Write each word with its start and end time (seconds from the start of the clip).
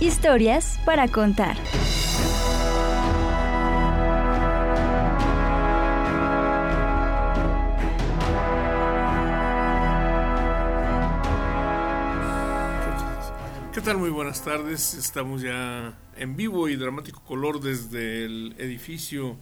Historias 0.00 0.78
para 0.84 1.08
contar. 1.08 1.56
¿Qué 13.74 13.80
tal? 13.80 13.98
Muy 13.98 14.10
buenas 14.10 14.44
tardes. 14.44 14.94
Estamos 14.94 15.42
ya 15.42 15.98
en 16.16 16.36
vivo 16.36 16.68
y 16.68 16.76
dramático 16.76 17.20
color 17.24 17.60
desde 17.60 18.24
el 18.24 18.54
edificio 18.58 19.36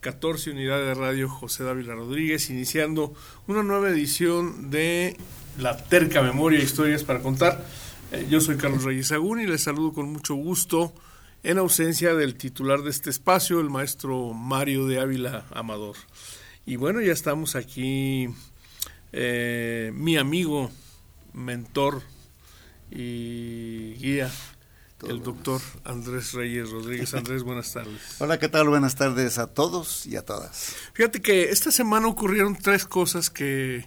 14 0.00 0.52
Unidad 0.52 0.78
de 0.78 0.94
Radio 0.94 1.28
José 1.28 1.64
Dávila 1.64 1.94
Rodríguez, 1.94 2.48
iniciando 2.48 3.12
una 3.46 3.62
nueva 3.62 3.90
edición 3.90 4.70
de 4.70 5.18
La 5.58 5.76
Terca 5.76 6.22
Memoria 6.22 6.60
Historias 6.60 7.04
para 7.04 7.20
Contar. 7.20 7.62
Eh, 8.10 8.26
yo 8.30 8.40
soy 8.40 8.56
Carlos 8.56 8.84
Reyes 8.84 9.12
Agún 9.12 9.38
y 9.38 9.46
les 9.46 9.64
saludo 9.64 9.92
con 9.92 10.10
mucho 10.10 10.34
gusto 10.34 10.94
en 11.42 11.58
ausencia 11.58 12.14
del 12.14 12.36
titular 12.36 12.80
de 12.80 12.88
este 12.88 13.10
espacio, 13.10 13.60
el 13.60 13.68
maestro 13.68 14.32
Mario 14.32 14.86
de 14.86 14.98
Ávila 14.98 15.44
Amador. 15.50 15.96
Y 16.64 16.76
bueno, 16.76 17.02
ya 17.02 17.12
estamos 17.12 17.54
aquí, 17.54 18.30
eh, 19.12 19.92
mi 19.94 20.16
amigo, 20.16 20.70
mentor 21.34 22.00
y 22.90 23.92
guía, 23.98 24.30
el 25.06 25.22
doctor 25.22 25.60
Andrés 25.84 26.32
Reyes 26.32 26.70
Rodríguez. 26.70 27.12
Andrés, 27.14 27.42
buenas 27.42 27.70
tardes. 27.74 28.00
Hola, 28.20 28.38
¿qué 28.38 28.48
tal? 28.48 28.70
Buenas 28.70 28.96
tardes 28.96 29.36
a 29.36 29.48
todos 29.48 30.06
y 30.06 30.16
a 30.16 30.24
todas. 30.24 30.76
Fíjate 30.94 31.20
que 31.20 31.50
esta 31.50 31.70
semana 31.70 32.08
ocurrieron 32.08 32.56
tres 32.56 32.86
cosas 32.86 33.28
que, 33.28 33.84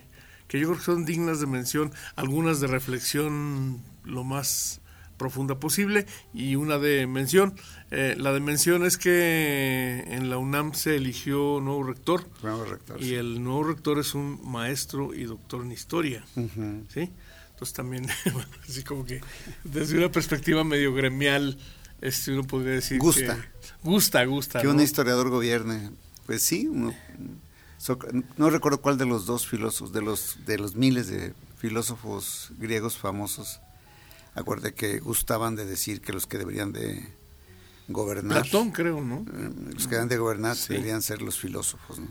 que 0.48 0.60
yo 0.60 0.68
creo 0.68 0.78
que 0.78 0.86
son 0.86 1.06
dignas 1.06 1.40
de 1.40 1.48
mención, 1.48 1.92
algunas 2.16 2.60
de 2.60 2.68
reflexión 2.68 3.82
lo 4.04 4.24
más 4.24 4.82
profunda 5.18 5.60
posible 5.60 6.08
y 6.34 6.56
una 6.56 6.80
de 6.80 7.06
mención. 7.06 7.54
Eh, 7.92 8.16
la 8.18 8.34
de 8.34 8.40
mención 8.40 8.84
es 8.86 8.98
que 8.98 10.04
en 10.08 10.30
la 10.32 10.38
UNAM 10.40 10.74
se 10.74 10.96
eligió 10.96 11.60
nuevo 11.62 11.84
rector, 11.84 12.28
Nuevo 12.42 12.66
rector. 12.66 13.00
y 13.00 13.10
sí. 13.10 13.16
el 13.16 13.44
nuevo 13.44 13.64
rector 13.66 14.00
es 14.00 14.16
un 14.16 14.40
maestro 14.44 15.14
y 15.14 15.26
doctor 15.26 15.62
en 15.64 15.72
historia. 15.72 16.24
¿sí? 16.36 17.12
Entonces 17.52 17.74
también, 17.74 18.08
así 18.68 18.84
como 18.84 19.06
que 19.06 19.22
desde 19.64 19.98
una 19.98 20.12
perspectiva 20.12 20.64
medio 20.64 20.92
gremial, 20.94 21.60
este 22.02 22.32
uno 22.34 22.44
podría 22.44 22.72
decir 22.74 22.98
Gusta. 22.98 23.36
que 23.36 23.70
gusta, 23.84 24.26
gusta, 24.26 24.60
Que 24.62 24.66
¿no? 24.68 24.74
un 24.74 24.82
historiador 24.82 25.30
gobierne. 25.30 25.92
Pues 26.26 26.42
sí, 26.42 26.68
uno- 26.68 26.96
no 28.38 28.50
recuerdo 28.50 28.82
cuál 28.82 28.98
de 28.98 29.06
los 29.06 29.26
dos 29.28 29.46
filósofos, 29.48 29.92
de 29.94 30.02
los, 30.02 30.38
de 30.46 30.58
los 30.58 30.76
miles 30.76 31.08
de 31.08 31.34
filósofos 31.58 32.52
griegos 32.58 32.98
famosos, 32.98 33.60
acuerde 34.34 34.74
que 34.74 35.00
gustaban 35.00 35.56
de 35.56 35.66
decir 35.66 36.02
que 36.02 36.14
los 36.14 36.28
que 36.28 36.38
deberían 36.38 36.72
de 36.74 37.14
gobernar, 37.88 38.44
Platón 38.44 38.72
creo, 38.72 39.02
¿no? 39.02 39.26
eh, 39.34 39.50
los 39.74 39.84
que 39.84 39.96
deberían 39.96 40.08
de 40.10 40.18
gobernar 40.18 40.56
Sí. 40.56 40.74
deberían 40.74 41.02
ser 41.02 41.22
los 41.22 41.38
filósofos. 41.40 42.00
¿no? 42.00 42.08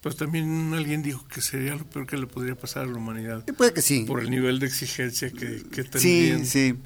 Pues 0.00 0.16
también 0.16 0.72
alguien 0.74 1.02
dijo 1.02 1.26
que 1.28 1.40
sería 1.40 1.74
lo 1.74 1.84
peor 1.86 2.06
que 2.06 2.16
le 2.16 2.26
podría 2.26 2.54
pasar 2.54 2.84
a 2.84 2.86
la 2.86 2.96
humanidad. 2.96 3.42
Y 3.48 3.52
puede 3.52 3.72
que 3.72 3.82
sí. 3.82 4.04
por 4.04 4.20
el 4.20 4.30
nivel 4.30 4.58
de 4.60 4.66
exigencia 4.66 5.30
que, 5.30 5.62
que 5.70 5.98
Sí, 5.98 6.44
sí. 6.44 6.76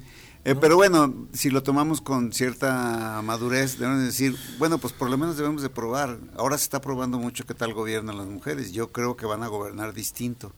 Eh, 0.45 0.55
Pero 0.55 0.77
bueno, 0.77 1.27
si 1.33 1.49
lo 1.49 1.61
tomamos 1.63 1.99
con 1.99 2.31
cierta 2.31 3.21
madurez, 3.23 3.77
debemos 3.77 4.03
decir, 4.05 4.37
bueno, 4.57 4.77
pues 4.77 4.93
por 4.93 5.09
lo 5.09 5.17
menos 5.17 5.35
debemos 5.35 5.61
de 5.61 5.69
probar. 5.69 6.17
Ahora 6.37 6.57
se 6.57 6.63
está 6.63 6.79
probando 6.79 7.19
mucho 7.19 7.45
qué 7.45 7.53
tal 7.53 7.73
gobiernan 7.73 8.17
las 8.17 8.27
mujeres. 8.27 8.71
Yo 8.71 8.89
creo 8.93 9.17
que 9.17 9.25
van 9.25 9.43
a 9.43 9.47
gobernar 9.47 9.93
distinto. 9.93 10.53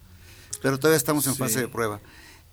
Pero 0.61 0.77
todavía 0.77 0.97
estamos 0.97 1.25
en 1.25 1.33
Sí. 1.33 1.39
fase 1.39 1.59
de 1.61 1.67
prueba. 1.67 1.99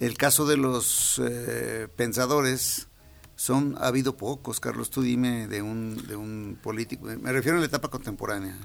El 0.00 0.16
caso 0.16 0.46
de 0.46 0.56
los 0.56 1.20
eh, 1.24 1.88
pensadores, 1.96 2.88
son 3.36 3.76
ha 3.80 3.86
habido 3.88 4.16
pocos, 4.16 4.60
Carlos. 4.60 4.90
Tú 4.90 5.02
dime 5.02 5.46
de 5.48 5.62
un, 5.62 6.06
de 6.06 6.16
un 6.16 6.58
político. 6.62 7.06
Me 7.06 7.32
refiero 7.32 7.58
a 7.58 7.60
la 7.60 7.66
etapa 7.66 7.88
contemporánea 7.88 8.56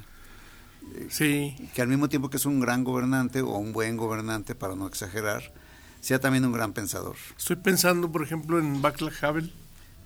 Sí, 1.10 1.56
que 1.74 1.82
al 1.82 1.88
mismo 1.88 2.10
tiempo 2.10 2.30
que 2.30 2.38
es 2.38 2.46
un 2.46 2.60
gran 2.60 2.84
gobernante 2.84 3.42
o 3.42 3.58
un 3.58 3.74
buen 3.74 3.98
gobernante, 3.98 4.54
para 4.56 4.76
no 4.76 4.88
exagerar, 4.88 5.54
sea 6.02 6.20
también 6.20 6.46
un 6.46 6.52
gran 6.52 6.74
pensador. 6.74 7.16
estoy 7.38 7.56
pensando, 7.56 8.12
por 8.12 8.24
ejemplo, 8.24 8.60
en 8.60 8.82
Václav 8.82 9.14
Havel, 9.22 9.54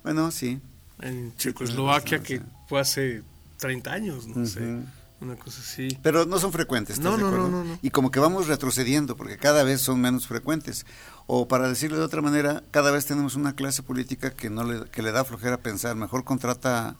Bueno, 0.02 0.30
sí. 0.30 0.60
en 1.00 1.34
Checoslovaquia, 1.36 2.22
que 2.22 2.40
fue 2.68 2.80
hace 2.80 3.22
30 3.58 3.92
años, 3.92 4.26
no 4.28 4.46
sé, 4.46 4.78
una 5.20 5.36
cosa 5.36 5.60
así. 5.60 5.98
Pero 6.02 6.24
no 6.26 6.38
son 6.38 6.52
frecuentes, 6.52 6.98
¿estás 6.98 7.10
No, 7.10 7.18
no, 7.18 7.48
no, 7.48 7.64
no. 7.64 7.78
Y 7.82 7.90
como 7.90 8.10
que 8.10 8.20
vamos 8.20 8.46
retrocediendo, 8.46 9.16
porque 9.16 9.36
cada 9.36 9.64
vez 9.64 9.80
son 9.80 10.00
menos 10.00 10.26
frecuentes. 10.26 10.86
O 11.30 11.46
para 11.46 11.68
decirlo 11.68 11.98
de 11.98 12.04
otra 12.04 12.22
manera, 12.22 12.64
cada 12.70 12.90
vez 12.90 13.04
tenemos 13.04 13.34
una 13.36 13.54
clase 13.54 13.82
política 13.82 14.30
que 14.30 14.48
no 14.48 14.64
le, 14.64 14.86
que 14.90 15.02
le 15.02 15.12
da 15.12 15.24
flojera 15.26 15.58
pensar. 15.58 15.94
Mejor 15.94 16.24
contrata 16.24 16.96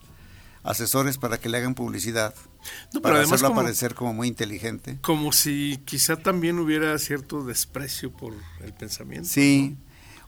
asesores 0.61 1.17
para 1.17 1.39
que 1.39 1.49
le 1.49 1.57
hagan 1.57 1.73
publicidad, 1.73 2.35
No, 2.93 3.01
pero 3.01 3.01
para 3.01 3.15
además 3.15 3.33
hacerlo 3.33 3.47
como, 3.49 3.61
aparecer 3.61 3.95
como 3.95 4.13
muy 4.13 4.27
inteligente. 4.27 4.99
como 5.01 5.31
si 5.31 5.81
quizá 5.83 6.15
también 6.15 6.59
hubiera 6.59 6.95
cierto 6.99 7.43
desprecio 7.43 8.11
por 8.11 8.33
el 8.63 8.73
pensamiento. 8.73 9.27
Sí. 9.27 9.77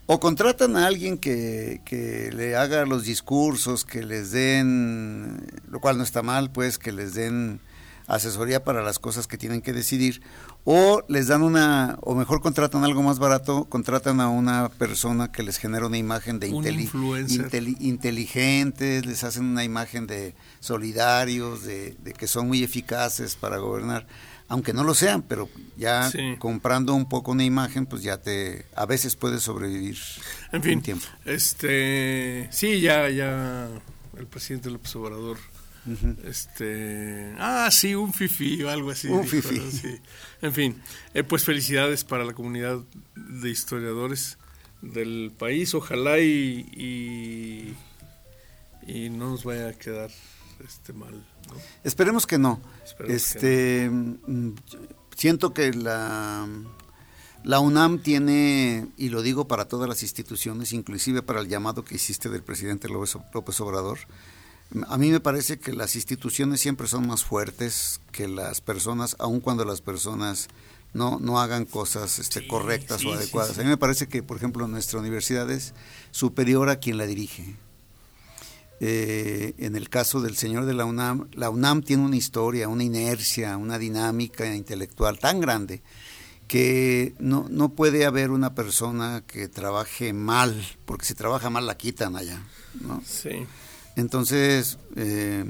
O 0.08 0.20
contratan 0.20 0.78
a 0.78 0.88
alguien 0.88 1.20
que, 1.20 1.82
que 1.86 2.32
le 2.34 2.56
haga 2.56 2.86
los 2.88 3.04
discursos, 3.04 3.86
que 3.86 4.04
les 4.04 4.32
den, 4.32 5.46
lo 5.70 5.80
cual 5.80 5.98
no 5.98 6.04
está 6.04 6.24
mal, 6.24 6.52
pues, 6.52 6.80
que 6.80 6.92
les 6.92 7.14
den 7.14 7.62
asesoría 8.08 8.64
para 8.64 8.82
las 8.82 9.00
cosas 9.00 9.28
que 9.28 9.38
tienen 9.38 9.62
que 9.62 9.74
decidir. 9.74 10.22
O 10.64 11.02
les 11.08 11.26
dan 11.28 11.42
una, 11.42 11.98
o 12.02 12.14
mejor 12.14 12.40
contratan 12.40 12.84
algo 12.84 13.02
más 13.02 13.18
barato, 13.18 13.66
contratan 13.66 14.22
a 14.22 14.30
una 14.30 14.70
persona 14.70 15.32
que 15.32 15.42
les 15.42 15.58
genera 15.58 15.88
una 15.88 15.98
imagen 15.98 16.40
de 16.40 16.50
Un 16.54 16.64
inteli- 16.64 17.78
inteligentes, 17.80 19.06
les 19.08 19.24
hacen 19.24 19.46
una 19.46 19.64
imagen 19.64 20.06
de 20.06 20.36
solidarios, 20.60 21.64
de, 21.64 21.96
de 22.04 22.14
que 22.14 22.28
son 22.28 22.48
muy 22.48 22.64
eficaces 22.64 23.36
para 23.36 23.58
gobernar 23.58 24.06
aunque 24.50 24.74
no 24.74 24.84
lo 24.84 24.94
sean, 24.94 25.22
pero 25.22 25.48
ya 25.78 26.12
Sí. 26.12 26.36
comprando 26.38 26.94
un 26.94 27.08
poco 27.08 27.32
una 27.32 27.46
imagen, 27.46 27.86
pues 27.86 28.04
ya 28.04 28.18
te, 28.18 28.66
a 28.76 28.86
veces 28.86 29.16
puedes 29.16 29.44
sobrevivir 29.44 29.98
En 30.52 30.62
fin, 30.62 30.80
un 30.80 30.84
tiempo. 30.84 31.06
este, 31.24 32.50
sí, 32.52 32.82
ya, 32.82 33.08
ya, 33.10 33.70
el 34.18 34.28
presidente 34.28 34.70
López 34.70 34.94
Obrador, 34.98 35.38
Este, 36.24 37.34
ah, 37.40 37.70
sí, 37.72 37.96
un 37.96 38.14
fifí 38.14 38.62
o 38.64 38.70
algo 38.70 38.92
así. 38.92 39.08
Un. 39.08 39.28
Sí. 39.28 40.00
En 40.42 40.54
fin, 40.54 40.82
eh, 41.14 41.24
pues 41.24 41.44
felicidades 41.44 42.04
para 42.04 42.24
la 42.24 42.34
comunidad 42.34 42.80
de 43.16 43.50
historiadores 43.50 44.38
del 44.82 45.32
país, 45.38 45.74
ojalá 45.74 46.20
y, 46.20 47.76
y, 48.86 48.92
y 48.92 49.10
no 49.10 49.32
nos 49.32 49.44
vaya 49.44 49.70
a 49.70 49.74
quedar 49.74 50.12
este 50.66 50.94
mal, 50.94 51.14
¿no? 51.48 51.56
Esperemos 51.84 52.28
que 52.28 52.38
no. 52.38 52.62
Esperemos 52.84 53.16
este, 53.16 53.90
mm, 53.90 54.54
siento 55.16 55.54
que 55.54 55.74
la, 55.74 56.48
la 57.44 57.60
UNAM 57.60 58.02
tiene, 58.02 58.88
y 58.98 59.10
lo 59.10 59.22
digo 59.22 59.48
para 59.48 59.66
todas 59.66 59.90
las 59.90 60.04
instituciones, 60.04 60.74
inclusive 60.74 61.22
para 61.24 61.42
el 61.42 61.48
llamado 61.48 61.84
que 61.84 61.96
hiciste 61.96 62.30
del 62.30 62.44
presidente 62.44 62.88
López, 62.88 63.18
López 63.34 63.60
Obrador, 63.62 64.00
a 64.88 64.98
mí 64.98 65.10
me 65.10 65.20
parece 65.20 65.60
que 65.60 65.74
las 65.74 65.96
instituciones 65.96 66.62
siempre 66.62 66.88
son 66.88 67.08
más 67.08 67.24
fuertes 67.24 68.02
que 68.12 68.28
las 68.28 68.62
personas, 68.62 69.16
aun 69.20 69.40
cuando 69.40 69.66
las 69.66 69.82
personas 69.82 70.48
no, 70.94 71.20
no 71.20 71.40
hagan 71.40 71.66
cosas 71.66 72.20
este, 72.20 72.42
Sí, 72.42 72.48
correctas 72.48 73.02
sí, 73.02 73.08
o 73.08 73.14
adecuadas. 73.14 73.56
sí. 73.56 73.62
A 73.62 73.64
mí 73.64 73.70
me 73.70 73.78
parece 73.78 74.08
que, 74.08 74.24
por 74.24 74.38
ejemplo, 74.38 74.68
nuestra 74.68 75.00
universidad 75.00 75.50
es 75.52 75.74
superior 76.12 76.70
a 76.70 76.78
quien 76.78 76.98
la 76.98 77.06
dirige. 77.06 77.56
Eh, 78.84 79.54
en 79.60 79.76
el 79.76 79.90
caso 79.90 80.22
del 80.22 80.36
señor 80.36 80.66
de 80.66 80.74
la 80.74 80.86
UNAM, 80.86 81.28
la 81.34 81.50
UNAM 81.52 81.84
tiene 81.84 82.04
una 82.04 82.16
historia, 82.16 82.68
una 82.68 82.84
inercia, 82.84 83.56
una 83.58 83.78
dinámica 83.78 84.54
intelectual 84.56 85.20
tan 85.20 85.40
grande 85.40 85.84
que 86.48 87.14
no, 87.20 87.46
no 87.50 87.70
puede 87.70 88.06
haber 88.06 88.32
una 88.32 88.56
persona 88.56 89.24
que 89.26 89.48
trabaje 89.48 90.14
mal, 90.14 90.66
porque 90.86 91.06
si 91.06 91.14
trabaja 91.14 91.50
mal 91.50 91.68
la 91.68 91.78
quitan 91.78 92.16
allá. 92.16 92.42
¿no? 92.82 93.02
Sí, 93.06 93.46
Entonces, 93.96 94.78
eh, 94.96 95.46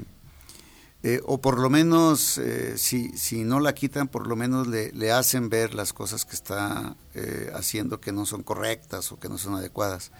eh, 1.04 1.20
o 1.24 1.40
por 1.40 1.58
lo 1.58 1.68
menos, 1.68 2.38
eh, 2.38 2.78
si, 2.78 3.16
si 3.18 3.42
no 3.42 3.58
la 3.58 3.74
quitan, 3.74 4.06
por 4.06 4.28
lo 4.28 4.36
menos 4.36 4.68
le, 4.68 4.92
le 4.92 5.10
hacen 5.10 5.48
ver 5.48 5.74
las 5.74 5.92
cosas 5.92 6.24
que 6.24 6.36
está 6.36 6.94
eh, 7.14 7.50
haciendo 7.54 8.00
que 8.00 8.12
no 8.12 8.24
son 8.24 8.44
correctas 8.44 9.10
o 9.10 9.18
que 9.18 9.28
no 9.28 9.36
son 9.36 9.56
adecuadas. 9.56 10.12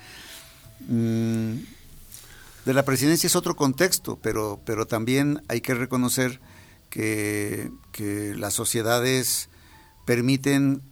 mm, 0.89 1.55
de 2.65 2.75
la 2.75 2.85
presidencia 2.85 3.27
es 3.27 3.37
otro 3.37 3.57
contexto, 3.57 4.19
pero, 4.23 4.61
pero 4.65 4.87
también 4.87 5.43
hay 5.49 5.61
que 5.61 5.75
reconocer 5.75 6.41
que, 6.91 7.71
que 7.93 8.35
las 8.37 8.55
sociedades 8.55 9.49
permiten 10.05 10.83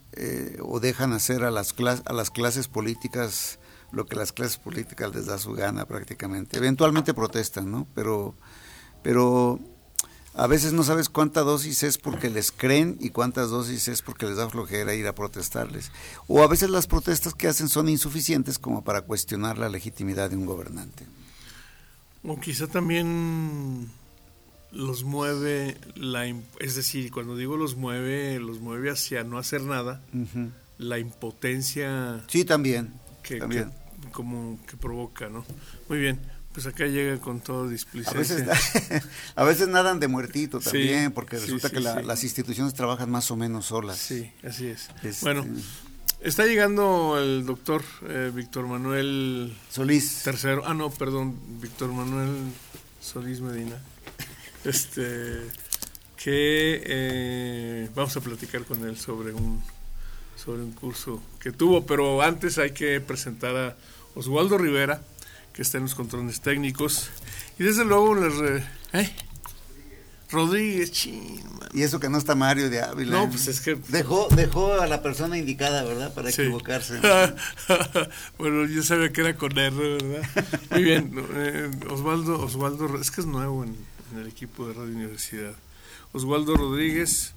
o 0.61 0.81
dejan 0.81 1.13
hacer 1.13 1.45
a 1.45 1.51
las, 1.51 1.73
a 2.05 2.13
las 2.13 2.29
clases 2.29 2.67
políticas 2.67 3.59
lo 3.91 4.05
que 4.05 4.15
las 4.15 4.31
clases 4.31 4.57
políticas 4.57 5.13
les 5.13 5.25
da 5.25 5.37
su 5.37 5.53
gana 5.53 5.85
prácticamente. 5.85 6.57
Eventualmente 6.57 7.13
protestan, 7.13 7.71
¿no? 7.71 7.87
Pero, 7.93 8.35
pero 9.03 9.59
a 10.33 10.47
veces 10.47 10.71
no 10.71 10.83
sabes 10.83 11.09
cuánta 11.09 11.41
dosis 11.41 11.83
es 11.83 11.97
porque 11.97 12.29
les 12.29 12.51
creen 12.51 12.97
y 13.01 13.09
cuántas 13.09 13.49
dosis 13.49 13.87
es 13.89 14.01
porque 14.01 14.25
les 14.25 14.37
da 14.37 14.49
flojera 14.49 14.93
ir 14.93 15.07
a 15.07 15.15
protestarles. 15.15 15.91
O 16.27 16.41
a 16.41 16.47
veces 16.47 16.69
las 16.69 16.87
protestas 16.87 17.33
que 17.33 17.47
hacen 17.47 17.67
son 17.67 17.89
insuficientes 17.89 18.57
como 18.57 18.83
para 18.83 19.01
cuestionar 19.01 19.57
la 19.57 19.69
legitimidad 19.69 20.29
de 20.29 20.37
un 20.37 20.45
gobernante. 20.45 21.05
O 22.23 22.39
quizá 22.39 22.67
también 22.67 23.91
los 24.71 25.03
mueve 25.03 25.77
la 25.95 26.27
es 26.27 26.75
decir 26.75 27.11
cuando 27.11 27.35
digo 27.35 27.57
los 27.57 27.75
mueve 27.75 28.39
los 28.39 28.61
mueve 28.61 28.89
hacia 28.89 29.21
no 29.25 29.37
hacer 29.37 29.63
nada 29.63 30.01
la 30.77 30.97
impotencia 30.97 32.23
sí 32.27 32.45
también 32.45 32.93
que, 33.21 33.37
también. 33.37 33.73
Como 34.11 34.59
que 34.67 34.77
provoca 34.77 35.29
no 35.29 35.45
muy 35.89 35.99
bien 35.99 36.19
pues 36.53 36.65
acá 36.65 36.85
llega 36.85 37.17
con 37.17 37.39
todo 37.39 37.69
displicencia. 37.69 38.45
A 39.35 39.45
veces, 39.45 39.67
nadan 39.69 40.01
de 40.01 40.09
muertito 40.09 40.59
también, 40.59 41.13
porque 41.13 41.37
resulta 41.37 41.69
que 41.69 41.79
las 41.79 42.25
instituciones 42.25 42.73
trabajan 42.73 43.09
más 43.09 43.31
o 43.31 43.37
menos 43.37 43.67
solas. 43.67 43.97
Sí, 43.97 44.29
así 44.43 44.67
es. 44.67 44.89
Este, 45.01 45.23
bueno, 45.23 45.45
está 46.19 46.45
llegando 46.45 47.17
el 47.17 47.45
doctor 47.45 47.81
eh, 48.05 48.33
Víctor 48.35 48.67
Manuel 48.67 49.55
Solís. 49.69 50.23
Tercero. 50.23 50.63
Ah, 50.65 50.73
no, 50.73 50.89
perdón, 50.89 51.39
Víctor 51.61 51.93
Manuel 51.93 52.35
Solís 52.99 53.39
Medina 53.39 53.79
este 54.63 55.41
que 56.17 56.83
eh, 56.85 57.89
vamos 57.95 58.15
a 58.15 58.21
platicar 58.21 58.63
con 58.65 58.87
él 58.87 58.97
sobre 58.97 59.33
un 59.33 59.61
sobre 60.43 60.61
un 60.61 60.71
curso 60.71 61.21
que 61.39 61.51
tuvo, 61.51 61.85
pero 61.85 62.21
antes 62.21 62.57
hay 62.57 62.71
que 62.71 62.99
presentar 62.99 63.55
a 63.55 63.75
Oswaldo 64.15 64.57
Rivera, 64.57 65.01
que 65.53 65.61
está 65.61 65.77
en 65.77 65.83
los 65.83 65.95
controles 65.95 66.41
técnicos, 66.41 67.09
y 67.59 67.63
desde 67.63 67.85
luego 67.85 68.15
les... 68.15 68.63
¿eh? 68.93 69.15
Rodríguez, 70.31 70.91
chin, 70.93 71.43
Y 71.73 71.81
eso 71.81 71.99
que 71.99 72.07
no 72.07 72.17
está 72.17 72.35
Mario 72.35 72.69
de 72.69 72.81
Ávila. 72.81 73.11
No, 73.11 73.29
pues 73.29 73.47
es 73.49 73.59
que... 73.59 73.75
Dejó, 73.89 74.29
dejó 74.33 74.79
a 74.79 74.87
la 74.87 75.03
persona 75.03 75.37
indicada, 75.37 75.83
¿verdad? 75.83 76.13
Para 76.13 76.29
equivocarse. 76.29 77.01
bueno, 78.37 78.65
yo 78.65 78.81
sabía 78.81 79.11
que 79.11 79.21
era 79.21 79.35
con 79.35 79.57
R, 79.57 79.75
¿verdad? 79.75 80.29
Muy 80.71 80.83
bien, 80.83 81.13
eh, 81.35 81.69
Osvaldo, 81.89 82.41
Osvaldo, 82.41 82.99
es 82.99 83.11
que 83.11 83.21
es 83.21 83.27
nuevo 83.27 83.65
en, 83.65 83.75
en 84.13 84.19
el 84.19 84.27
equipo 84.27 84.67
de 84.67 84.73
Radio 84.73 84.95
Universidad. 84.95 85.53
Oswaldo 86.13 86.55
Rodríguez 86.55 87.33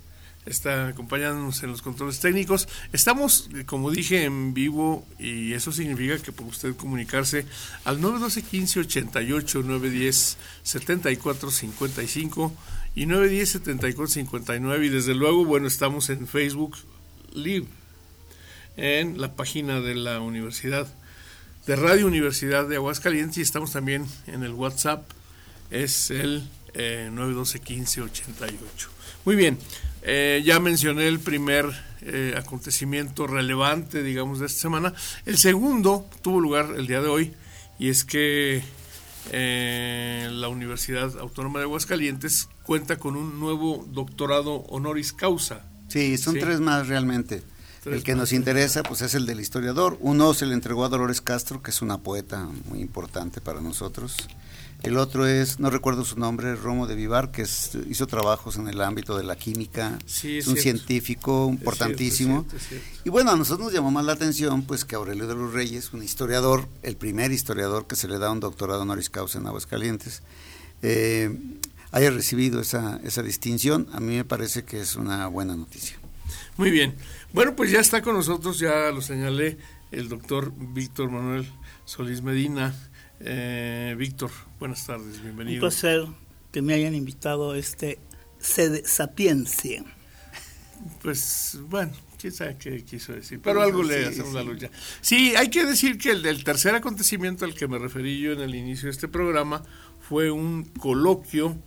está 0.46 0.88
acompañándonos 0.88 1.62
en 1.62 1.70
los 1.70 1.82
controles 1.82 2.20
técnicos. 2.20 2.68
Estamos, 2.92 3.48
como 3.66 3.90
dije, 3.90 4.24
en 4.24 4.54
vivo 4.54 5.06
y 5.18 5.52
eso 5.52 5.72
significa 5.72 6.18
que 6.18 6.32
puede 6.32 6.50
usted 6.50 6.76
comunicarse 6.76 7.46
al 7.84 8.00
912 8.00 8.42
15 8.42 8.80
88 8.80 9.62
910 9.62 10.36
74 10.62 11.50
55 11.50 12.52
y 12.94 13.06
910 13.06 13.50
74 13.50 14.06
59 14.06 14.86
y 14.86 14.88
desde 14.88 15.14
luego, 15.14 15.44
bueno, 15.44 15.66
estamos 15.66 16.10
en 16.10 16.26
Facebook 16.26 16.76
Live 17.32 17.66
en 18.76 19.20
la 19.20 19.34
página 19.34 19.80
de 19.80 19.94
la 19.94 20.20
Universidad 20.20 20.86
de 21.66 21.76
Radio 21.76 22.06
Universidad 22.06 22.68
de 22.68 22.76
Aguascalientes 22.76 23.38
y 23.38 23.40
estamos 23.40 23.72
también 23.72 24.06
en 24.26 24.42
el 24.42 24.52
WhatsApp 24.52 25.10
es 25.70 26.10
el 26.10 26.48
eh, 26.74 27.10
912-1588. 27.12 28.50
Muy 29.24 29.36
bien, 29.36 29.58
eh, 30.06 30.42
ya 30.44 30.60
mencioné 30.60 31.08
el 31.08 31.18
primer 31.18 31.66
eh, 32.02 32.34
acontecimiento 32.36 33.26
relevante, 33.26 34.02
digamos, 34.02 34.38
de 34.38 34.46
esta 34.46 34.60
semana. 34.60 34.92
El 35.24 35.38
segundo 35.38 36.06
tuvo 36.20 36.40
lugar 36.40 36.74
el 36.76 36.86
día 36.86 37.00
de 37.00 37.08
hoy 37.08 37.32
y 37.78 37.88
es 37.88 38.04
que 38.04 38.62
eh, 39.32 40.28
la 40.30 40.48
Universidad 40.48 41.18
Autónoma 41.18 41.58
de 41.60 41.64
Aguascalientes 41.64 42.50
cuenta 42.64 42.98
con 42.98 43.16
un 43.16 43.40
nuevo 43.40 43.86
doctorado 43.88 44.56
honoris 44.68 45.14
causa. 45.14 45.64
Sí, 45.88 46.18
son 46.18 46.38
tres 46.38 46.60
más 46.60 46.88
realmente. 46.88 47.42
el 47.86 48.02
que 48.02 48.14
nos 48.14 48.34
interesa 48.34 48.82
pues 48.82 49.00
es 49.00 49.14
el 49.14 49.24
del 49.24 49.40
historiador. 49.40 49.96
Uno 50.00 50.34
se 50.34 50.44
le 50.44 50.52
entregó 50.52 50.84
a 50.84 50.90
Dolores 50.90 51.22
Castro, 51.22 51.62
que 51.62 51.70
es 51.70 51.80
una 51.80 52.02
poeta 52.02 52.46
muy 52.66 52.80
importante 52.80 53.40
para 53.40 53.62
nosotros. 53.62 54.28
El 54.84 54.98
otro 54.98 55.26
es, 55.26 55.60
no 55.60 55.70
recuerdo 55.70 56.04
su 56.04 56.18
nombre, 56.18 56.54
Romo 56.56 56.86
de 56.86 56.94
Vivar, 56.94 57.30
que 57.30 57.46
hizo 57.88 58.06
trabajos 58.06 58.56
en 58.56 58.68
el 58.68 58.82
ámbito 58.82 59.16
de 59.16 59.24
la 59.24 59.34
química, 59.34 59.98
es, 60.06 60.46
un 60.46 60.58
científico 60.58 61.48
importantísimo. 61.50 62.44
y 63.02 63.08
bueno, 63.08 63.30
a 63.30 63.36
nosotros 63.36 63.68
nos 63.68 63.72
llamó 63.72 63.90
más 63.90 64.04
la 64.04 64.12
atención 64.12 64.62
pues 64.64 64.84
que 64.84 64.94
Aurelio 64.94 65.26
de 65.26 65.36
los 65.36 65.54
Reyes, 65.54 65.94
un 65.94 66.02
historiador, 66.02 66.68
el 66.82 66.98
primer 66.98 67.32
historiador 67.32 67.86
que 67.86 67.96
se 67.96 68.08
le 68.08 68.18
da 68.18 68.30
un 68.30 68.40
doctorado 68.40 68.82
honoris 68.82 69.08
causa 69.08 69.38
en 69.38 69.46
Aguascalientes, 69.46 70.22
eh, 70.82 71.34
haya 71.90 72.10
recibido 72.10 72.60
esa, 72.60 73.00
esa 73.04 73.22
distinción. 73.22 73.88
A 73.94 74.00
mí 74.00 74.16
me 74.16 74.24
parece 74.26 74.64
que 74.64 74.82
es 74.82 74.96
una 74.96 75.28
buena 75.28 75.56
noticia. 75.56 75.96
Muy 76.58 76.70
bien. 76.70 76.94
Bueno, 77.32 77.56
pues 77.56 77.70
ya 77.70 77.80
está 77.80 78.02
con 78.02 78.16
nosotros, 78.16 78.58
ya 78.58 78.90
lo 78.90 79.00
señalé, 79.00 79.56
el 79.92 80.10
doctor 80.10 80.52
Víctor 80.54 81.10
Manuel 81.10 81.50
Solís 81.86 82.20
Medina 82.20 82.74
eh, 83.20 83.94
Víctor, 83.96 84.30
buenas 84.64 84.86
tardes, 84.86 85.22
bienvenido. 85.22 85.56
Un 85.56 85.60
placer 85.60 86.06
que 86.50 86.62
me 86.62 86.72
hayan 86.72 86.94
invitado 86.94 87.50
a 87.50 87.58
este 87.58 87.98
sede 88.38 88.82
Sapiencia. 88.86 89.84
Pues 91.02 91.58
bueno, 91.68 91.92
quién 92.18 92.32
sabe 92.32 92.56
qué 92.56 92.82
quiso 92.82 93.12
decir, 93.12 93.40
pero 93.44 93.60
algo 93.60 93.82
le 93.82 94.06
hacemos 94.06 94.32
la 94.32 94.42
lucha. 94.42 94.70
Sí, 95.02 95.34
hay 95.36 95.50
que 95.50 95.66
decir 95.66 95.98
que 95.98 96.12
el 96.12 96.22
del 96.22 96.44
tercer 96.44 96.74
acontecimiento 96.74 97.44
al 97.44 97.54
que 97.54 97.68
me 97.68 97.78
referí 97.78 98.18
yo 98.18 98.32
en 98.32 98.40
el 98.40 98.54
inicio 98.54 98.86
de 98.86 98.92
este 98.92 99.06
programa 99.06 99.62
fue 100.00 100.30
un 100.30 100.64
coloquio 100.64 101.58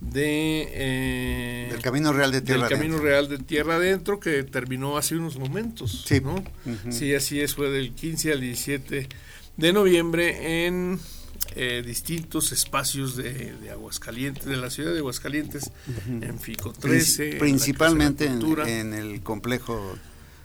de 0.00 0.66
eh, 0.72 1.68
del 1.70 1.82
Camino 1.82 2.14
Real 2.14 2.32
de 2.32 2.40
Tierra 2.40 2.68
del 2.70 2.78
Camino 2.78 2.96
Real 2.96 3.28
de 3.28 3.36
Tierra 3.36 3.76
Adentro 3.76 4.18
que 4.18 4.44
terminó 4.44 4.96
hace 4.96 5.14
unos 5.14 5.36
momentos, 5.36 6.04
sí. 6.06 6.22
¿no? 6.22 6.42
Sí, 6.88 7.14
así 7.14 7.38
es, 7.38 7.54
fue 7.54 7.68
del 7.68 7.92
15 7.92 8.32
al 8.32 8.40
17 8.40 9.08
de 9.58 9.72
noviembre 9.74 10.66
en 10.66 10.98
eh, 11.54 11.82
distintos 11.84 12.52
espacios 12.52 13.16
de, 13.16 13.54
Aguascalientes, 13.70 14.44
de 14.44 14.56
la 14.56 14.70
ciudad 14.70 14.92
de 14.92 14.98
Aguascalientes, 14.98 15.70
en 16.08 16.38
Fico 16.38 16.72
13. 16.72 17.36
Principalmente 17.38 18.26
en, 18.26 18.92
el 18.94 19.22
complejo 19.22 19.98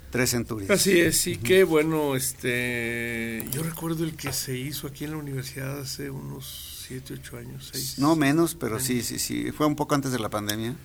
Tres 0.09 0.31
Centurias. 0.31 0.69
Así 0.69 0.99
es, 0.99 1.25
y 1.27 1.37
qué 1.37 1.63
bueno, 1.63 2.15
este, 2.15 3.47
yo 3.51 3.63
recuerdo 3.63 4.03
el 4.03 4.15
que 4.15 4.33
se 4.33 4.57
hizo 4.57 4.87
aquí 4.87 5.05
en 5.05 5.11
la 5.11 5.17
universidad 5.17 5.79
hace 5.79 6.09
unos 6.09 6.85
7, 6.87 7.15
8 7.19 7.37
años, 7.37 7.69
6. 7.71 7.99
No 7.99 8.15
menos, 8.15 8.55
pero 8.55 8.79
sí, 8.79 9.01
sí, 9.03 9.19
sí, 9.19 9.51
fue 9.51 9.65
un 9.67 9.75
poco 9.75 9.95
antes 9.95 10.11
de 10.11 10.19
la 10.19 10.29
pandemia. 10.29 10.75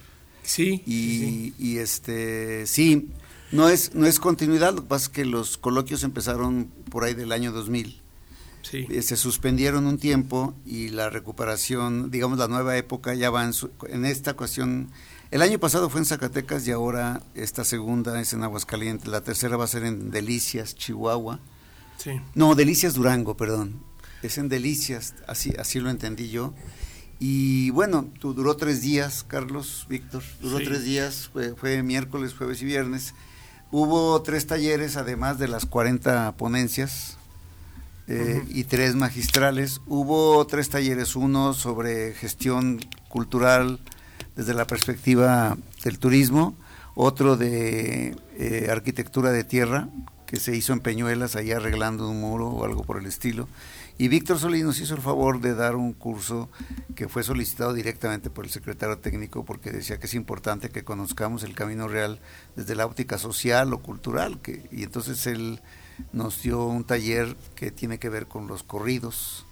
Sí. 0.42 0.82
Y, 0.86 1.54
y 1.58 1.78
este, 1.78 2.66
sí, 2.66 3.08
no 3.50 3.68
es, 3.68 3.94
no 3.94 4.06
es 4.06 4.20
continuidad, 4.20 4.74
lo 4.74 4.82
que 4.82 4.88
pasa 4.88 5.06
es 5.06 5.08
que 5.08 5.24
los 5.24 5.58
coloquios 5.58 6.04
empezaron 6.04 6.70
por 6.90 7.04
ahí 7.04 7.14
del 7.14 7.32
año 7.32 7.50
2000 7.50 8.05
eh, 8.72 9.02
se 9.02 9.16
suspendieron 9.16 9.86
un 9.86 9.98
tiempo 9.98 10.54
y 10.64 10.88
la 10.88 11.10
recuperación, 11.10 12.10
digamos 12.10 12.38
la 12.38 12.48
nueva 12.48 12.76
época 12.76 13.14
ya 13.14 13.30
va 13.30 13.44
en, 13.88 14.04
esta 14.04 14.34
cuestión. 14.34 14.90
El 15.30 15.42
año 15.42 15.58
pasado 15.58 15.90
fue 15.90 16.00
en 16.00 16.06
Zacatecas 16.06 16.66
y 16.66 16.72
ahora 16.72 17.22
esta 17.34 17.64
segunda 17.64 18.20
es 18.20 18.32
en 18.32 18.42
Aguascalientes. 18.42 19.08
La 19.08 19.20
tercera 19.20 19.56
va 19.56 19.64
a 19.64 19.68
ser 19.68 19.84
en 19.84 20.10
Delicias, 20.10 20.74
Chihuahua. 20.74 21.40
No, 22.34 22.54
Delicias 22.54 22.94
Durango, 22.94 23.36
perdón. 23.36 23.82
Es 24.22 24.38
en 24.38 24.48
Delicias, 24.48 25.14
así, 25.26 25.52
así 25.58 25.80
lo 25.80 25.90
entendí 25.90 26.30
yo. 26.30 26.54
Y 27.18 27.70
bueno, 27.70 28.10
duró 28.20 28.56
tres 28.56 28.82
días, 28.82 29.24
Carlos, 29.26 29.86
Víctor. 29.88 30.22
Duró 30.40 30.58
tres 30.58 30.84
días, 30.84 31.30
fue, 31.32 31.54
fue, 31.54 31.82
miércoles, 31.82 32.34
jueves 32.34 32.62
y 32.62 32.66
viernes. 32.66 33.14
Hubo 33.72 34.22
tres 34.22 34.46
talleres, 34.46 34.96
además 34.96 35.38
de 35.38 35.48
las 35.48 35.66
40 35.66 36.36
ponencias 36.36 37.15
eh, 38.08 38.44
y 38.48 38.64
tres 38.64 38.94
magistrales. 38.94 39.80
Hubo 39.86 40.46
tres 40.46 40.68
talleres, 40.68 41.16
uno 41.16 41.54
sobre 41.54 42.14
gestión 42.14 42.80
cultural 43.08 43.80
desde 44.36 44.54
la 44.54 44.66
perspectiva 44.66 45.56
del 45.82 45.98
turismo, 45.98 46.54
otro 46.94 47.36
de 47.36 48.16
eh, 48.38 48.68
arquitectura 48.70 49.32
de 49.32 49.44
tierra, 49.44 49.88
que 50.26 50.38
se 50.38 50.54
hizo 50.54 50.72
en 50.72 50.80
Peñuelas, 50.80 51.36
ahí 51.36 51.52
arreglando 51.52 52.08
un 52.08 52.20
muro 52.20 52.48
o 52.48 52.64
algo 52.64 52.82
por 52.84 52.98
el 52.98 53.06
estilo. 53.06 53.48
Y 53.98 54.08
Víctor 54.08 54.38
Solís 54.38 54.64
nos 54.64 54.78
hizo 54.80 54.94
el 54.94 55.00
favor 55.00 55.40
de 55.40 55.54
dar 55.54 55.74
un 55.74 55.94
curso 55.94 56.50
que 56.94 57.08
fue 57.08 57.22
solicitado 57.22 57.72
directamente 57.72 58.28
por 58.28 58.44
el 58.44 58.50
secretario 58.50 58.98
técnico 58.98 59.44
porque 59.44 59.70
decía 59.70 59.98
que 59.98 60.06
es 60.06 60.14
importante 60.14 60.68
que 60.68 60.84
conozcamos 60.84 61.44
el 61.44 61.54
camino 61.54 61.88
real 61.88 62.20
desde 62.56 62.74
la 62.74 62.84
óptica 62.84 63.16
social 63.16 63.72
o 63.72 63.78
cultural. 63.78 64.38
Que, 64.42 64.68
y 64.70 64.82
entonces 64.82 65.26
él 65.26 65.62
nos 66.12 66.42
dio 66.42 66.64
un 66.64 66.84
taller 66.84 67.36
que 67.54 67.70
tiene 67.70 67.98
que 67.98 68.08
ver 68.08 68.26
con 68.26 68.46
los 68.46 68.62
corridos, 68.62 69.46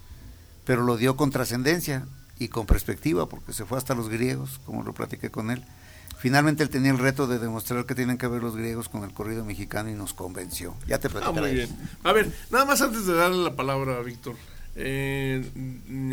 pero 0.64 0.82
lo 0.82 0.96
dio 0.96 1.16
con 1.16 1.30
trascendencia 1.30 2.06
y 2.38 2.48
con 2.48 2.66
perspectiva, 2.66 3.28
porque 3.28 3.52
se 3.52 3.64
fue 3.64 3.78
hasta 3.78 3.94
los 3.94 4.08
griegos, 4.08 4.60
como 4.64 4.82
lo 4.82 4.92
platiqué 4.92 5.30
con 5.30 5.50
él. 5.50 5.64
Finalmente 6.18 6.62
él 6.62 6.70
tenía 6.70 6.90
el 6.90 6.98
reto 6.98 7.26
de 7.26 7.38
demostrar 7.38 7.84
que 7.84 7.94
tienen 7.94 8.16
que 8.16 8.26
ver 8.26 8.42
los 8.42 8.56
griegos 8.56 8.88
con 8.88 9.04
el 9.04 9.12
corrido 9.12 9.44
mexicano 9.44 9.90
y 9.90 9.94
nos 9.94 10.14
convenció. 10.14 10.74
Ya 10.86 10.98
te 10.98 11.08
ah, 11.22 11.32
muy 11.32 11.52
bien. 11.52 11.68
A 12.02 12.12
ver, 12.12 12.32
nada 12.50 12.64
más 12.64 12.80
antes 12.80 13.04
de 13.06 13.14
darle 13.14 13.44
la 13.44 13.54
palabra 13.54 13.98
a 13.98 14.00
Víctor, 14.00 14.34
eh, 14.74 15.44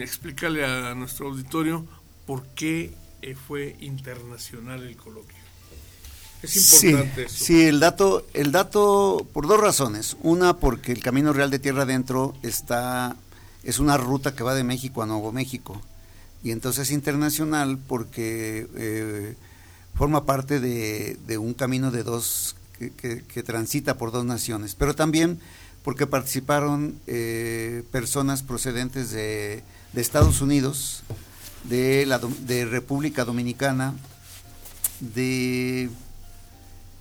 explícale 0.01 0.65
a 0.65 0.93
nuestro 0.95 1.27
auditorio 1.27 1.85
por 2.25 2.45
qué 2.49 2.93
fue 3.47 3.75
internacional 3.79 4.83
el 4.83 4.97
coloquio. 4.97 5.40
Es 6.43 6.83
importante 6.83 7.29
sí, 7.29 7.45
Sí, 7.45 7.63
el 7.63 7.79
dato, 7.79 8.25
el 8.33 8.51
dato 8.51 9.27
por 9.33 9.47
dos 9.47 9.59
razones. 9.59 10.17
Una, 10.23 10.57
porque 10.57 10.91
el 10.91 11.01
Camino 11.01 11.33
Real 11.33 11.51
de 11.51 11.59
Tierra 11.59 11.83
Adentro 11.83 12.33
está, 12.41 13.15
es 13.63 13.79
una 13.79 13.97
ruta 13.97 14.35
que 14.35 14.43
va 14.43 14.55
de 14.55 14.63
México 14.63 15.03
a 15.03 15.05
Nuevo 15.05 15.31
México. 15.31 15.81
Y 16.43 16.51
entonces 16.51 16.87
es 16.87 16.91
internacional 16.91 17.77
porque 17.77 18.67
eh, 18.75 19.35
forma 19.95 20.25
parte 20.25 20.59
de, 20.59 21.37
un 21.37 21.53
camino 21.53 21.91
de 21.91 22.03
dos 22.03 22.55
que, 22.79 23.43
transita 23.43 23.97
por 23.97 24.11
dos 24.11 24.25
naciones. 24.25 24.75
Pero 24.75 24.95
también 24.95 25.39
porque 25.83 26.07
participaron 26.07 26.95
eh, 27.07 27.83
personas 27.91 28.41
procedentes 28.41 29.11
de, 29.11 29.63
de, 29.93 30.01
Estados 30.01 30.41
Unidos, 30.41 31.03
de 31.63 32.05
la 32.07 32.19
de 32.19 32.65
República 32.65 33.25
Dominicana, 33.25 33.93
de 34.99 35.89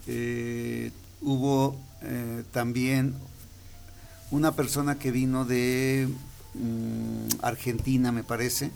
eh, 0.06 0.90
hubo 1.20 1.76
eh, 2.02 2.44
también 2.52 3.14
una 4.30 4.52
persona 4.52 4.98
que 4.98 5.10
vino 5.10 5.44
de 5.44 6.08
mm, 6.54 7.42
Argentina, 7.42 8.12
me 8.12 8.22
parece, 8.22 8.70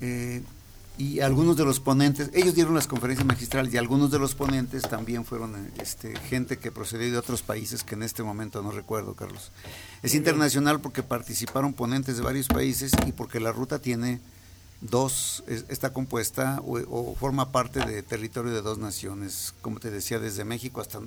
eh, 0.00 0.42
y 0.98 1.20
algunos 1.20 1.56
de 1.56 1.64
los 1.64 1.80
ponentes, 1.80 2.30
ellos 2.34 2.54
dieron 2.54 2.74
las 2.74 2.86
conferencias 2.86 3.26
magistrales 3.26 3.72
y 3.72 3.78
algunos 3.78 4.10
de 4.10 4.18
los 4.18 4.34
ponentes 4.34 4.82
también 4.82 5.24
fueron 5.24 5.70
este, 5.80 6.14
gente 6.20 6.58
que 6.58 6.70
procedió 6.70 7.10
de 7.10 7.16
otros 7.16 7.42
países 7.42 7.82
que 7.82 7.94
en 7.94 8.02
este 8.02 8.22
momento 8.22 8.62
no 8.62 8.70
recuerdo, 8.70 9.14
Carlos. 9.14 9.52
Es 10.02 10.14
internacional 10.14 10.80
porque 10.80 11.02
participaron 11.02 11.72
ponentes 11.72 12.18
de 12.18 12.22
varios 12.22 12.48
países 12.48 12.92
y 13.06 13.12
porque 13.12 13.40
la 13.40 13.52
ruta 13.52 13.78
tiene 13.78 14.20
dos, 14.82 15.44
está 15.46 15.92
compuesta 15.92 16.60
o, 16.64 17.14
forma 17.14 17.52
parte 17.52 17.80
de 17.80 18.02
territorio 18.02 18.52
de 18.52 18.60
dos 18.60 18.78
naciones, 18.78 19.54
como 19.62 19.80
te 19.80 19.90
decía, 19.90 20.18
desde 20.18 20.44
México 20.44 20.80
hasta 20.80 21.00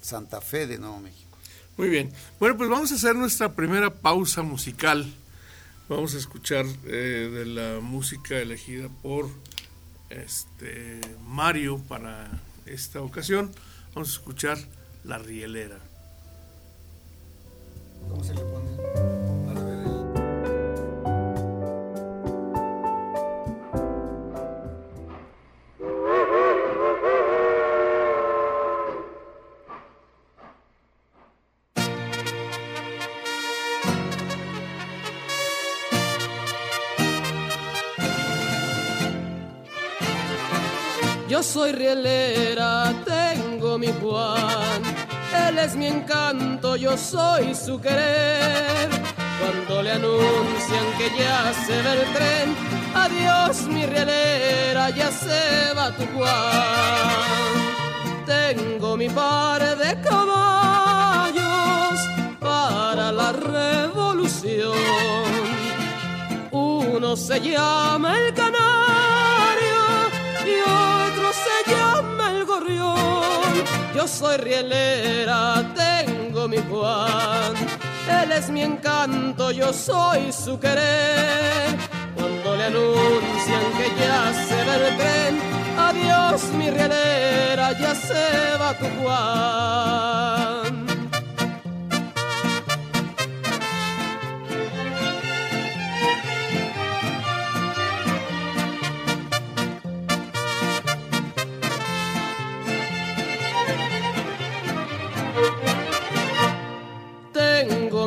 Santa 0.00 0.40
Fe 0.40 0.66
de 0.66 0.78
Nuevo 0.78 1.00
México. 1.00 1.38
Muy 1.76 1.88
bien. 1.88 2.12
Bueno, 2.38 2.56
pues 2.56 2.68
vamos 2.68 2.92
a 2.92 2.96
hacer 2.96 3.14
nuestra 3.14 3.52
primera 3.54 3.94
pausa 3.94 4.42
musical. 4.42 5.10
Vamos 5.88 6.14
a 6.14 6.18
escuchar 6.18 6.66
eh, 6.84 7.30
de 7.32 7.46
la 7.46 7.80
música 7.80 8.38
elegida 8.38 8.88
por 9.02 9.28
este 10.10 11.00
Mario 11.26 11.78
para 11.88 12.28
esta 12.66 13.00
ocasión. 13.00 13.52
Vamos 13.94 14.10
a 14.10 14.12
escuchar 14.12 14.58
La 15.04 15.18
Rielera. 15.18 15.78
¿Cómo 18.08 18.24
se 18.24 18.34
le 18.34 18.40
pone? 18.40 19.21
Soy 41.52 41.72
rielera, 41.72 42.94
tengo 43.04 43.76
mi 43.76 43.88
Juan. 44.00 44.80
Él 45.46 45.58
es 45.58 45.76
mi 45.76 45.86
encanto, 45.86 46.76
yo 46.76 46.96
soy 46.96 47.54
su 47.54 47.78
querer. 47.78 48.88
Cuando 49.38 49.82
le 49.82 49.92
anuncian 49.92 50.86
que 50.96 51.10
ya 51.18 51.52
se 51.66 51.82
ve 51.82 51.92
el 51.92 52.10
tren, 52.14 52.56
adiós 52.94 53.66
mi 53.66 53.84
rielera, 53.84 54.88
ya 54.90 55.10
se 55.10 55.74
va 55.76 55.90
tu 55.90 56.06
Juan. 56.14 56.30
Tengo 58.24 58.96
mi 58.96 59.10
par 59.10 59.76
de 59.76 60.00
caballos 60.00 62.00
para 62.40 63.12
la 63.12 63.32
revolución. 63.32 64.72
Uno 66.50 67.14
se 67.14 67.38
llama 67.40 68.18
el 68.18 68.32
canario 68.32 68.61
yo 74.02 74.08
soy 74.08 74.36
rielera, 74.36 75.62
tengo 75.76 76.48
mi 76.48 76.58
Juan. 76.68 77.54
Él 78.20 78.32
es 78.32 78.50
mi 78.50 78.62
encanto, 78.62 79.52
yo 79.52 79.72
soy 79.72 80.32
su 80.32 80.58
querer. 80.58 81.68
Cuando 82.16 82.56
le 82.56 82.64
anuncian 82.64 83.64
que 83.78 83.86
ya 84.00 84.32
se 84.48 84.56
ve 84.66 84.74
el 84.88 84.96
tren, 84.96 85.34
adiós 85.88 86.42
mi 86.58 86.68
rielera, 86.68 87.78
ya 87.78 87.94
se 87.94 88.56
va 88.60 88.76
tu 88.76 88.86
Juan. 89.00 90.71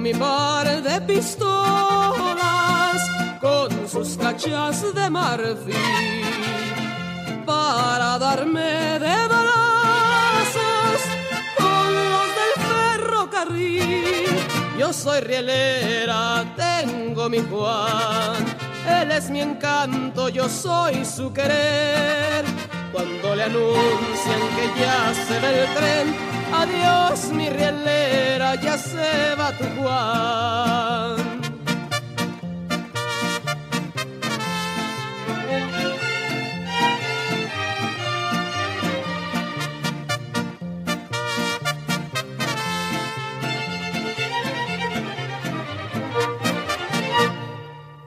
Mi 0.02 0.14
par 0.14 0.82
de 0.82 1.02
pistolas 1.02 3.02
con 3.40 3.88
sus 3.88 4.18
cachas 4.18 4.94
de 4.94 5.10
marfil 5.10 5.76
para 7.46 8.18
darme 8.18 9.00
de 9.00 9.28
balazos 9.28 11.02
con 11.58 11.94
los 12.14 12.28
del 12.40 12.54
ferrocarril. 12.68 14.36
Yo 14.78 14.92
soy 14.92 15.22
rielera, 15.22 16.44
tengo 16.56 17.30
mi 17.30 17.40
Juan, 17.40 18.44
él 18.90 19.12
es 19.12 19.30
mi 19.30 19.40
encanto, 19.42 20.30
yo 20.30 20.50
soy 20.50 21.06
su 21.06 21.32
querer. 21.32 22.44
Cuando 22.92 23.36
le 23.36 23.44
anuncian 23.44 24.42
que 24.56 24.66
ya 24.80 25.14
se 25.14 25.40
ve 25.40 25.64
el 25.64 25.70
tren, 25.76 26.35
Adiós 26.54 27.32
mi 27.32 27.50
rielera, 27.50 28.56
ya 28.56 28.78
se 28.78 29.36
va 29.38 29.52
tu 29.58 29.66
Juan. 29.78 31.36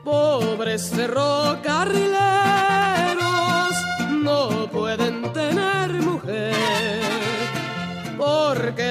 Pobres 0.05 0.91
ferrocarrileros 0.95 2.28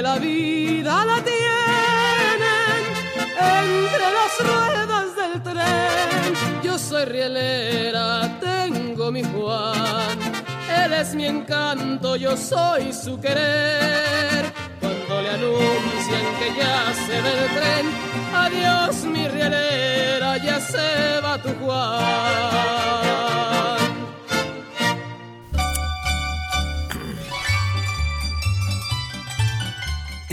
la 0.07 0.19
vida 0.19 1.05
la 1.11 1.17
tienen 1.31 2.79
entre 3.59 4.07
las 4.17 4.33
ruedas 4.49 5.07
del 5.19 5.35
tren. 5.47 6.33
Yo 6.63 6.79
soy 6.79 7.03
rielera, 7.05 8.07
tengo 8.39 9.11
mi 9.11 9.23
Juan, 9.23 10.17
él 10.81 10.93
es 10.93 11.13
mi 11.13 11.25
encanto, 11.25 12.15
yo 12.15 12.37
soy 12.37 12.93
su 12.93 13.19
querer. 13.19 14.43
Cuando 14.81 15.13
le 15.23 15.29
anuncian 15.39 16.25
que 16.39 16.47
ya 16.61 16.77
se 17.05 17.15
ve 17.23 17.31
el 17.39 17.47
tren, 17.57 17.85
adiós 18.45 18.93
mi 19.13 19.27
rielera, 19.27 20.37
ya 20.37 20.57
se 20.61 21.19
va 21.23 21.33
tu 21.43 21.51
Juan. 21.61 23.06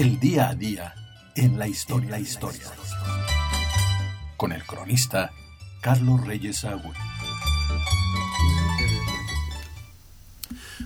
El 0.04 0.20
día 0.20 0.50
a 0.50 0.54
día 0.54 0.94
en 1.34 1.58
la 1.58 1.66
historia. 1.66 2.10
la 2.10 2.20
historia. 2.20 2.60
Con 4.36 4.52
el 4.52 4.62
cronista 4.64 5.32
Carlos 5.80 6.26
Reyes 6.26 6.62
Agüe. 6.66 6.92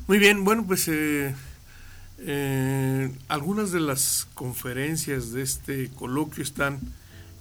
Muy 0.07 0.21
bien, 0.21 0.45
bueno, 0.45 0.65
pues 0.65 0.87
eh, 0.87 1.35
Eh, 2.21 3.11
algunas 3.27 3.73
de 3.73 3.81
las 3.81 4.29
conferencias 4.35 5.33
de 5.33 5.43
este 5.43 5.89
coloquio 5.91 6.45
están 6.45 6.79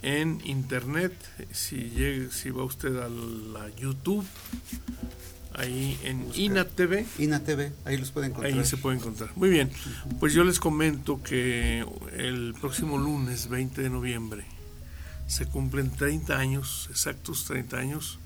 en 0.01 0.41
internet. 0.46 1.13
Si, 1.51 1.75
llega, 1.91 2.31
si 2.31 2.50
va 2.50 2.63
usted 2.63 2.96
a 2.98 3.07
la 3.07 3.69
YouTube, 3.75 4.25
ahí 5.58 6.00
en 6.04 6.28
INA 6.36 6.66
TV. 6.66 7.06
INA 7.18 7.44
TV, 7.44 7.74
ahí 7.86 7.98
los 7.98 8.12
pueden 8.12 8.32
encontrar. 8.32 8.54
Ahí 8.54 8.66
se 8.66 8.78
puede 8.78 8.98
encontrar. 8.98 9.32
Muy 9.36 9.50
bien, 9.50 9.72
pues 10.20 10.34
yo 10.34 10.44
les 10.44 10.60
comento 10.60 11.22
que 11.24 11.86
el 12.16 12.54
próximo 12.60 12.98
lunes 12.98 13.50
20 13.50 13.82
de 13.82 13.90
noviembre 13.90 14.46
se 15.28 15.46
cumplen 15.46 15.92
30 15.92 16.38
años, 16.38 16.88
exactos 16.90 17.46
30 17.46 17.78
años, 17.78 18.20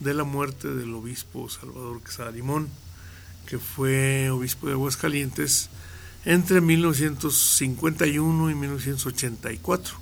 de 0.00 0.14
la 0.14 0.24
muerte 0.24 0.68
del 0.68 0.94
obispo 0.94 1.48
Salvador 1.48 2.02
Quesada 2.02 2.30
Limón, 2.30 2.68
que 3.46 3.58
fue 3.58 4.30
obispo 4.30 4.66
de 4.66 4.74
Aguascalientes 4.74 5.70
entre 6.24 6.60
1951 6.60 8.50
y 8.50 8.54
1984. 8.54 9.96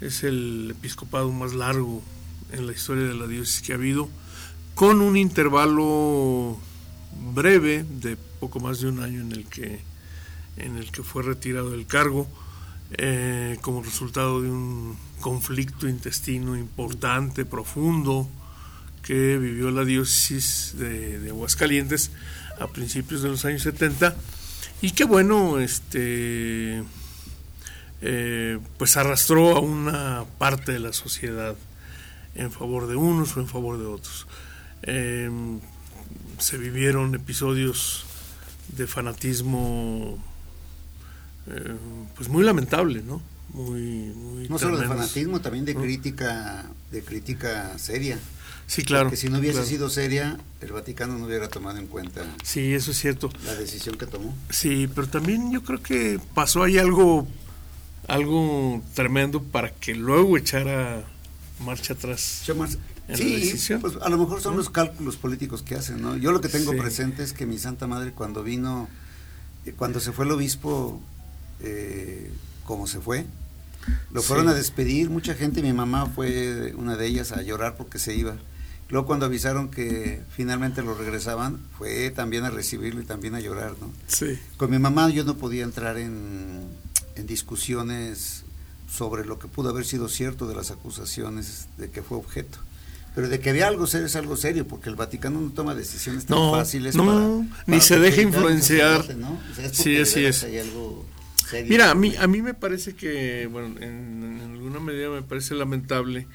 Es 0.00 0.24
el 0.24 0.68
episcopado 0.70 1.30
más 1.32 1.54
largo 1.54 2.02
en 2.52 2.66
la 2.66 2.72
historia 2.72 3.04
de 3.04 3.14
la 3.14 3.26
diócesis 3.26 3.62
que 3.62 3.72
ha 3.72 3.76
habido 3.76 4.08
con 4.76 5.00
un 5.00 5.16
intervalo 5.16 6.58
breve 7.32 7.82
de 7.82 8.18
poco 8.38 8.60
más 8.60 8.78
de 8.78 8.88
un 8.88 9.02
año 9.02 9.22
en 9.22 9.32
el 9.32 9.46
que, 9.46 9.80
en 10.58 10.76
el 10.76 10.92
que 10.92 11.02
fue 11.02 11.22
retirado 11.22 11.70
del 11.70 11.86
cargo 11.86 12.28
eh, 12.98 13.56
como 13.62 13.82
resultado 13.82 14.42
de 14.42 14.50
un 14.50 14.94
conflicto 15.22 15.88
intestino 15.88 16.58
importante, 16.58 17.46
profundo, 17.46 18.28
que 19.02 19.38
vivió 19.38 19.70
la 19.70 19.86
diócesis 19.86 20.74
de, 20.76 21.26
Aguascalientes 21.30 22.10
a 22.60 22.66
principios 22.66 23.22
de 23.22 23.30
los 23.30 23.46
años 23.46 23.62
70 23.62 24.14
y 24.82 24.90
que 24.90 25.04
bueno, 25.04 25.58
este, 25.58 26.82
eh, 28.02 28.58
pues 28.76 28.98
arrastró 28.98 29.56
a 29.56 29.60
una 29.60 30.24
parte 30.36 30.72
de 30.72 30.80
la 30.80 30.92
sociedad 30.92 31.56
en 32.34 32.52
favor 32.52 32.88
de 32.88 32.96
unos 32.96 33.38
o 33.38 33.40
en 33.40 33.48
favor 33.48 33.78
de 33.78 33.86
otros. 33.86 34.26
Eh, 34.82 35.30
se 36.38 36.58
vivieron 36.58 37.14
episodios 37.14 38.04
de 38.76 38.86
fanatismo 38.86 40.18
eh, 41.48 41.76
pues 42.16 42.28
muy 42.28 42.44
lamentable, 42.44 43.02
¿no? 43.02 43.22
Muy, 43.52 44.12
no 44.48 44.58
solo 44.58 44.76
de 44.76 44.86
fanatismo, 44.86 45.40
también 45.40 45.64
de 45.64 45.74
crítica, 45.74 46.66
de 46.90 47.02
crítica 47.02 47.78
seria. 47.78 48.18
Sí, 48.66 48.82
claro. 48.82 49.04
Porque 49.04 49.16
si 49.16 49.28
no 49.28 49.38
hubiese 49.38 49.64
sido 49.64 49.88
seria, 49.88 50.38
el 50.60 50.72
Vaticano 50.72 51.16
no 51.16 51.26
hubiera 51.26 51.48
tomado 51.48 51.78
en 51.78 51.86
cuenta. 51.86 52.26
Sí, 52.42 52.74
eso 52.74 52.90
es 52.90 52.98
cierto. 52.98 53.30
La 53.44 53.54
decisión 53.54 53.96
que 53.96 54.06
tomó. 54.06 54.36
Sí, 54.50 54.88
pero 54.92 55.08
también 55.08 55.52
yo 55.52 55.62
creo 55.62 55.80
que 55.80 56.20
pasó 56.34 56.64
ahí 56.64 56.76
algo, 56.76 57.28
algo 58.08 58.82
tremendo 58.94 59.40
para 59.42 59.70
que 59.72 59.94
luego 59.94 60.36
echara 60.36 61.04
marcha 61.60 61.94
atrás 61.94 62.42
sí, 63.14 63.74
pues 63.80 63.94
a 64.02 64.08
lo 64.08 64.18
mejor 64.18 64.40
son 64.40 64.56
los 64.56 64.70
cálculos 64.70 65.16
políticos 65.16 65.62
que 65.62 65.74
hacen, 65.74 66.02
¿no? 66.02 66.16
Yo 66.16 66.32
lo 66.32 66.40
que 66.40 66.48
tengo 66.48 66.76
presente 66.76 67.22
es 67.22 67.32
que 67.32 67.46
mi 67.46 67.58
Santa 67.58 67.86
Madre 67.86 68.12
cuando 68.12 68.42
vino, 68.42 68.88
eh, 69.64 69.72
cuando 69.76 70.00
se 70.00 70.12
fue 70.12 70.24
el 70.24 70.32
obispo, 70.32 71.00
eh, 71.60 72.30
como 72.64 72.86
se 72.86 73.00
fue, 73.00 73.26
lo 74.10 74.22
fueron 74.22 74.48
a 74.48 74.54
despedir, 74.54 75.10
mucha 75.10 75.34
gente, 75.34 75.62
mi 75.62 75.72
mamá 75.72 76.06
fue 76.06 76.74
una 76.76 76.96
de 76.96 77.06
ellas 77.06 77.32
a 77.32 77.42
llorar 77.42 77.76
porque 77.76 77.98
se 77.98 78.14
iba. 78.14 78.36
Luego 78.88 79.06
cuando 79.06 79.26
avisaron 79.26 79.68
que 79.68 80.22
finalmente 80.30 80.82
lo 80.82 80.94
regresaban, 80.94 81.58
fue 81.76 82.10
también 82.10 82.44
a 82.44 82.50
recibirlo 82.50 83.00
y 83.00 83.04
también 83.04 83.34
a 83.34 83.40
llorar, 83.40 83.74
¿no? 83.80 83.92
Sí. 84.06 84.38
Con 84.56 84.70
mi 84.70 84.78
mamá 84.78 85.10
yo 85.10 85.24
no 85.24 85.36
podía 85.36 85.64
entrar 85.64 85.98
en, 85.98 86.68
en 87.16 87.26
discusiones 87.26 88.44
sobre 88.88 89.24
lo 89.24 89.38
que 89.38 89.48
pudo 89.48 89.70
haber 89.70 89.84
sido 89.84 90.08
cierto 90.08 90.46
de 90.46 90.54
las 90.54 90.70
acusaciones 90.70 91.66
de 91.78 91.90
que 91.90 92.02
fue 92.02 92.16
objeto. 92.18 92.58
Pero 93.16 93.30
de 93.30 93.40
que 93.40 93.48
había 93.48 93.66
algo 93.66 93.86
serio 93.86 94.08
es 94.08 94.14
algo 94.14 94.36
serio, 94.36 94.68
porque 94.68 94.90
el 94.90 94.94
Vaticano 94.94 95.40
no 95.40 95.50
toma 95.50 95.74
decisiones 95.74 96.26
tan 96.26 96.50
fáciles. 96.50 96.94
No, 96.96 97.48
ni 97.64 97.80
se 97.80 97.98
deja 97.98 98.20
influenciar. 98.20 99.06
sí, 99.72 99.96
así 99.96 100.26
es. 100.26 100.46
Mira, 101.66 101.92
a 101.92 101.94
mí, 101.94 102.14
a 102.14 102.26
mí 102.26 102.42
me 102.42 102.52
parece 102.52 102.94
que, 102.94 103.46
bueno, 103.50 103.80
en, 103.80 104.38
alguna 104.52 104.80
medida 104.80 105.08
me 105.08 105.22
parece 105.22 105.54
lamentable 105.54 106.26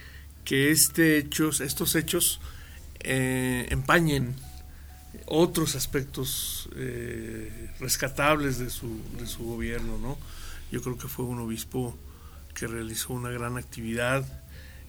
que 0.44 0.72
este 0.72 1.20
hechos, 1.20 1.62
estos 1.62 1.94
hechos 1.94 2.42
eh, 3.02 3.68
empañen 3.70 4.34
otros 5.28 5.76
aspectos 5.76 6.68
eh, 6.78 7.70
rescatables 7.80 8.58
de 8.58 8.72
su, 8.72 9.00
de 9.20 9.28
su 9.28 9.44
gobierno, 9.44 10.00
¿no? 10.00 10.18
Yo 10.72 10.82
creo 10.82 10.98
que 10.98 11.08
fue 11.08 11.26
un 11.26 11.42
obispo 11.42 11.96
que 12.56 12.66
realizó 12.66 13.14
una 13.14 13.30
gran 13.30 13.60
actividad, 13.60 14.26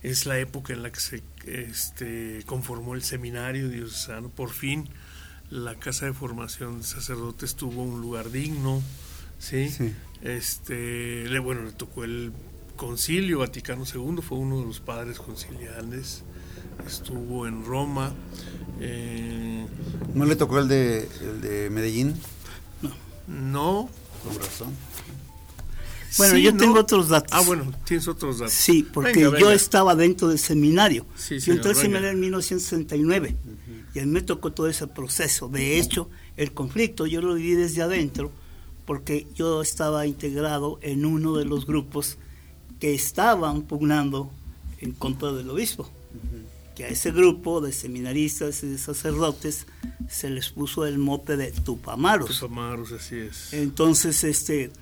es 0.03 0.27
la 0.27 0.39
época 0.39 0.73
en 0.73 0.83
la 0.83 0.91
que 0.91 1.01
se 1.01 1.23
este, 1.47 2.43
conformó 2.47 2.95
el 2.95 3.03
seminario 3.03 3.69
diocesano. 3.69 4.29
Por 4.29 4.51
fin 4.51 4.89
la 5.53 5.75
casa 5.75 6.07
de 6.07 6.15
formación 6.15 6.79
de 6.79 6.85
sacerdotes 6.85 7.57
tuvo 7.57 7.83
un 7.83 8.01
lugar 8.01 8.31
digno, 8.31 8.83
¿sí? 9.39 9.69
Este, 10.23 11.29
le, 11.29 11.39
bueno, 11.41 11.63
le 11.63 11.73
tocó 11.73 12.05
el 12.05 12.33
concilio 12.77 13.41
Vaticano 13.41 13.85
II, 13.85 14.23
fue 14.23 14.39
uno 14.39 14.61
de 14.61 14.65
los 14.65 14.81
padres 14.81 15.19
conciliales, 15.19 16.23
estuvo 16.87 17.47
en 17.47 17.67
Roma. 17.67 18.15
Eh, 18.81 19.67
¿No 20.15 20.25
le 20.25 20.37
tocó 20.37 20.59
el 20.59 20.69
de, 20.69 21.09
el 21.21 21.41
de 21.43 21.71
Medellín? 21.71 22.15
No. 22.81 22.91
No. 23.29 23.91
Con 24.25 24.39
razón. 24.39 24.75
Bueno, 26.19 26.37
yo 26.39 26.57
tengo 26.57 26.81
otros 26.81 27.09
datos. 27.09 27.31
Ah, 27.33 27.41
bueno, 27.41 27.73
tienes 27.85 28.07
otros 28.09 28.39
datos. 28.39 28.55
Sí, 28.55 28.83
porque 28.83 29.21
yo 29.21 29.51
estaba 29.51 29.95
dentro 29.95 30.29
del 30.29 30.39
seminario. 30.39 31.07
yo 31.29 31.53
entré 31.53 31.71
al 31.71 31.77
seminario 31.77 32.11
en 32.11 32.21
1969 32.21 33.37
y 33.95 33.99
a 33.99 34.03
mí 34.07 34.11
me 34.11 34.23
tocó 34.23 34.53
todo 34.53 34.69
ese 34.69 34.87
proceso. 34.87 35.49
De 35.49 35.79
hecho, 35.79 36.09
el 36.37 36.53
conflicto 36.53 37.07
yo 37.07 37.21
lo 37.21 37.35
viví 37.35 37.55
desde 37.55 37.83
adentro 37.83 38.31
porque 38.85 39.27
yo 39.35 39.63
estaba 39.63 40.07
integrado 40.07 40.79
en 40.83 41.05
uno 41.05 41.37
de 41.37 41.45
los 41.45 41.67
grupos 41.67 42.19
que 42.81 42.95
estaban 42.95 43.63
pugnando 43.63 44.31
en 44.81 44.93
contra 44.93 45.33
del 45.33 45.49
obispo. 45.51 45.89
Que 46.75 46.85
a 46.85 46.89
ese 46.89 47.11
grupo 47.11 47.61
de 47.61 47.71
seminaristas 47.71 48.63
y 48.63 48.69
de 48.69 48.79
sacerdotes 48.79 49.67
se 50.09 50.31
les 50.31 50.49
puso 50.49 50.87
el 50.87 50.99
mote 50.99 51.37
de 51.37 51.53
tupamaros. 51.53 52.39
Tupamaros, 52.41 52.93
así 52.93 53.17
es. 53.17 53.53
Entonces, 53.53 54.25
este 54.25 54.73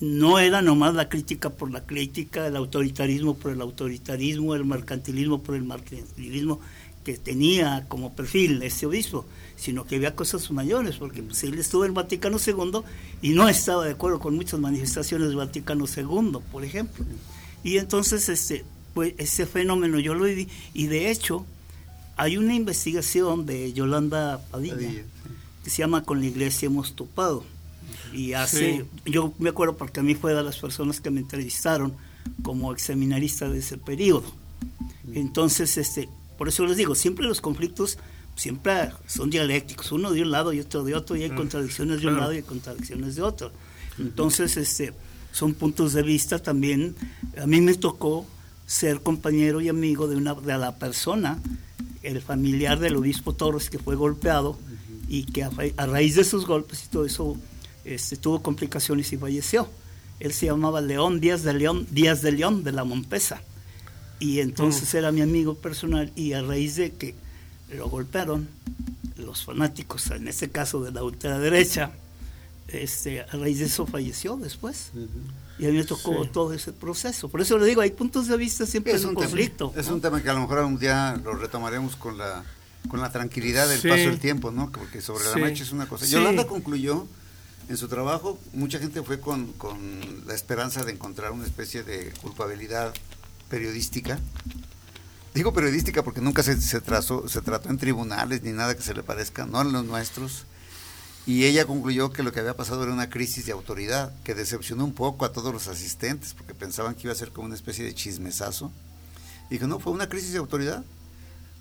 no 0.00 0.38
era 0.38 0.62
nomás 0.62 0.94
la 0.94 1.08
crítica 1.08 1.50
por 1.50 1.70
la 1.70 1.86
crítica, 1.86 2.46
el 2.46 2.56
autoritarismo 2.56 3.34
por 3.34 3.52
el 3.52 3.60
autoritarismo, 3.60 4.54
el 4.54 4.64
mercantilismo 4.64 5.42
por 5.42 5.54
el 5.54 5.62
mercantilismo 5.62 6.60
que 7.04 7.16
tenía 7.18 7.84
como 7.86 8.14
perfil 8.14 8.62
ese 8.62 8.86
obispo, 8.86 9.26
sino 9.56 9.84
que 9.84 9.96
había 9.96 10.16
cosas 10.16 10.50
mayores, 10.50 10.96
porque 10.96 11.22
pues, 11.22 11.44
él 11.44 11.58
estuvo 11.58 11.84
en 11.84 11.90
el 11.90 11.94
Vaticano 11.94 12.38
II 12.44 12.80
y 13.22 13.30
no 13.30 13.48
estaba 13.48 13.84
de 13.84 13.92
acuerdo 13.92 14.18
con 14.18 14.34
muchas 14.34 14.58
manifestaciones 14.58 15.28
del 15.28 15.36
Vaticano 15.36 15.84
II, 15.84 16.38
por 16.50 16.64
ejemplo. 16.64 17.04
Y 17.62 17.76
entonces 17.76 18.28
este, 18.28 18.64
pues, 18.94 19.14
ese 19.18 19.46
fenómeno 19.46 19.98
yo 20.00 20.14
lo 20.14 20.24
viví, 20.24 20.48
y 20.72 20.86
de 20.86 21.10
hecho 21.10 21.44
hay 22.16 22.36
una 22.36 22.54
investigación 22.54 23.44
de 23.44 23.72
Yolanda 23.72 24.40
Padilla, 24.50 25.04
que 25.62 25.70
se 25.70 25.78
llama 25.78 26.04
Con 26.04 26.20
la 26.20 26.26
Iglesia 26.26 26.66
hemos 26.66 26.96
topado 26.96 27.44
y 28.12 28.32
hace, 28.32 28.84
yo 29.04 29.32
me 29.38 29.50
acuerdo 29.50 29.76
porque 29.76 30.00
a 30.00 30.02
mí 30.02 30.14
fue 30.14 30.34
de 30.34 30.42
las 30.42 30.58
personas 30.58 31.00
que 31.00 31.10
me 31.10 31.20
entrevistaron 31.20 31.94
como 32.42 32.72
examinarista 32.72 33.48
de 33.48 33.58
ese 33.58 33.78
periodo. 33.78 34.24
Entonces, 35.12 35.76
este, 35.76 36.08
por 36.38 36.48
eso 36.48 36.64
les 36.66 36.76
digo, 36.76 36.94
siempre 36.94 37.26
los 37.26 37.40
conflictos 37.40 37.98
siempre 38.36 38.90
son 39.06 39.30
dialécticos, 39.30 39.92
uno 39.92 40.10
de 40.10 40.22
un 40.22 40.30
lado 40.30 40.52
y 40.52 40.60
otro 40.60 40.84
de 40.84 40.94
otro, 40.94 41.16
y 41.16 41.22
hay 41.22 41.30
contradicciones 41.30 42.00
de 42.00 42.08
un 42.08 42.16
lado 42.16 42.32
y 42.32 42.36
hay 42.36 42.42
contradicciones 42.42 43.16
de 43.16 43.22
otro. 43.22 43.52
Entonces, 43.98 44.56
este, 44.56 44.92
son 45.32 45.54
puntos 45.54 45.92
de 45.92 46.02
vista 46.02 46.38
también. 46.38 46.96
A 47.40 47.46
mí 47.46 47.60
me 47.60 47.74
tocó 47.74 48.26
ser 48.66 49.00
compañero 49.00 49.60
y 49.60 49.68
amigo 49.68 50.08
de 50.08 50.16
una 50.16 50.34
de 50.34 50.58
la 50.58 50.76
persona, 50.76 51.38
el 52.02 52.20
familiar 52.20 52.78
del 52.78 52.96
obispo 52.96 53.34
Torres 53.34 53.70
que 53.70 53.78
fue 53.78 53.94
golpeado 53.94 54.58
y 55.08 55.24
que 55.24 55.42
a, 55.44 55.50
a 55.76 55.86
raíz 55.86 56.16
de 56.16 56.22
esos 56.22 56.46
golpes 56.46 56.84
y 56.84 56.88
todo 56.88 57.04
eso 57.04 57.36
este, 57.84 58.16
tuvo 58.16 58.42
complicaciones 58.42 59.12
y 59.12 59.16
falleció. 59.16 59.68
Él 60.20 60.32
se 60.32 60.46
llamaba 60.46 60.80
León 60.80 61.20
Díaz 61.20 61.42
de 61.42 61.52
León, 61.54 61.86
Díaz 61.90 62.22
de 62.22 62.32
León 62.32 62.64
de 62.64 62.72
la 62.72 62.84
Mompesa. 62.84 63.42
Y 64.20 64.40
entonces 64.40 64.94
mm. 64.94 64.96
era 64.96 65.12
mi 65.12 65.20
amigo 65.22 65.54
personal 65.54 66.12
y 66.14 66.32
a 66.32 66.42
raíz 66.42 66.76
de 66.76 66.92
que 66.92 67.14
lo 67.74 67.88
golpearon, 67.88 68.48
los 69.16 69.44
fanáticos, 69.44 70.10
en 70.10 70.28
este 70.28 70.50
caso 70.50 70.82
de 70.82 70.92
la 70.92 71.02
ultraderecha, 71.02 71.92
este, 72.68 73.20
a 73.20 73.26
raíz 73.32 73.58
de 73.58 73.66
eso 73.66 73.86
falleció 73.86 74.36
después. 74.36 74.92
Y 75.58 75.66
a 75.66 75.68
mí 75.68 75.76
me 75.76 75.84
tocó 75.84 76.24
todo 76.26 76.52
ese 76.52 76.72
proceso. 76.72 77.28
Por 77.28 77.40
eso 77.40 77.58
le 77.58 77.66
digo, 77.66 77.80
hay 77.80 77.90
puntos 77.90 78.28
de 78.28 78.36
vista 78.36 78.66
siempre 78.66 78.92
es 78.92 79.04
un 79.04 79.14
conflicto. 79.14 79.72
es 79.76 79.88
un 79.88 80.00
tema 80.00 80.22
que 80.22 80.30
a 80.30 80.34
lo 80.34 80.40
mejor 80.40 80.58
un 80.64 80.78
día 80.78 81.20
lo 81.22 81.34
retomaremos 81.34 81.96
con 81.96 82.18
la 82.18 82.44
con 82.88 83.00
la 83.00 83.10
tranquilidad 83.10 83.66
del 83.66 83.80
paso 83.80 84.10
del 84.10 84.18
tiempo, 84.18 84.50
¿no? 84.50 84.70
Porque 84.70 85.00
sobre 85.00 85.24
la 85.24 85.36
marcha 85.36 85.62
es 85.62 85.72
una 85.72 85.86
cosa. 85.86 86.04
Yolanda 86.06 86.46
concluyó 86.46 87.06
En 87.68 87.76
su 87.76 87.88
trabajo, 87.88 88.38
mucha 88.52 88.78
gente 88.78 89.02
fue 89.02 89.20
con, 89.20 89.52
con 89.54 90.26
la 90.26 90.34
esperanza 90.34 90.84
de 90.84 90.92
encontrar 90.92 91.32
una 91.32 91.46
especie 91.46 91.82
de 91.82 92.12
culpabilidad 92.20 92.92
periodística. 93.48 94.18
Digo 95.34 95.52
periodística 95.52 96.02
porque 96.02 96.20
nunca 96.20 96.42
se, 96.42 96.60
se, 96.60 96.80
trazó, 96.80 97.26
se 97.28 97.40
trató 97.40 97.70
en 97.70 97.78
tribunales 97.78 98.42
ni 98.42 98.52
nada 98.52 98.76
que 98.76 98.82
se 98.82 98.94
le 98.94 99.02
parezca, 99.02 99.46
no 99.46 99.62
en 99.62 99.72
los 99.72 99.84
nuestros. 99.84 100.44
Y 101.26 101.44
ella 101.44 101.64
concluyó 101.64 102.12
que 102.12 102.22
lo 102.22 102.32
que 102.32 102.40
había 102.40 102.54
pasado 102.54 102.82
era 102.82 102.92
una 102.92 103.08
crisis 103.08 103.46
de 103.46 103.52
autoridad, 103.52 104.12
que 104.24 104.34
decepcionó 104.34 104.84
un 104.84 104.92
poco 104.92 105.24
a 105.24 105.32
todos 105.32 105.54
los 105.54 105.68
asistentes, 105.68 106.34
porque 106.34 106.54
pensaban 106.54 106.94
que 106.94 107.04
iba 107.04 107.12
a 107.12 107.16
ser 107.16 107.30
como 107.30 107.46
una 107.46 107.54
especie 107.54 107.84
de 107.84 107.94
chismesazo. 107.94 108.70
Que 109.48 109.58
no, 109.66 109.78
fue 109.78 109.92
una 109.92 110.08
crisis 110.08 110.32
de 110.32 110.38
autoridad. 110.38 110.84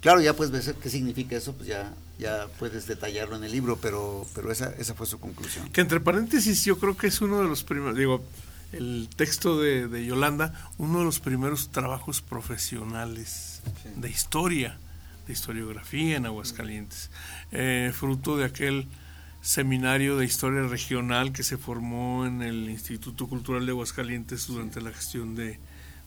Claro, 0.03 0.19
ya 0.19 0.35
puedes 0.35 0.51
ver 0.51 0.75
qué 0.75 0.89
significa 0.89 1.37
eso, 1.37 1.53
pues 1.53 1.69
ya, 1.69 1.93
ya 2.19 2.47
puedes 2.59 2.87
detallarlo 2.87 3.37
en 3.37 3.45
el 3.45 3.51
libro, 3.53 3.77
pero, 3.81 4.27
pero 4.35 4.51
esa, 4.51 4.69
esa 4.77 4.93
fue 4.95 5.07
su 5.07 5.17
conclusión. 5.17 5.69
Que 5.69 5.79
entre 5.79 6.01
paréntesis 6.01 6.65
yo 6.65 6.77
creo 6.77 6.97
que 6.97 7.07
es 7.07 7.21
uno 7.21 7.41
de 7.41 7.47
los 7.47 7.63
primeros, 7.63 7.97
digo, 7.97 8.21
el 8.73 9.07
texto 9.15 9.61
de, 9.61 9.87
de 9.87 10.05
Yolanda, 10.05 10.53
uno 10.77 10.99
de 10.99 11.05
los 11.05 11.21
primeros 11.21 11.71
trabajos 11.71 12.21
profesionales 12.21 13.61
sí. 13.81 13.89
de 13.95 14.09
historia, 14.09 14.77
de 15.25 15.31
historiografía 15.31 16.17
en 16.17 16.25
Aguascalientes, 16.25 17.09
eh, 17.53 17.93
fruto 17.95 18.35
de 18.35 18.43
aquel 18.43 18.89
seminario 19.39 20.17
de 20.17 20.25
historia 20.25 20.63
regional 20.63 21.31
que 21.31 21.43
se 21.43 21.55
formó 21.55 22.25
en 22.25 22.41
el 22.41 22.69
Instituto 22.69 23.27
Cultural 23.27 23.65
de 23.65 23.71
Aguascalientes 23.71 24.47
durante 24.47 24.81
la 24.81 24.91
gestión 24.91 25.33
de, 25.35 25.59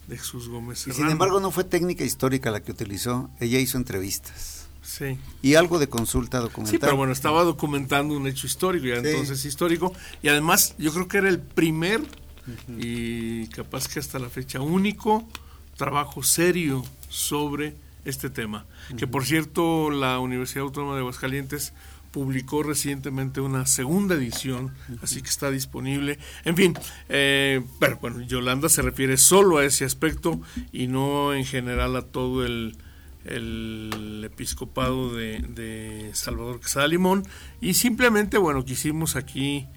de 0.07 0.17
Jesús 0.17 0.47
Gómez 0.47 0.79
Serrano. 0.79 0.97
Y 0.99 1.03
sin 1.03 1.11
embargo 1.11 1.39
no 1.39 1.51
fue 1.51 1.63
técnica 1.63 2.03
histórica 2.03 2.49
la 2.49 2.61
que 2.61 2.71
utilizó, 2.71 3.29
ella 3.39 3.59
hizo 3.59 3.77
entrevistas. 3.77 4.67
Sí. 4.81 5.19
Y 5.41 5.55
algo 5.55 5.79
de 5.79 5.89
consulta 5.89 6.39
documental. 6.39 6.71
Sí, 6.71 6.79
pero 6.79 6.95
bueno, 6.95 7.11
estaba 7.11 7.43
documentando 7.43 8.15
un 8.15 8.25
hecho 8.25 8.47
histórico, 8.47 8.87
ya 8.87 9.01
sí. 9.01 9.07
entonces 9.09 9.43
histórico, 9.43 9.93
y 10.23 10.29
además 10.29 10.75
yo 10.77 10.93
creo 10.93 11.07
que 11.09 11.17
era 11.17 11.29
el 11.29 11.39
primer 11.39 11.99
uh 11.99 12.05
-huh. 12.05 12.77
y 12.79 13.47
capaz 13.49 13.89
que 13.89 13.99
hasta 13.99 14.17
la 14.17 14.29
fecha 14.29 14.61
único 14.61 15.27
trabajo 15.75 16.23
serio 16.23 16.85
sobre 17.09 17.75
este 18.05 18.29
tema. 18.29 18.65
Uh 18.89 18.93
-huh. 18.93 18.97
Que 18.97 19.07
por 19.07 19.25
cierto, 19.25 19.89
la 19.89 20.19
Universidad 20.19 20.63
Autónoma 20.63 20.93
de 20.93 21.01
Aguascalientes 21.01 21.73
publicó 22.11 22.63
recientemente 22.63 23.41
una 23.41 23.65
segunda 23.65 24.15
edición, 24.15 24.73
así 25.01 25.21
que 25.21 25.29
está 25.29 25.51
disponible. 25.51 26.19
En 26.45 26.55
fin, 26.55 26.73
eh, 27.09 27.61
pero 27.79 27.97
bueno, 27.97 28.21
Yolanda 28.21 28.69
se 28.69 28.81
refiere 28.81 29.17
solo 29.17 29.57
a 29.57 29.65
ese 29.65 29.85
aspecto 29.85 30.41
y 30.71 30.87
no 30.87 31.33
en 31.33 31.45
general 31.45 31.95
a 31.95 32.01
todo 32.01 32.45
el, 32.45 32.77
el 33.25 34.23
episcopado 34.25 35.13
de, 35.13 35.39
de, 35.39 36.11
Salvador 36.13 36.59
Quesada 36.59 36.87
Limón. 36.87 37.23
Y 37.61 37.73
simplemente, 37.73 38.37
bueno, 38.37 38.65
quisimos 38.65 39.15
aquí 39.15 39.67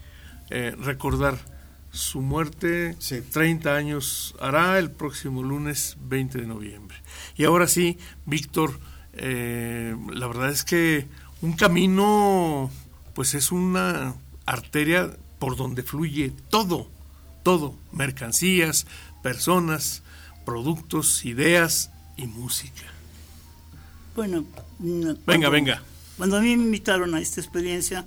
eh, 0.50 0.74
recordar 0.78 1.38
su 1.92 2.20
muerte, 2.20 2.94
sí. 2.98 3.20
30 3.20 3.74
años 3.74 4.34
hará 4.40 4.78
el 4.78 4.90
próximo 4.90 5.42
lunes 5.42 5.96
20 6.00 6.38
de 6.38 6.46
noviembre. 6.46 6.96
Y 7.36 7.44
ahora 7.44 7.66
sí, 7.66 7.98
Víctor, 8.26 8.78
eh, 9.12 9.96
la 10.12 10.26
verdad 10.28 10.50
es 10.50 10.64
que 10.64 11.08
un 11.42 11.52
camino, 11.54 12.70
pues 13.14 13.34
es 13.34 13.52
una 13.52 14.14
arteria 14.46 15.16
por 15.38 15.56
donde 15.56 15.82
fluye 15.82 16.32
todo, 16.50 16.88
todo, 17.42 17.74
mercancías, 17.92 18.86
personas, 19.22 20.02
productos, 20.44 21.24
ideas 21.24 21.90
y 22.16 22.26
música. 22.26 22.82
Bueno, 24.14 24.44
venga, 25.26 25.48
venga. 25.48 25.82
Cuando 26.18 26.36
a 26.36 26.40
mí 26.40 26.54
me 26.56 26.64
invitaron 26.64 27.14
a 27.14 27.20
esta 27.20 27.40
experiencia, 27.40 28.06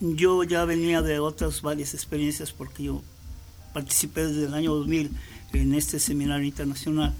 yo 0.00 0.42
ya 0.44 0.64
venía 0.64 1.02
de 1.02 1.18
otras 1.18 1.60
varias 1.60 1.92
experiencias 1.92 2.52
porque 2.52 2.84
yo 2.84 3.02
participé 3.74 4.26
desde 4.26 4.46
el 4.46 4.54
año 4.54 4.74
2000 4.74 5.10
en 5.52 5.74
este 5.74 6.00
seminario 6.00 6.46
internacional. 6.46 7.12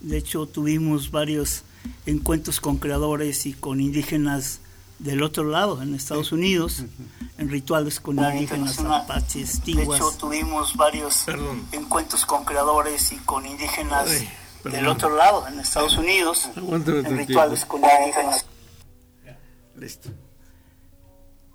De 0.00 0.16
hecho, 0.18 0.46
tuvimos 0.46 1.12
varios 1.12 1.62
encuentros 2.06 2.60
con 2.60 2.78
creadores 2.78 3.46
y 3.46 3.52
con 3.52 3.80
indígenas 3.80 4.60
del 4.98 5.22
otro 5.22 5.44
lado, 5.44 5.80
en 5.82 5.94
Estados 5.94 6.32
Unidos, 6.32 6.84
en 7.38 7.48
rituales 7.48 8.00
con 8.00 8.18
indígenas, 8.18 8.78
apaches, 8.80 9.60
tiguas. 9.62 10.00
De 10.00 10.06
hecho, 10.06 10.18
tuvimos 10.18 10.76
varios 10.76 11.22
Perdón. 11.24 11.62
encuentros 11.72 12.26
con 12.26 12.44
creadores 12.44 13.12
y 13.12 13.16
con 13.18 13.46
indígenas 13.46 14.08
Ay, 14.08 14.28
del 14.64 14.88
otro 14.88 15.16
lado, 15.16 15.46
en 15.46 15.60
Estados 15.60 15.96
Unidos, 15.96 16.48
Aguántame 16.56 16.98
en 17.00 17.18
rituales 17.18 17.64
con 17.64 17.80
indígenas. 17.82 18.46
Listo. 19.76 20.10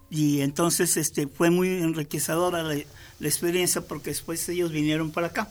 Y 0.09 0.41
entonces 0.41 0.95
este, 0.95 1.27
fue 1.27 1.49
muy 1.49 1.67
enriquecedora 1.81 2.63
la, 2.63 2.75
la 2.75 3.27
experiencia 3.27 3.81
porque 3.81 4.11
después 4.11 4.47
ellos 4.47 4.71
vinieron 4.71 5.11
para 5.11 5.27
acá 5.27 5.49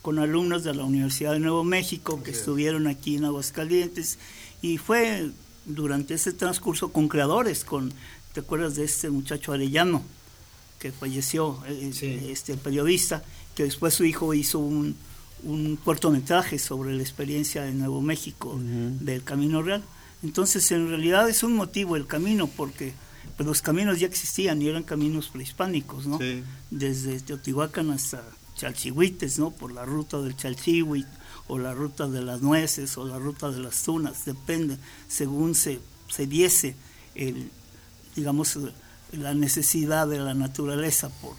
con 0.00 0.18
alumnos 0.18 0.64
de 0.64 0.74
la 0.74 0.84
Universidad 0.84 1.32
de 1.32 1.40
Nuevo 1.40 1.64
México 1.64 2.22
que 2.22 2.30
estuvieron 2.30 2.86
aquí 2.86 3.16
en 3.16 3.24
Aguascalientes 3.24 4.18
y 4.62 4.78
fue 4.78 5.30
durante 5.66 6.14
ese 6.14 6.32
transcurso 6.32 6.92
con 6.92 7.08
creadores, 7.08 7.64
con, 7.64 7.92
¿te 8.32 8.40
acuerdas 8.40 8.76
de 8.76 8.84
este 8.84 9.10
muchacho 9.10 9.52
Arellano 9.52 10.02
que 10.78 10.92
falleció, 10.92 11.62
eh, 11.66 11.90
sí. 11.92 12.18
este 12.28 12.56
periodista, 12.56 13.24
que 13.54 13.64
después 13.64 13.94
su 13.94 14.04
hijo 14.04 14.34
hizo 14.34 14.58
un, 14.58 14.96
un 15.44 15.76
cortometraje 15.76 16.58
sobre 16.58 16.94
la 16.94 17.02
experiencia 17.02 17.62
de 17.62 17.72
Nuevo 17.72 18.02
México 18.02 18.50
uh 18.50 18.58
-huh. 18.58 18.98
del 18.98 19.22
Camino 19.22 19.62
Real? 19.62 19.82
Entonces, 20.22 20.70
en 20.72 20.88
realidad 20.88 21.28
es 21.28 21.42
un 21.42 21.54
motivo 21.54 21.96
el 21.96 22.06
camino, 22.06 22.46
porque 22.46 22.94
pues, 23.36 23.46
los 23.46 23.60
caminos 23.60 24.00
ya 24.00 24.06
existían 24.06 24.60
y 24.62 24.68
eran 24.68 24.82
caminos 24.82 25.28
prehispánicos, 25.28 26.06
¿no? 26.06 26.18
Sí. 26.18 26.42
Desde 26.70 27.20
Teotihuacán 27.20 27.90
hasta 27.90 28.22
Chalchihuites, 28.56 29.38
¿no? 29.38 29.50
Por 29.50 29.72
la 29.72 29.84
ruta 29.84 30.20
del 30.20 30.34
Chalchihuit, 30.34 31.06
o 31.46 31.58
la 31.58 31.74
ruta 31.74 32.08
de 32.08 32.22
las 32.22 32.40
nueces 32.40 32.96
o 32.96 33.06
la 33.06 33.18
ruta 33.18 33.50
de 33.50 33.60
las 33.60 33.82
tunas, 33.82 34.24
depende, 34.24 34.78
según 35.08 35.54
se, 35.54 35.80
se 36.08 36.26
viese 36.26 36.74
el, 37.14 37.50
digamos, 38.16 38.58
la 39.12 39.34
necesidad 39.34 40.08
de 40.08 40.18
la 40.18 40.34
naturaleza 40.34 41.08
por, 41.20 41.36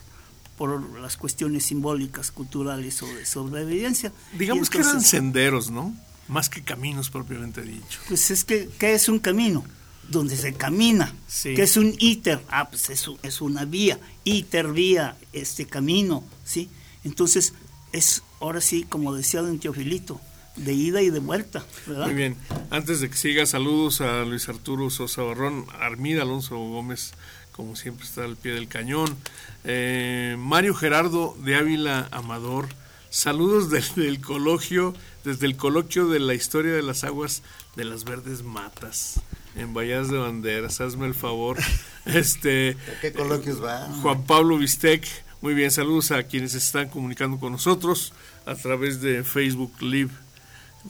por 0.58 1.00
las 1.00 1.18
cuestiones 1.18 1.66
simbólicas, 1.66 2.32
culturales 2.32 3.02
o 3.02 3.08
de 3.08 3.26
sobrevivencia. 3.26 4.12
Digamos 4.38 4.68
entonces, 4.68 4.70
que 4.70 4.90
eran 4.90 5.02
senderos, 5.02 5.72
¿no? 5.72 5.96
Más 6.28 6.50
que 6.50 6.64
caminos 6.64 7.10
propiamente 7.10 7.62
dicho. 7.62 8.00
Pues 8.08 8.32
es 8.32 8.44
que, 8.46 8.70
¿qué 8.80 8.94
es 8.94 9.10
un 9.10 9.20
camino? 9.20 9.64
Donde 10.10 10.38
se 10.38 10.54
camina. 10.54 11.14
Sí. 11.28 11.56
¿Qué 11.56 11.64
es 11.64 11.78
un 11.78 11.96
íter? 12.00 12.44
Ah, 12.50 12.70
pues 12.70 12.90
es, 12.90 13.10
es 13.24 13.42
una 13.42 13.66
vía. 13.66 14.00
Íter, 14.24 14.72
vía, 14.72 15.18
este 15.34 15.66
camino, 15.66 16.24
¿sí? 16.44 16.70
Entonces, 17.04 17.54
es 17.92 18.24
ahora 18.46 18.62
sí, 18.62 18.86
como 18.88 19.14
decía 19.16 19.42
don 19.42 19.60
Teofilito, 19.60 20.22
de 20.56 20.74
ida 20.74 21.02
y 21.02 21.10
de 21.10 21.20
vuelta. 21.20 21.66
¿verdad? 21.86 22.06
Muy 22.06 22.16
bien. 22.16 22.38
Antes 22.70 23.02
de 23.02 23.10
que 23.10 23.18
siga, 23.18 23.46
saludos 23.46 24.02
a 24.02 24.24
Luis 24.24 24.48
Arturo 24.50 24.90
Sosa 24.90 25.24
Barrón, 25.24 25.66
Armida 25.80 26.22
Alonso 26.22 26.58
Gómez, 26.58 27.14
como 27.52 27.76
siempre 27.76 28.06
está 28.06 28.24
al 28.24 28.36
pie 28.38 28.54
del 28.54 28.68
cañón. 28.68 29.16
Eh, 29.64 30.36
Mario 30.38 30.76
Gerardo 30.76 31.36
de 31.44 31.56
Ávila 31.56 32.08
Amador, 32.12 32.68
saludos 33.10 33.70
desde 33.70 34.08
el 34.08 34.22
coloquio, 34.22 34.94
desde 35.24 35.48
el 35.48 35.58
coloquio 35.58 36.08
de 36.08 36.20
la 36.20 36.34
historia 36.34 36.74
de 36.74 36.84
las 36.84 37.04
aguas 37.04 37.42
de 37.76 37.86
las 37.86 38.04
verdes 38.04 38.44
matas. 38.44 39.22
En 39.56 39.74
Vallas 39.74 40.10
de 40.10 40.18
Banderas, 40.18 40.82
hazme 40.82 41.08
el 41.08 41.16
favor. 41.16 41.58
este, 42.06 42.78
¿A 42.96 43.00
qué 43.00 43.12
coloquios 43.12 43.64
va? 43.64 43.88
Juan 44.02 44.24
Pablo 44.26 44.58
Bistec, 44.58 45.08
muy 45.42 45.54
bien, 45.54 45.70
saludos 45.70 46.12
a 46.12 46.24
quienes 46.24 46.56
están 46.56 46.90
comunicando 46.90 47.38
con 47.40 47.52
nosotros 47.52 48.14
a 48.46 48.56
través 48.56 49.02
de 49.02 49.24
Facebook 49.24 49.82
Live 49.82 50.12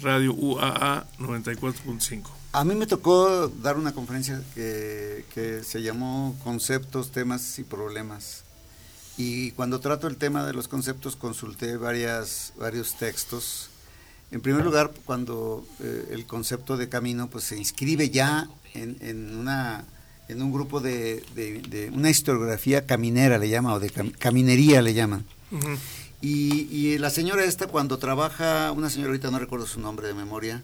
Radio 0.02 0.34
UAA 0.34 1.06
94.5. 1.20 2.24
A 2.52 2.64
mí 2.64 2.76
me 2.76 2.88
tocó 2.88 3.48
dar 3.48 3.78
una 3.78 3.94
conferencia 3.94 4.42
que, 4.54 5.26
que, 5.34 5.64
se 5.64 5.82
llamó 5.82 6.38
Conceptos, 6.44 7.12
Temas 7.12 7.60
y 7.60 7.64
Problemas. 7.64 8.44
Y 9.18 9.52
cuando 9.52 9.80
trato 9.80 10.08
el 10.08 10.18
tema 10.18 10.46
de 10.46 10.54
los 10.54 10.68
conceptos 10.68 11.16
consulté 11.16 11.78
varias, 11.78 12.54
varios 12.58 12.96
textos. 12.98 13.70
En 14.32 14.42
primer 14.42 14.66
lugar, 14.66 14.92
cuando 15.06 15.66
eh, 15.80 16.10
el 16.12 16.26
concepto 16.26 16.78
de 16.78 16.90
camino 16.90 17.30
pues, 17.30 17.46
se 17.46 17.58
inscribe 17.58 18.10
ya 18.10 18.50
en, 18.74 18.98
en 19.02 19.36
una 19.36 19.86
en 20.28 20.42
un 20.42 20.52
grupo 20.52 20.80
de, 20.80 21.24
de, 21.36 21.62
de, 21.62 21.90
una 21.92 22.10
historiografía 22.10 22.88
caminera 22.88 23.38
le 23.38 23.48
llama 23.48 23.76
o 23.76 23.80
de 23.80 23.92
cam, 23.92 24.10
caminería 24.10 24.82
le 24.82 24.96
llaman 24.96 25.24
uh 25.52 25.56
-huh. 25.56 25.78
Y, 26.22 26.68
y, 26.72 26.98
la 26.98 27.10
señora 27.10 27.44
esta 27.44 27.68
cuando 27.68 27.98
trabaja 27.98 28.72
una 28.72 28.90
señora 28.90 29.10
ahorita 29.12 29.32
no 29.32 29.40
recuerdo 29.40 29.66
su 29.66 29.80
nombre 29.80 30.08
de 30.08 30.14
memoria 30.14 30.64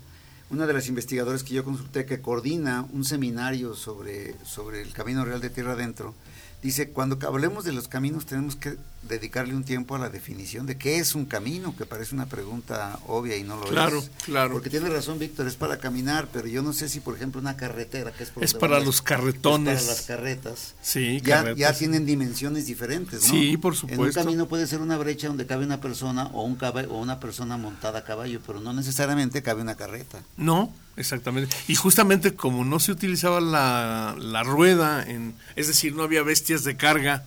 una 0.49 0.65
de 0.65 0.73
las 0.73 0.87
investigadoras 0.87 1.43
que 1.43 1.53
yo 1.53 1.63
consulté 1.63 2.05
que 2.05 2.21
coordina 2.21 2.85
un 2.91 3.05
seminario 3.05 3.73
sobre, 3.75 4.35
sobre 4.43 4.81
el 4.81 4.93
camino 4.93 5.23
real 5.25 5.41
de 5.41 5.49
tierra 5.49 5.73
adentro 5.73 6.13
dice 6.61 6.89
cuando 6.89 7.17
hablemos 7.27 7.63
de 7.63 7.73
los 7.73 7.87
caminos 7.87 8.25
tenemos 8.25 8.55
que 8.55 8.77
dedicarle 9.03 9.55
un 9.55 9.63
tiempo 9.63 9.95
a 9.95 9.99
la 9.99 10.09
definición 10.09 10.65
de 10.65 10.77
qué 10.77 10.97
es 10.97 11.15
un 11.15 11.25
camino, 11.25 11.75
que 11.75 11.85
parece 11.85 12.13
una 12.13 12.27
pregunta 12.27 12.99
obvia 13.07 13.35
y 13.35 13.43
no 13.43 13.57
lo 13.57 13.65
es. 13.65 13.69
Claro, 13.71 14.03
claro. 14.25 14.53
Porque 14.53 14.69
tiene 14.69 14.89
razón 14.89 15.19
Víctor, 15.19 15.47
es 15.47 15.55
para 15.55 15.77
caminar, 15.77 16.27
pero 16.31 16.47
yo 16.47 16.61
no 16.61 16.71
sé 16.71 16.87
si 16.87 16.99
por 16.99 17.15
ejemplo 17.15 17.41
una 17.41 17.57
carretera, 17.57 18.11
que 18.11 18.23
es, 18.23 18.31
es 18.39 18.53
para 18.53 18.79
los 18.79 19.01
carretones, 19.01 19.81
para 19.81 19.87
las 19.87 20.01
carretas, 20.03 20.75
sí, 20.81 21.19
ya, 21.21 21.53
ya 21.53 21.73
tienen 21.73 22.05
dimensiones 22.05 22.67
diferentes, 22.67 23.23
¿no? 23.23 23.29
Sí, 23.29 23.57
por 23.57 23.75
supuesto. 23.75 24.03
En 24.03 24.09
un 24.09 24.13
camino 24.13 24.47
puede 24.47 24.67
ser 24.67 24.81
una 24.81 24.97
brecha 24.97 25.27
donde 25.27 25.45
cabe 25.45 25.65
una 25.65 25.81
persona 25.81 26.27
o 26.27 26.43
un 26.43 26.55
caballo, 26.55 26.91
o 26.91 26.99
una 26.99 27.19
persona 27.19 27.57
montada 27.57 27.99
a 27.99 28.03
caballo, 28.03 28.39
pero 28.45 28.59
no 28.59 28.73
necesariamente 28.73 29.41
cabe 29.41 29.61
una 29.61 29.75
carreta. 29.75 30.19
No, 30.37 30.73
exactamente. 30.95 31.55
Y 31.67 31.75
justamente 31.75 32.35
como 32.35 32.63
no 32.65 32.79
se 32.79 32.91
utilizaba 32.91 33.41
la, 33.41 34.15
la 34.19 34.43
rueda, 34.43 35.03
en, 35.03 35.35
es 35.55 35.67
decir, 35.67 35.95
no 35.95 36.03
había 36.03 36.23
bestias 36.23 36.63
de 36.63 36.77
carga, 36.77 37.25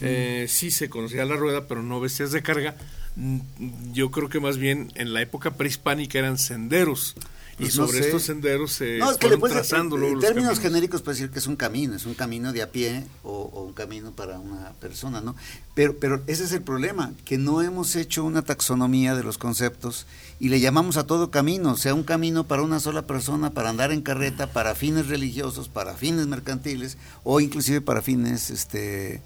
eh, 0.00 0.46
sí 0.48 0.70
se 0.70 0.88
conocía 0.88 1.24
la 1.24 1.36
rueda, 1.36 1.66
pero 1.66 1.82
no 1.82 2.00
bestias 2.00 2.32
de 2.32 2.42
carga. 2.42 2.76
Mm, 3.16 3.38
yo 3.92 4.10
creo 4.10 4.28
que 4.28 4.40
más 4.40 4.56
bien 4.56 4.90
en 4.94 5.12
la 5.12 5.20
época 5.20 5.52
prehispánica 5.52 6.18
eran 6.18 6.38
senderos. 6.38 7.14
y 7.58 7.64
pues 7.64 7.74
sobre 7.74 7.98
estos 8.00 8.22
senderos 8.22 8.72
se 8.72 8.98
no, 8.98 9.14
trazando 9.14 9.98
en, 9.98 10.18
términos 10.18 10.58
genéricos 10.58 11.02
puede 11.02 11.16
decir 11.18 11.30
que 11.30 11.38
es 11.38 11.46
un 11.46 11.56
camino, 11.56 11.94
es 11.94 12.06
un 12.06 12.14
camino 12.14 12.52
de 12.52 12.62
a 12.62 12.72
pie 12.72 13.04
o, 13.22 13.64
un 13.66 13.74
camino 13.74 14.12
para 14.12 14.38
una 14.38 14.72
persona, 14.80 15.20
¿no? 15.20 15.36
Pero, 15.74 15.96
pero 15.98 16.22
ese 16.26 16.44
es 16.44 16.52
el 16.52 16.62
problema, 16.62 17.12
que 17.26 17.36
no 17.36 17.60
hemos 17.60 17.94
hecho 17.94 18.24
una 18.24 18.42
taxonomía 18.42 19.14
de 19.14 19.22
los 19.22 19.36
conceptos 19.36 20.06
y 20.40 20.48
le 20.48 20.60
llamamos 20.60 20.96
a 20.96 21.06
todo 21.06 21.30
camino, 21.30 21.76
sea 21.76 21.94
un 21.94 22.04
camino 22.04 22.44
para 22.44 22.62
una 22.62 22.80
sola 22.80 23.06
persona, 23.06 23.50
para 23.50 23.68
andar 23.68 23.92
en 23.92 24.00
carreta, 24.00 24.46
para 24.52 24.74
fines 24.74 25.08
religiosos, 25.08 25.68
para 25.68 25.94
fines 25.94 26.26
mercantiles 26.26 26.96
o 27.22 27.40
inclusive 27.40 27.82
para 27.82 28.00
fines 28.00 28.50
este, 28.50 29.20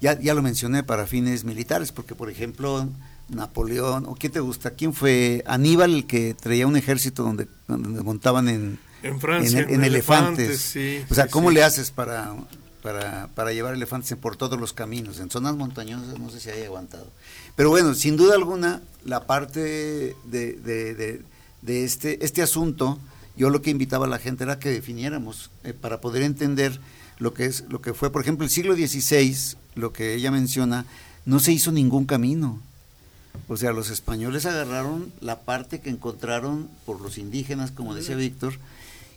ya, 0.00 0.18
ya 0.20 0.34
lo 0.34 0.42
mencioné 0.42 0.82
para 0.82 1.06
fines 1.06 1.44
militares, 1.44 1.92
porque 1.92 2.14
por 2.14 2.30
ejemplo 2.30 2.88
Napoleón, 3.28 4.04
o 4.06 4.14
qué 4.14 4.28
te 4.28 4.40
gusta, 4.40 4.70
¿quién 4.70 4.92
fue 4.92 5.42
Aníbal 5.46 5.94
el 5.94 6.06
que 6.06 6.34
traía 6.34 6.66
un 6.66 6.76
ejército 6.76 7.22
donde, 7.22 7.48
donde 7.68 8.02
montaban 8.02 8.48
en, 8.48 8.78
en 9.02 9.20
Francia, 9.20 9.66
en, 9.68 9.82
elefantes? 9.82 10.76
o 11.10 11.14
sea, 11.14 11.28
¿cómo 11.28 11.50
le 11.50 11.62
haces 11.62 11.90
para, 11.90 12.34
para, 12.82 13.28
para 13.34 13.52
llevar 13.52 13.74
elefantes 13.74 14.14
por 14.16 14.36
todos 14.36 14.60
los 14.60 14.72
caminos? 14.72 15.20
En 15.20 15.30
zonas 15.30 15.56
montañosas 15.56 16.18
no 16.18 16.30
sé 16.30 16.40
si 16.40 16.50
haya 16.50 16.66
aguantado. 16.66 17.06
Pero 17.56 17.70
bueno, 17.70 17.94
sin 17.94 18.16
duda 18.16 18.34
alguna, 18.34 18.82
la 19.04 19.26
parte 19.26 19.60
de, 19.60 20.16
de, 20.24 21.22
de, 21.62 21.84
este, 21.84 22.24
este 22.24 22.42
asunto, 22.42 22.98
yo 23.36 23.48
lo 23.48 23.62
que 23.62 23.70
invitaba 23.70 24.06
a 24.06 24.08
la 24.08 24.18
gente 24.18 24.44
era 24.44 24.58
que 24.58 24.70
definiéramos 24.70 25.50
eh, 25.62 25.72
para 25.72 26.00
poder 26.00 26.22
entender 26.22 26.78
lo 27.18 27.32
que 27.32 27.46
es 27.46 27.64
lo 27.68 27.80
que 27.80 27.94
fue, 27.94 28.10
por 28.10 28.22
ejemplo, 28.22 28.44
el 28.44 28.50
siglo 28.50 28.74
XVI, 28.74 29.56
lo 29.74 29.92
que 29.92 30.14
ella 30.14 30.30
menciona, 30.30 30.86
no 31.24 31.40
se 31.40 31.52
hizo 31.52 31.72
ningún 31.72 32.04
camino. 32.04 32.60
O 33.48 33.56
sea, 33.56 33.72
los 33.72 33.90
españoles 33.90 34.46
agarraron 34.46 35.12
la 35.20 35.40
parte 35.40 35.80
que 35.80 35.90
encontraron 35.90 36.68
por 36.86 37.00
los 37.00 37.18
indígenas, 37.18 37.70
como 37.70 37.94
decía 37.94 38.16
Víctor, 38.16 38.54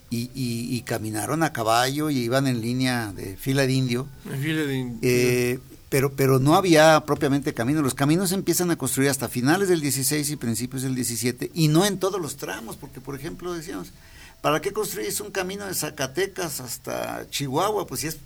y, 0.10 0.32
y, 0.34 0.82
caminaron 0.84 1.44
a 1.44 1.52
caballo 1.52 2.10
y 2.10 2.20
iban 2.20 2.48
en 2.48 2.62
línea 2.62 3.12
de 3.12 3.36
fila 3.36 3.68
de 3.68 3.74
indio. 3.74 4.08
fila 4.42 4.62
de 4.62 4.78
indio. 4.78 5.00
Eh, 5.02 5.60
pero, 5.90 6.14
pero 6.14 6.40
no 6.40 6.56
había 6.56 7.04
propiamente 7.06 7.54
camino. 7.54 7.82
Los 7.82 7.94
caminos 7.94 8.30
se 8.30 8.36
empiezan 8.36 8.72
a 8.72 8.78
construir 8.78 9.10
hasta 9.10 9.28
finales 9.28 9.68
del 9.68 9.82
16 9.82 10.30
y 10.30 10.36
principios 10.38 10.84
del 10.84 10.96
17, 10.96 11.52
y 11.54 11.68
no 11.68 11.86
en 11.86 12.00
todos 12.00 12.22
los 12.22 12.38
tramos, 12.38 12.78
porque, 12.78 13.02
por 13.02 13.16
ejemplo, 13.16 13.54
decíamos, 13.54 13.92
¿Para 14.42 14.62
qué 14.62 14.72
construís 14.72 15.20
un 15.20 15.32
camino 15.32 15.66
de 15.66 15.74
Zacatecas 15.74 16.60
hasta 16.60 17.28
Chihuahua? 17.30 17.88
Pues 17.88 18.02
si 18.02 18.08
es 18.08 18.18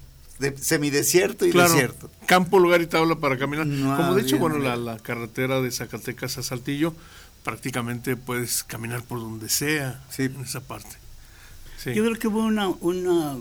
de 0.42 0.58
semidesierto 0.58 1.46
y 1.46 1.52
desierto. 1.52 2.10
Campo, 2.26 2.60
lugar 2.60 2.82
y 2.82 2.88
tabla 2.88 3.16
para 3.16 3.38
caminar. 3.38 3.68
Como 3.68 4.16
de 4.16 4.24
hecho, 4.24 4.38
bueno, 4.40 4.58
la, 4.58 4.98
carretera 5.00 5.62
de 5.62 5.72
Zacatecas 5.72 6.38
a 6.40 6.44
Saltillo, 6.44 6.94
prácticamente 7.44 8.18
puedes 8.18 8.64
caminar 8.64 9.04
por 9.04 9.20
donde 9.20 9.48
sea 9.50 10.04
en 10.18 10.42
esa 10.42 10.60
parte. 10.60 10.98
Yo 11.86 12.04
creo 12.04 12.16
que 12.20 12.28
hubo 12.28 12.40
una, 12.44 12.70
una 12.82 13.38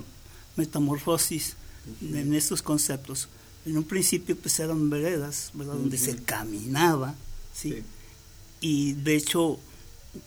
metamorfosis 0.57 1.57
en 2.03 2.35
estos 2.35 2.63
conceptos. 2.63 3.29
En 3.67 3.77
un 3.77 3.85
principio 3.85 4.37
pues 4.37 4.59
eran 4.61 4.89
veredas, 4.89 5.51
¿verdad? 5.55 5.75
Donde 5.75 5.99
se 5.99 6.17
caminaba, 6.23 7.15
¿sí? 7.55 7.83
Y 8.61 8.93
de 8.93 9.17
hecho 9.17 9.59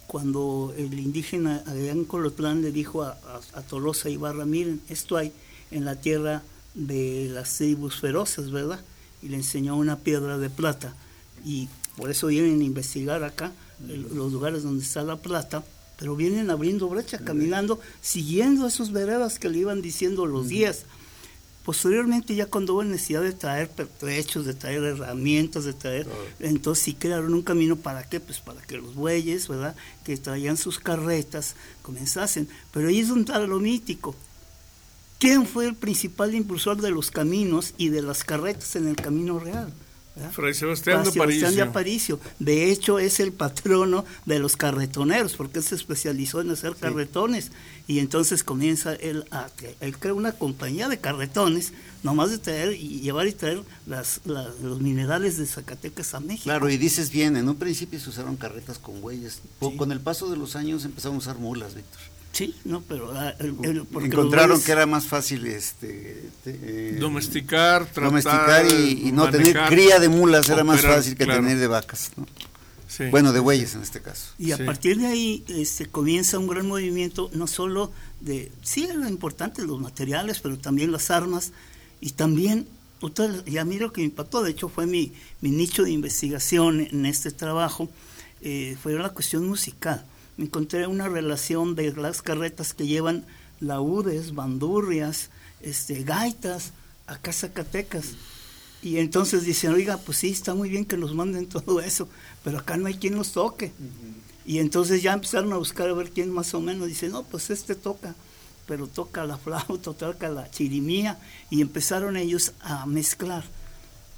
cuando 0.08 0.74
el 0.78 0.98
indígena 0.98 1.62
Adrián 1.68 2.06
Colotlán 2.06 2.62
le 2.62 2.72
dijo 2.72 3.04
a, 3.04 3.20
a, 3.54 3.62
Tolosa 3.64 4.10
Ibarra, 4.10 4.46
miren, 4.46 4.82
esto 4.88 5.18
hay 5.18 5.34
en 5.72 5.84
la 5.84 5.96
tierra 5.96 6.42
de 6.74 7.30
las 7.32 7.58
tribus 7.58 8.00
feroces, 8.00 8.52
¿verdad? 8.52 8.82
Y 9.22 9.30
le 9.30 9.38
enseñó 9.38 9.76
una 9.78 10.00
piedra 10.00 10.38
de 10.38 10.50
plata. 10.50 10.96
Y 11.46 11.70
por 11.98 12.10
eso 12.10 12.28
vienen 12.28 12.62
a 12.62 12.64
investigar 12.64 13.24
acá 13.24 13.52
los 13.88 14.32
lugares 14.32 14.64
donde 14.64 14.84
está 14.84 15.04
la 15.04 15.18
plata, 15.18 15.64
pero 15.98 16.16
vienen 16.16 16.50
abriendo 16.50 16.90
brecha, 16.90 17.20
caminando, 17.20 17.80
siguiendo 18.02 18.68
esos 18.68 18.92
veredas 18.92 19.40
que 19.40 19.50
le 19.50 19.60
iban 19.60 19.82
diciendo 19.82 20.26
los 20.26 20.48
días. 20.48 20.86
Posteriormente, 21.64 22.36
ya 22.36 22.48
cuando 22.48 22.74
hubo 22.74 22.84
necesidad 22.84 23.22
de 23.22 23.32
traer 23.32 23.70
pertrechos, 23.70 24.46
de 24.46 24.54
traer 24.54 24.84
herramientas, 24.84 25.64
de 25.64 25.72
traer, 25.72 26.08
entonces 26.40 26.84
sí 26.84 26.94
crearon 26.94 27.34
un 27.34 27.42
camino 27.42 27.78
para 27.78 28.04
qué, 28.04 28.20
pues 28.20 28.40
para 28.40 28.62
que 28.62 28.78
los 28.78 28.96
bueyes, 28.96 29.48
¿verdad?, 29.48 29.74
que 30.04 30.18
traían 30.18 30.58
sus 30.58 30.80
carretas, 30.80 31.56
comenzasen. 31.82 32.50
Pero 32.74 32.90
ahí 32.90 33.00
es 33.00 33.12
un 33.12 33.24
tal 33.24 33.48
lo 33.48 33.60
mítico. 33.60 34.14
¿Quién 35.24 35.46
fue 35.46 35.66
el 35.66 35.76
principal 35.76 36.36
impulsor 36.36 36.82
de 36.82 36.92
los 36.92 37.10
caminos 37.10 37.76
y 37.78 37.88
de 37.88 38.02
las 38.02 38.26
carretas 38.26 38.76
en 38.76 38.90
el 38.90 38.98
camino 38.98 39.40
real? 39.40 39.72
Fray 40.34 40.54
Sebastián, 40.54 41.02
de 41.02 41.62
Aparicio. 41.62 42.20
de 42.40 42.70
hecho, 42.70 43.00
es 43.00 43.22
el 43.22 43.32
patrono 43.32 44.04
de 44.26 44.40
los 44.40 44.58
carretoneros, 44.58 45.36
porque 45.38 45.60
él 45.60 45.64
se 45.64 45.76
especializó 45.76 46.42
en 46.42 46.52
hacer 46.52 46.76
carretones. 46.76 47.54
Y 47.88 48.00
entonces 48.00 48.44
comienza 48.44 48.96
él 48.96 49.24
a 49.32 49.48
él 49.80 49.98
crea 49.98 50.14
una 50.14 50.34
compañía 50.34 50.90
de 50.90 51.00
carretones, 51.00 51.72
nomás 52.04 52.30
de 52.32 52.38
traer 52.38 52.74
y 52.74 53.00
llevar 53.00 53.26
y 53.26 53.32
traer 53.32 53.64
las, 53.88 54.20
los 54.26 54.82
minerales 54.82 55.38
de 55.38 55.46
Zacatecas 55.46 56.16
a 56.16 56.20
México. 56.20 56.44
Claro, 56.44 56.70
y 56.70 56.76
dices 56.76 57.12
bien, 57.12 57.38
en 57.38 57.48
un 57.48 57.56
principio 57.56 57.98
se 57.98 58.10
usaron 58.10 58.36
carretas 58.36 58.78
con 58.78 59.00
güeyes. 59.00 59.40
Con 59.78 59.94
el 59.94 60.02
paso 60.02 60.30
de 60.30 60.36
los 60.36 60.58
años 60.58 60.84
empezaron 60.84 61.16
a 61.16 61.20
usar 61.20 61.38
mulas, 61.38 61.76
Víctor. 61.76 62.13
Sí, 62.34 62.56
no, 62.66 62.82
pero 62.82 63.12
ah, 63.16 63.36
encontraron 64.02 64.60
que 64.60 64.72
era 64.72 64.88
más 64.88 65.06
fácil 65.06 65.46
este 65.46 66.32
eh, 66.48 66.98
domesticar, 67.00 67.86
tratar, 67.86 68.06
domesticar 68.06 68.66
y, 68.66 69.12
no 69.12 69.30
tener 69.30 69.56
cría 69.68 70.00
de 70.00 70.10
mulas 70.10 70.50
era 70.50 70.64
más 70.64 70.82
fácil 70.82 71.16
que 71.16 71.28
tener 71.28 71.60
de 71.60 71.68
vacas, 71.68 72.12
bueno, 73.12 73.34
de 73.34 73.40
bueyes 73.40 73.76
en 73.76 73.84
este 73.84 74.02
caso. 74.02 74.34
Y 74.40 74.52
a 74.52 74.58
partir 74.66 74.98
de 74.98 75.06
ahí 75.06 75.46
este, 75.48 75.86
comienza 75.86 76.40
un 76.40 76.48
gran 76.48 76.68
movimiento, 76.68 77.30
no 77.34 77.46
solo 77.46 77.92
de, 78.20 78.52
sí 78.64 78.86
era 78.86 79.08
importante 79.08 79.62
los 79.62 79.80
materiales, 79.80 80.40
pero 80.40 80.58
también 80.58 80.92
las 80.92 81.12
armas 81.12 81.52
y 82.02 82.14
también, 82.14 82.66
y 83.46 83.58
a 83.58 83.64
mí 83.64 83.78
lo 83.78 83.94
que 83.94 84.02
me 84.02 84.06
impactó, 84.06 84.42
de 84.42 84.50
hecho 84.50 84.70
fue 84.70 84.88
mi, 84.88 85.14
mi 85.42 85.52
nicho 85.52 85.84
de 85.84 85.92
investigación 85.92 86.82
en 86.82 87.06
este 87.06 87.30
trabajo, 87.30 87.90
eh, 88.42 88.76
fue 88.82 88.94
la 88.94 89.10
cuestión 89.10 89.48
musical 89.48 90.04
encontré 90.38 90.88
una 90.88 91.08
relación 91.08 91.76
de 91.76 91.92
las 91.94 92.22
carretas 92.22 92.74
que 92.74 92.88
llevan 92.88 93.26
laúdes, 93.60 94.36
bandurrias, 94.36 95.30
este, 95.62 96.04
gaitas, 96.04 96.74
acá 97.08 97.32
Zacatecas. 97.32 98.14
Y 98.82 98.98
entonces 98.98 99.46
dicen, 99.46 99.74
oiga, 99.74 99.98
pues 99.98 100.18
sí, 100.18 100.32
está 100.32 100.54
muy 100.54 100.70
bien 100.70 100.86
que 100.86 100.98
nos 100.98 101.16
manden 101.16 101.48
todo 101.50 101.80
eso, 101.80 102.08
pero 102.44 102.60
acá 102.60 102.78
no 102.78 102.88
hay 102.88 102.96
quien 102.96 103.16
los 103.16 103.32
toque. 103.32 103.72
Y 104.46 104.60
entonces 104.60 105.02
ya 105.02 105.14
empezaron 105.14 105.54
a 105.54 105.58
buscar 105.58 105.90
a 105.90 105.94
ver 105.94 106.12
quién 106.12 106.32
más 106.32 106.54
o 106.54 106.60
menos. 106.60 106.88
Dice, 106.88 107.08
no, 107.08 107.24
pues 107.24 107.50
este 107.50 107.76
toca, 107.76 108.14
pero 108.68 108.88
toca 108.88 109.24
la 109.24 109.38
flauta, 109.38 109.94
toca 109.98 110.30
la 110.30 110.52
chirimía. 110.52 111.18
Y 111.50 111.62
empezaron 111.62 112.18
ellos 112.18 112.54
a 112.60 112.86
mezclar 112.86 113.46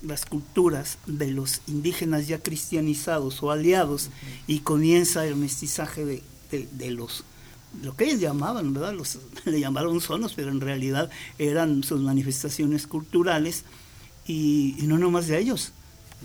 las 0.02 0.26
culturas 0.26 0.98
de 1.06 1.32
los 1.32 1.62
indígenas 1.68 2.28
ya 2.28 2.40
cristianizados 2.40 3.42
o 3.44 3.52
aliados 3.52 4.10
y 4.48 4.60
comienza 4.60 5.26
el 5.26 5.36
mestizaje 5.36 6.06
de, 6.06 6.24
de, 6.52 6.92
los 6.92 7.24
lo 7.84 7.96
que 7.96 8.06
ellos 8.06 8.22
llamaban, 8.22 8.74
¿verdad? 8.74 8.94
Los, 8.94 9.20
le 9.46 9.60
llamaron 9.60 10.00
sonos, 10.02 10.34
pero 10.34 10.50
en 10.50 10.62
realidad 10.62 11.10
eran 11.38 11.84
sus 11.84 12.00
manifestaciones 12.02 12.88
culturales 12.88 13.64
y, 14.28 14.76
no 14.84 14.98
nomás 14.98 15.28
de 15.28 15.40
ellos, 15.40 15.72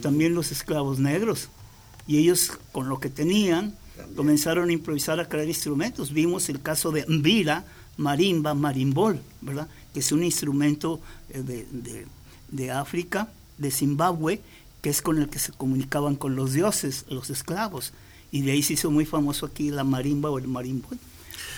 también 0.00 0.35
los 0.35 0.52
esclavos 0.52 0.98
negros. 0.98 1.48
Y 2.06 2.18
ellos 2.18 2.52
con 2.72 2.88
lo 2.88 2.98
que 2.98 3.11
tenían 3.11 3.76
comenzaron 4.16 4.70
a 4.70 4.72
improvisar 4.72 5.20
a 5.20 5.28
crear 5.28 5.46
instrumentos. 5.46 6.12
Vimos 6.12 6.48
el 6.48 6.62
caso 6.62 6.90
de 6.90 7.04
Mbira, 7.06 7.64
marimba, 7.96 8.54
marimbol, 8.54 9.20
¿verdad? 9.40 9.68
Que 9.92 10.00
es 10.00 10.11
un 10.12 10.22
instrumento 10.22 11.00
eh, 11.28 11.42
de, 11.42 11.66
de, 11.70 12.06
de 12.50 12.70
África 12.70 13.28
de 13.61 13.70
Zimbabue, 13.70 14.40
que 14.83 14.90
es 14.90 15.03
con 15.03 15.18
el 15.18 15.29
que 15.29 15.38
se 15.38 15.53
comunicaban 15.53 16.16
con 16.16 16.35
los 16.35 16.53
dioses, 16.53 17.05
los 17.09 17.31
esclavos. 17.31 17.92
Y 18.33 18.42
de 18.42 18.53
ahí 18.53 18.62
se 18.62 18.73
hizo 18.73 18.90
muy 18.90 19.07
famoso 19.07 19.46
aquí 19.46 19.70
la 19.70 19.85
marimba 19.85 20.31
o 20.31 20.38
el 20.38 20.49
marimbo, 20.49 20.88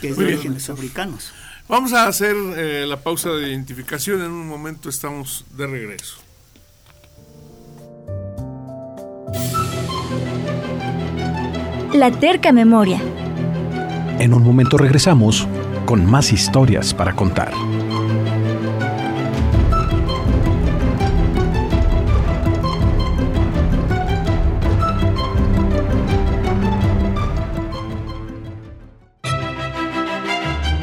que 0.00 0.10
es 0.10 0.16
de 0.16 0.26
orígenes 0.26 0.68
africanos. 0.68 1.32
Vamos 1.68 1.92
a 1.92 2.06
hacer 2.06 2.34
eh, 2.56 2.84
la 2.86 2.98
pausa 2.98 3.30
de 3.30 3.48
identificación. 3.48 4.20
En 4.20 4.30
un 4.30 4.48
momento 4.48 4.88
estamos 4.88 5.44
de 5.56 5.66
regreso. 5.66 6.16
La 11.94 12.10
terca 12.10 12.52
memoria. 12.52 13.00
En 14.18 14.34
un 14.34 14.42
momento 14.42 14.76
regresamos 14.76 15.46
con 15.84 16.10
más 16.10 16.32
historias 16.32 16.94
para 16.94 17.14
contar. 17.14 17.52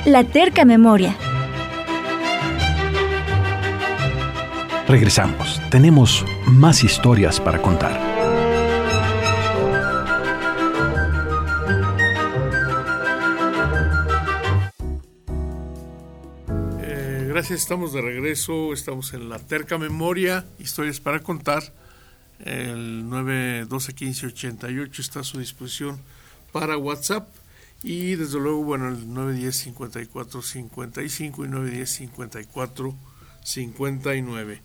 La 0.10 0.24
terca 0.24 0.65
memoria. 0.65 1.15
Regresamos. 4.88 5.62
Tenemos 5.69 6.26
más 6.48 6.84
historias 6.84 7.39
para 7.39 7.62
contar. 7.62 7.91
Eh, 16.82 17.28
gracias, 17.30 17.60
estamos 17.60 17.93
de 17.93 18.02
regreso. 18.02 18.74
Estamos 18.74 19.13
en 19.13 19.30
la 19.30 19.38
terca 19.38 19.78
memoria. 19.78 20.43
Historias 20.58 21.00
para 21.00 21.19
contar. 21.19 21.62
El 22.39 23.08
912 23.08 23.93
15 23.93 24.26
88 24.26 25.02
está 25.04 25.19
a 25.19 25.24
su 25.24 25.38
disposición 25.38 26.00
para 26.52 26.80
WhatsApp. 26.80 27.28
Y 27.81 28.15
desde 28.15 28.39
luego, 28.39 28.63
bueno, 28.63 28.89
el 28.89 29.13
910 29.13 29.55
54 29.55 30.41
55 30.41 31.45
y 31.45 31.47
910 31.47 31.89
54 31.89 32.95
59. 33.43 34.61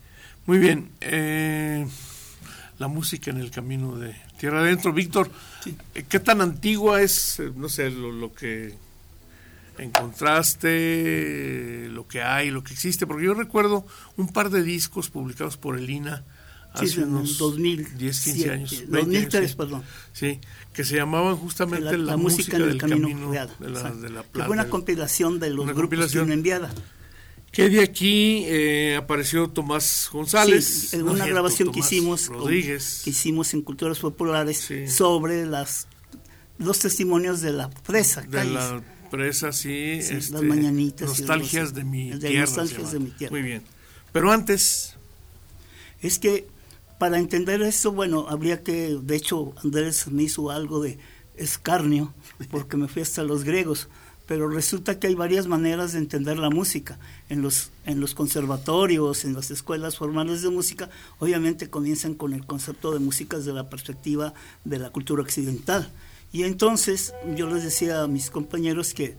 Muy 0.46 0.58
bien. 0.58 0.90
Eh, 1.00 1.86
la 2.78 2.88
música 2.88 3.30
en 3.30 3.38
el 3.38 3.52
camino 3.52 3.96
de 3.96 4.16
Tierra 4.38 4.60
Adentro. 4.60 4.92
Víctor, 4.92 5.30
eh, 5.94 6.04
¿qué 6.08 6.18
tan 6.18 6.40
antigua 6.40 7.00
es, 7.02 7.38
eh, 7.38 7.52
no 7.54 7.68
sé, 7.68 7.90
lo, 7.90 8.10
lo, 8.10 8.34
que 8.34 8.74
encontraste, 9.78 10.68
lo 11.90 12.08
que 12.08 12.22
hay, 12.22 12.50
lo 12.50 12.64
que 12.64 12.72
existe? 12.72 13.06
Porque 13.06 13.26
yo 13.26 13.34
recuerdo 13.34 13.86
un 14.16 14.26
par 14.28 14.50
de 14.50 14.64
discos 14.64 15.08
publicados 15.08 15.56
por 15.56 15.78
el 15.78 15.88
INA 15.88 16.24
hace 16.74 16.86
sí, 16.88 17.00
unos 17.00 17.38
2000, 17.38 17.96
10, 17.96 18.20
15 18.20 18.50
años. 18.50 18.82
2003, 18.88 19.34
años, 19.34 19.50
sí. 19.50 19.56
perdón. 19.56 19.82
Sí, 20.12 20.40
que 20.72 20.84
se 20.84 20.96
llamaban 20.96 21.36
justamente 21.36 21.84
la, 21.84 21.92
la, 21.92 21.98
la 21.98 22.16
música, 22.16 22.58
música 22.58 22.58
del 22.58 22.78
camino, 22.78 23.08
camino 23.08 23.30
de, 23.30 23.70
la, 23.70 23.90
de 23.92 24.10
la 24.10 24.22
que 24.24 24.42
fue 24.42 24.50
una 24.50 24.68
compilación 24.68 25.38
de 25.40 25.50
los 25.50 25.66
grupos 25.74 26.12
que 26.12 26.18
enviada. 26.18 26.72
Que 27.52 27.70
de 27.70 27.82
aquí 27.82 28.42
eh, 28.46 28.96
apareció 28.96 29.48
Tomás 29.48 30.08
González. 30.12 30.88
Sí, 30.90 30.96
en 30.96 31.08
una 31.08 31.24
¿no 31.24 31.30
grabación 31.32 31.70
que 31.70 31.78
hicimos, 31.78 32.26
Rodríguez. 32.26 33.02
que 33.04 33.10
hicimos 33.10 33.54
en 33.54 33.62
Culturas 33.62 34.00
Populares 34.00 34.68
sobre 34.88 35.46
las 35.46 35.86
los 36.58 36.80
testimonios 36.80 37.40
de 37.40 37.52
la 37.52 37.70
presa. 37.70 38.22
de 38.22 38.28
calles. 38.28 38.52
la 38.54 38.82
presa, 39.08 39.52
sí. 39.52 40.00
Sí, 40.02 40.14
este, 40.14 40.32
las 40.32 40.42
mañanitas 40.42 41.16
y 41.16 41.22
Nostalgias 41.22 41.64
los- 41.66 41.74
de 41.74 41.84
mi 41.84 42.10
de 42.10 42.18
tierra. 42.28 42.40
nostalgias 42.46 42.90
de 42.92 42.98
mi 42.98 43.10
tierra. 43.10 43.30
Muy 43.32 43.42
bien. 43.42 43.62
Pero 44.12 44.32
antes, 44.32 44.96
Es 46.02 46.18
que 46.18 46.46
para 46.98 47.18
entender 47.18 47.62
esto, 47.62 47.92
bueno, 47.92 48.26
habría 48.28 48.62
que, 48.62 48.98
de 49.00 49.16
hecho, 49.16 49.52
Andrés 49.62 50.08
me 50.10 50.24
hizo 50.24 50.50
algo 50.50 50.80
de 50.80 50.98
escarnio, 51.36 52.12
porque 52.50 52.76
me 52.76 52.88
fui 52.88 53.02
hasta 53.02 53.22
los 53.22 53.44
griegos, 53.44 53.88
pero 54.26 54.48
resulta 54.48 54.98
que 54.98 55.08
hay 55.08 55.14
varias 55.14 55.46
maneras 55.46 55.92
de 55.92 55.98
entender 55.98 56.38
la 56.38 56.48
música. 56.48 56.98
En 57.28 57.42
los, 57.42 57.70
en 57.84 58.00
los 58.00 58.14
conservatorios, 58.14 59.24
en 59.24 59.34
las 59.34 59.50
escuelas 59.50 59.96
formales 59.96 60.40
de 60.42 60.50
música, 60.50 60.88
obviamente 61.18 61.68
comienzan 61.68 62.14
con 62.14 62.32
el 62.32 62.46
concepto 62.46 62.92
de 62.92 63.00
música 63.00 63.36
desde 63.36 63.52
la 63.52 63.68
perspectiva 63.68 64.32
de 64.64 64.78
la 64.78 64.90
cultura 64.90 65.22
occidental. 65.22 65.90
Y 66.32 66.44
entonces 66.44 67.12
yo 67.36 67.48
les 67.48 67.64
decía 67.64 68.02
a 68.02 68.08
mis 68.08 68.30
compañeros 68.30 68.94
que 68.94 69.16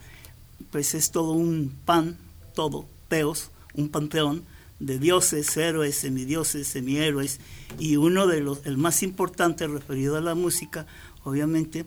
pues 0.71 0.95
es 0.95 1.11
todo 1.11 1.31
un 1.33 1.73
pan, 1.85 2.17
todo, 2.55 2.87
teos, 3.07 3.51
un 3.75 3.89
panteón 3.89 4.43
de 4.85 4.99
dioses, 4.99 5.57
héroes, 5.57 5.95
semidioses, 5.95 6.67
semihéroes, 6.67 7.39
y 7.79 7.95
uno 7.95 8.27
de 8.27 8.41
los, 8.41 8.65
el 8.65 8.77
más 8.77 9.01
importante 9.03 9.67
referido 9.67 10.15
a 10.15 10.21
la 10.21 10.35
música, 10.35 10.85
obviamente, 11.23 11.85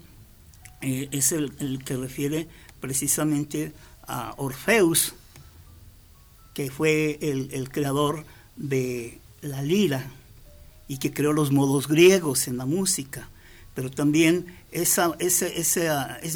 eh, 0.80 1.08
es 1.12 1.32
el, 1.32 1.52
el 1.61 1.84
que 1.84 1.96
refiere 1.96 2.48
precisamente 2.80 3.72
a 4.06 4.34
Orfeus, 4.37 5.14
que 6.54 6.70
fue 6.70 7.18
el, 7.22 7.50
el 7.52 7.70
creador 7.70 8.24
de 8.56 9.20
la 9.42 9.62
lira 9.62 10.11
y 10.88 10.98
que 10.98 11.12
creó 11.12 11.32
los 11.32 11.52
modos 11.52 11.87
griegos 11.87 12.48
en 12.48 12.56
la 12.56 12.66
música, 12.66 13.28
pero 13.74 13.90
también 13.90 14.46
esa, 14.72 15.14
ese, 15.20 15.61
ese, 15.61 15.88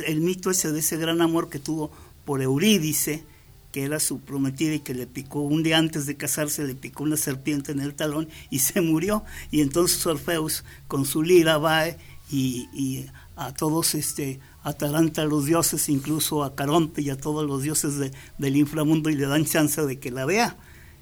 el 0.06 0.20
mito 0.20 0.50
ese 0.50 0.70
de 0.70 0.78
ese 0.78 0.96
gran 0.96 1.20
amor 1.22 1.48
que 1.48 1.58
tuvo 1.58 1.90
por 2.24 2.40
Eurídice, 2.40 3.24
que 3.72 3.84
era 3.84 3.98
su 3.98 4.20
prometida 4.20 4.74
y 4.74 4.80
que 4.80 4.94
le 4.94 5.06
picó 5.06 5.40
un 5.40 5.62
día 5.62 5.78
antes 5.78 6.06
de 6.06 6.16
casarse, 6.16 6.64
le 6.64 6.74
picó 6.74 7.02
una 7.02 7.16
serpiente 7.16 7.72
en 7.72 7.80
el 7.80 7.94
talón 7.94 8.28
y 8.50 8.60
se 8.60 8.80
murió. 8.82 9.24
Y 9.50 9.62
entonces 9.62 10.06
Orfeus 10.06 10.62
con 10.88 11.04
su 11.06 11.22
lira 11.22 11.58
va 11.58 11.88
y, 11.88 11.96
y 12.30 13.06
a 13.36 13.52
todos 13.54 13.94
este 13.94 14.38
ataranta 14.62 15.24
los 15.24 15.46
dioses, 15.46 15.88
incluso 15.88 16.44
a 16.44 16.54
Caronte 16.54 17.02
y 17.02 17.10
a 17.10 17.16
todos 17.16 17.44
los 17.46 17.62
dioses 17.62 17.96
de- 17.98 18.12
del 18.38 18.56
inframundo 18.56 19.10
y 19.10 19.16
le 19.16 19.26
dan 19.26 19.44
chance 19.44 19.80
de 19.84 19.98
que 19.98 20.10
la 20.12 20.24
vea 20.26 20.56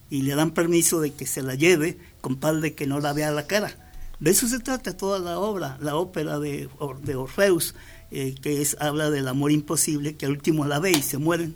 y 0.09 0.23
le 0.23 0.35
dan 0.35 0.53
permiso 0.53 1.01
de 1.01 1.13
que 1.13 1.27
se 1.27 1.43
la 1.43 1.55
lleve 1.57 1.99
con 2.21 2.41
tal 2.41 2.61
de 2.61 2.75
que 2.75 2.87
no 2.87 3.01
la 3.01 3.13
vea 3.13 3.31
la 3.33 3.47
cara. 3.47 3.77
De 4.19 4.31
eso 4.31 4.47
se 4.49 4.59
trata 4.61 4.97
toda 4.97 5.19
la 5.19 5.39
obra, 5.39 5.77
la 5.81 5.97
ópera 5.97 6.39
de, 6.39 6.69
de 7.03 7.15
Orfeus, 7.17 7.75
eh, 8.11 8.35
que 8.43 8.61
es, 8.63 8.77
habla 8.81 9.09
del 9.11 9.29
amor 9.29 9.51
imposible, 9.51 10.17
que 10.17 10.27
al 10.27 10.33
último 10.33 10.67
la 10.67 10.79
ve 10.79 10.93
y 10.93 11.03
se 11.03 11.19
mueren, 11.19 11.55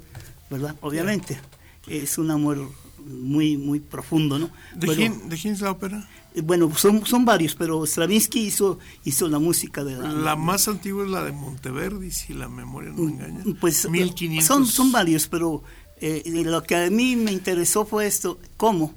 ¿verdad? 0.55 0.77
Obviamente. 0.81 1.39
Es 1.87 2.17
un 2.17 2.31
amor 2.31 2.71
muy, 3.05 3.59
muy 3.59 3.81
profundo, 3.81 4.39
¿no? 4.39 4.51
¿de, 4.75 4.87
Bueno, 4.87 4.95
quién, 4.95 5.29
¿de 5.29 5.37
quién 5.37 5.55
es 5.55 5.61
la 5.61 5.73
ópera? 5.73 6.09
eh, 6.35 6.41
bueno, 6.41 6.75
son, 6.75 7.05
son 7.05 7.25
varios, 7.25 7.55
pero 7.55 7.85
Stravinsky 7.87 8.41
hizo, 8.41 8.79
hizo 9.05 9.29
la 9.29 9.39
música 9.39 9.85
de 9.85 9.97
la... 9.97 10.11
La 10.13 10.37
más 10.37 10.67
antigua 10.69 11.05
es 11.05 11.11
la 11.11 11.23
de 11.23 11.33
Monteverdi, 11.33 12.11
si 12.11 12.33
la 12.33 12.49
memoria 12.49 12.91
no 12.91 13.03
me 13.03 13.13
engaña. 13.13 13.45
Pues 13.61 13.89
1500. 13.89 14.45
son, 14.47 14.67
son 14.67 14.91
varios, 14.93 15.29
pero 15.29 15.63
eh, 16.01 16.23
lo 16.45 16.63
que 16.63 16.77
a 16.77 16.91
mí 16.91 17.17
me 17.17 17.33
interesó 17.33 17.85
fue 17.85 18.07
esto, 18.07 18.39
cómo 18.57 18.95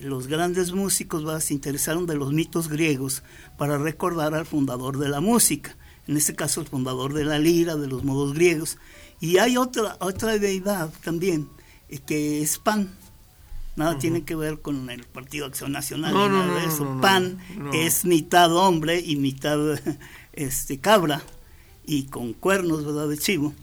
los 0.00 0.26
grandes 0.28 0.72
músicos 0.72 1.24
¿verdad? 1.24 1.40
se 1.40 1.54
interesaron 1.54 2.06
de 2.06 2.14
los 2.14 2.32
mitos 2.32 2.68
griegos 2.68 3.22
para 3.58 3.76
recordar 3.76 4.34
al 4.34 4.46
fundador 4.46 4.98
de 4.98 5.08
la 5.08 5.20
música, 5.20 5.76
en 6.06 6.16
este 6.16 6.34
caso 6.34 6.60
el 6.60 6.68
fundador 6.68 7.12
de 7.12 7.24
la 7.24 7.38
lira, 7.38 7.76
de 7.76 7.88
los 7.88 8.04
modos 8.04 8.34
griegos. 8.34 8.78
Y 9.20 9.38
hay 9.38 9.56
otra, 9.56 9.96
otra 10.00 10.38
deidad 10.38 10.90
también, 11.04 11.48
que 12.06 12.40
es 12.42 12.58
Pan. 12.58 12.90
Nada 13.76 13.98
tiene 13.98 14.24
que 14.24 14.34
ver 14.34 14.60
con 14.60 14.90
el 14.90 15.04
Partido 15.04 15.46
Acción 15.46 15.72
Nacional, 15.72 16.12
No, 16.12 16.28
nada 16.28 16.60
de 16.60 16.66
eso. 16.66 16.84
no, 16.84 17.00
Pan 17.00 17.38
es 17.72 18.04
mitad 18.04 18.54
hombre 18.54 19.00
y 19.00 19.16
mitad 19.16 19.58
este 20.32 20.78
cabra 20.80 21.22
y 21.86 22.04
con 22.04 22.32
cuernos, 22.34 22.84
¿verdad? 22.84 23.08
De 23.08 23.16
chivo. 23.18 23.54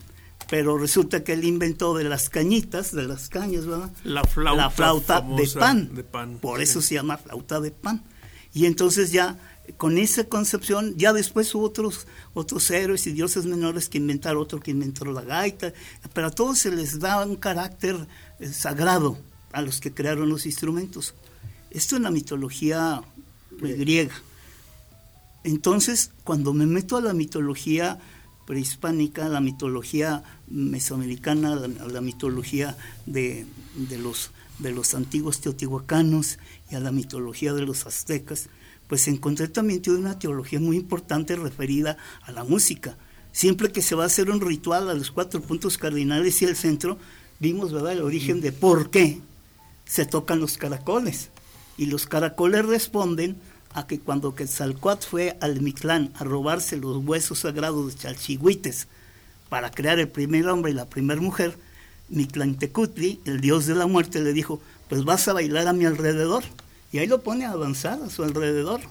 Pero 0.49 0.77
resulta 0.77 1.23
que 1.25 1.33
él 1.33 1.43
inventó 1.43 1.93
de 1.95 2.05
las 2.05 2.29
cañitas, 2.29 2.93
de 2.93 3.03
las 3.05 3.27
cañas, 3.27 3.65
¿verdad? 3.65 3.91
La 4.05 4.23
flauta, 4.23 4.61
la 4.61 4.69
flauta 4.69 5.21
de 5.21 5.47
pan. 5.59 5.93
de 5.93 6.03
pan, 6.05 6.37
Por 6.39 6.57
sí. 6.59 6.63
eso 6.63 6.81
se 6.81 6.95
llama 6.95 7.17
flauta 7.17 7.59
de 7.59 7.71
pan. 7.71 8.01
Y 8.53 8.65
entonces 8.65 9.11
ya 9.11 9.37
con 9.75 9.97
esa 9.97 10.23
concepción, 10.23 10.95
ya 10.97 11.11
después 11.11 11.53
hubo 11.53 11.65
otros, 11.65 12.07
otros 12.33 12.71
héroes 12.71 13.05
y 13.07 13.11
dioses 13.11 13.45
menores 13.45 13.89
que 13.89 13.97
inventaron 13.97 14.41
otro 14.41 14.59
que 14.59 14.71
inventó 14.71 15.05
la 15.05 15.21
gaita, 15.21 15.73
pero 16.13 16.27
a 16.27 16.31
todos 16.31 16.59
se 16.59 16.71
les 16.71 16.99
da 16.99 17.25
un 17.25 17.35
carácter 17.35 18.07
eh, 18.39 18.47
sagrado 18.47 19.17
a 19.51 19.61
los 19.61 19.81
que 19.81 19.93
crearon 19.93 20.29
los 20.29 20.45
instrumentos. 20.45 21.13
Esto 21.69 21.97
en 21.97 22.03
la 22.03 22.11
mitología 22.11 23.01
eh, 23.61 23.73
griega. 23.73 24.15
Entonces, 25.43 26.11
cuando 26.23 26.53
me 26.53 26.65
meto 26.65 26.97
a 26.97 27.01
la 27.01 27.13
mitología 27.13 27.99
prehispánica, 28.45 29.25
a 29.25 29.29
la 29.29 29.41
mitología 29.41 30.23
mesoamericana, 30.47 31.53
a 31.53 31.55
la, 31.55 31.83
a 31.83 31.87
la 31.87 32.01
mitología 32.01 32.77
de, 33.05 33.45
de 33.75 33.97
los, 33.97 34.31
de 34.59 34.71
los 34.71 34.93
antiguos 34.93 35.41
teotihuacanos 35.41 36.39
y 36.69 36.75
a 36.75 36.79
la 36.79 36.91
mitología 36.91 37.53
de 37.53 37.61
los 37.61 37.85
aztecas, 37.85 38.49
pues 38.87 39.07
encontré 39.07 39.47
también 39.47 39.81
una 39.87 40.17
teología 40.17 40.59
muy 40.59 40.77
importante 40.77 41.35
referida 41.35 41.97
a 42.23 42.31
la 42.31 42.43
música. 42.43 42.97
Siempre 43.31 43.71
que 43.71 43.81
se 43.81 43.95
va 43.95 44.03
a 44.03 44.07
hacer 44.07 44.31
un 44.31 44.41
ritual 44.41 44.89
a 44.89 44.93
los 44.93 45.11
cuatro 45.11 45.41
puntos 45.41 45.77
cardinales 45.77 46.41
y 46.41 46.45
el 46.45 46.55
centro, 46.55 46.97
vimos 47.39 47.71
¿verdad? 47.71 47.93
el 47.93 48.01
origen 48.01 48.41
de 48.41 48.51
por 48.51 48.89
qué 48.89 49.19
se 49.85 50.05
tocan 50.05 50.39
los 50.39 50.57
caracoles. 50.57 51.29
Y 51.77 51.85
los 51.85 52.07
caracoles 52.07 52.65
responden 52.65 53.37
a 53.73 53.85
que 53.85 53.99
cuando 53.99 54.33
Quetzalcoatl 54.33 55.05
fue 55.05 55.37
al 55.39 55.61
Mictlán 55.61 56.11
a 56.15 56.23
robarse 56.23 56.77
los 56.77 56.97
huesos 57.05 57.39
sagrados 57.39 57.93
de 57.93 57.99
Chalchihuites 57.99 58.87
para 59.49 59.69
crear 59.69 59.99
el 59.99 60.07
primer 60.07 60.47
hombre 60.47 60.71
y 60.71 60.75
la 60.75 60.89
primera 60.89 61.21
mujer, 61.21 61.57
Mictlantecutli, 62.09 63.19
el 63.25 63.41
dios 63.41 63.65
de 63.65 63.75
la 63.75 63.85
muerte, 63.85 64.21
le 64.21 64.33
dijo, 64.33 64.61
pues 64.89 65.03
vas 65.03 65.27
a 65.27 65.33
bailar 65.33 65.67
a 65.67 65.73
mi 65.73 65.85
alrededor. 65.85 66.43
Y 66.91 66.99
ahí 66.99 67.07
lo 67.07 67.21
pone 67.21 67.45
a 67.45 67.55
danzar 67.55 68.01
a 68.01 68.09
su 68.09 68.23
alrededor, 68.23 68.81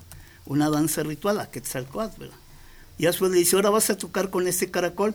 una 0.44 0.70
danza 0.70 1.02
ritual 1.02 1.40
a 1.40 1.50
Quetzalcoatl, 1.50 2.20
¿verdad? 2.20 2.36
Y 2.98 3.04
después 3.04 3.30
le 3.30 3.38
dice, 3.38 3.56
ahora 3.56 3.70
vas 3.70 3.90
a 3.90 3.98
tocar 3.98 4.30
con 4.30 4.46
este 4.46 4.70
caracol. 4.70 5.14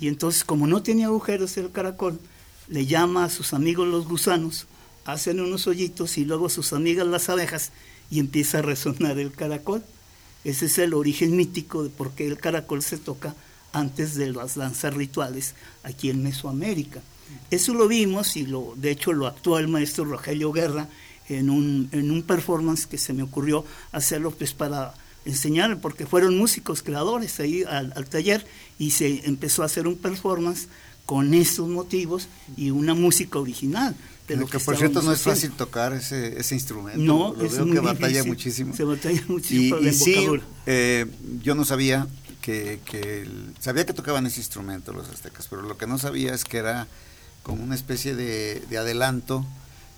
Y 0.00 0.08
entonces, 0.08 0.44
como 0.44 0.66
no 0.66 0.82
tenía 0.82 1.06
agujeros 1.06 1.56
el 1.56 1.72
caracol, 1.72 2.18
le 2.68 2.86
llama 2.86 3.24
a 3.24 3.30
sus 3.30 3.54
amigos 3.54 3.86
los 3.88 4.08
gusanos, 4.08 4.66
hacen 5.04 5.40
unos 5.40 5.66
hoyitos 5.66 6.18
y 6.18 6.24
luego 6.24 6.48
sus 6.48 6.72
amigas 6.72 7.06
las 7.06 7.28
abejas 7.28 7.70
y 8.10 8.18
empieza 8.18 8.58
a 8.58 8.62
resonar 8.62 9.18
el 9.18 9.32
caracol. 9.32 9.82
Ese 10.44 10.66
es 10.66 10.78
el 10.78 10.94
origen 10.94 11.36
mítico 11.36 11.82
de 11.82 11.90
por 11.90 12.12
qué 12.12 12.26
el 12.26 12.38
caracol 12.38 12.82
se 12.82 12.98
toca 12.98 13.34
antes 13.72 14.14
de 14.14 14.32
las 14.32 14.54
danzas 14.54 14.94
rituales 14.94 15.54
aquí 15.82 16.10
en 16.10 16.22
Mesoamérica. 16.22 17.00
Eso 17.50 17.74
lo 17.74 17.88
vimos 17.88 18.36
y 18.36 18.46
lo, 18.46 18.74
de 18.76 18.90
hecho 18.90 19.12
lo 19.12 19.26
actuó 19.26 19.58
el 19.58 19.68
maestro 19.68 20.04
Rogelio 20.04 20.52
Guerra 20.52 20.88
en 21.28 21.50
un, 21.50 21.88
en 21.92 22.10
un 22.10 22.22
performance 22.22 22.86
que 22.86 22.98
se 22.98 23.12
me 23.12 23.22
ocurrió 23.22 23.64
hacerlo 23.92 24.30
pues 24.30 24.52
para 24.52 24.94
enseñar, 25.24 25.80
porque 25.80 26.06
fueron 26.06 26.36
músicos 26.38 26.82
creadores 26.82 27.40
ahí 27.40 27.64
al, 27.68 27.92
al 27.96 28.08
taller 28.08 28.46
y 28.78 28.92
se 28.92 29.26
empezó 29.26 29.62
a 29.62 29.66
hacer 29.66 29.86
un 29.88 29.96
performance 29.96 30.68
con 31.04 31.34
esos 31.34 31.68
motivos 31.68 32.28
y 32.56 32.70
una 32.70 32.94
música 32.94 33.38
original. 33.38 33.94
De 34.28 34.36
lo, 34.36 34.48
que, 34.48 34.58
por 34.58 34.76
cierto 34.76 35.02
no 35.02 35.12
es 35.12 35.20
fácil 35.22 35.52
tocar 35.52 35.92
ese, 35.92 36.36
ese 36.40 36.56
instrumento. 36.56 36.98
No, 37.00 37.32
lo 37.32 37.44
es 37.44 37.52
veo 37.52 37.64
muy 37.66 37.74
que 37.76 37.80
batalla 37.80 38.08
difícil. 38.08 38.28
muchísimo. 38.28 38.74
Se 38.76 38.82
batalla 38.82 39.22
muchísimo 39.28 39.78
Y, 39.80 39.86
y 39.88 39.92
sí, 39.92 40.26
eh, 40.66 41.06
yo 41.44 41.54
no 41.54 41.64
sabía 41.64 42.08
que, 42.40 42.80
que 42.84 43.22
el- 43.22 43.54
sabía 43.60 43.86
que 43.86 43.92
tocaban 43.92 44.26
ese 44.26 44.40
instrumento 44.40 44.92
los 44.92 45.08
aztecas, 45.08 45.46
pero 45.48 45.62
lo 45.62 45.76
que 45.78 45.86
no 45.86 45.96
sabía 45.98 46.34
es 46.34 46.44
que 46.44 46.56
era 46.58 46.88
como 47.46 47.62
una 47.62 47.76
especie 47.76 48.16
de, 48.16 48.60
de 48.68 48.76
adelanto, 48.76 49.46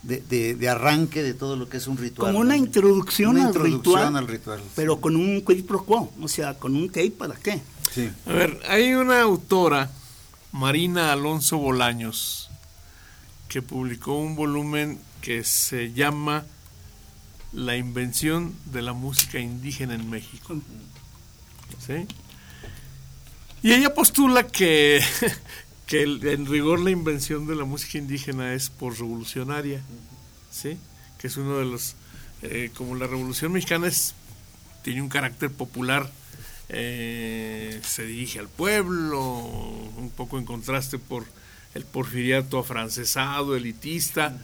de, 0.02 0.20
de- 0.20 0.54
de 0.54 0.68
arranque 0.68 1.22
de 1.22 1.32
todo 1.32 1.56
lo 1.56 1.66
que 1.70 1.78
es 1.78 1.86
un 1.86 1.96
ritual. 1.96 2.32
Como 2.32 2.40
una 2.40 2.50
¿no? 2.56 2.62
introducción, 2.62 3.30
Una 3.30 3.40
al, 3.40 3.46
introducción 3.48 3.80
ritual, 3.82 4.16
al 4.16 4.28
ritual, 4.28 4.60
pero 4.76 4.94
sí. 4.96 5.00
con 5.00 5.16
un 5.16 5.40
quid 5.40 5.64
pro 5.64 5.82
quo, 5.86 6.12
o 6.20 6.28
sea, 6.28 6.58
con 6.58 6.76
un 6.76 6.90
qué 6.90 7.04
y 7.06 7.10
para 7.10 7.34
qué. 7.36 7.62
Sí. 7.90 8.10
A 8.26 8.32
ver, 8.32 8.60
hay 8.68 8.92
una 8.92 9.22
autora, 9.22 9.90
Marina 10.52 11.10
Alonso 11.10 11.56
Bolaños, 11.56 12.50
que 13.48 13.62
publicó 13.62 14.18
un 14.18 14.36
volumen 14.36 14.98
que 15.22 15.42
se 15.42 15.94
llama 15.94 16.44
La 17.54 17.76
invención 17.78 18.54
de 18.66 18.82
la 18.82 18.92
música 18.92 19.38
indígena 19.38 19.94
en 19.94 20.10
México. 20.10 20.60
¿Sí? 21.86 22.06
Y 23.62 23.72
ella 23.72 23.94
postula 23.94 24.46
que, 24.46 25.02
que 25.88 26.02
el- 26.02 26.24
en 26.26 26.46
rigor 26.46 26.78
la 26.80 26.90
invención 26.90 27.46
de 27.46 27.56
la 27.56 27.64
música 27.64 27.98
indígena 27.98 28.54
es 28.54 28.68
por 28.70 28.96
revolucionaria, 28.98 29.80
¿sí? 30.50 30.76
que 31.18 31.26
es 31.26 31.36
uno 31.36 31.58
de 31.58 31.64
los, 31.64 31.96
eh, 32.42 32.70
como 32.76 32.94
la 32.94 33.06
revolución 33.06 33.50
mexicana 33.52 33.88
es, 33.88 34.14
tiene 34.82 35.02
un 35.02 35.08
carácter 35.08 35.50
popular, 35.50 36.08
eh, 36.68 37.80
se 37.84 38.04
dirige 38.04 38.38
al 38.38 38.48
pueblo, 38.48 39.20
un 39.96 40.12
poco 40.14 40.38
en 40.38 40.44
contraste 40.44 40.98
por 40.98 41.24
el 41.74 41.84
porfiriato 41.84 42.58
afrancesado, 42.58 43.56
elitista, 43.56 44.38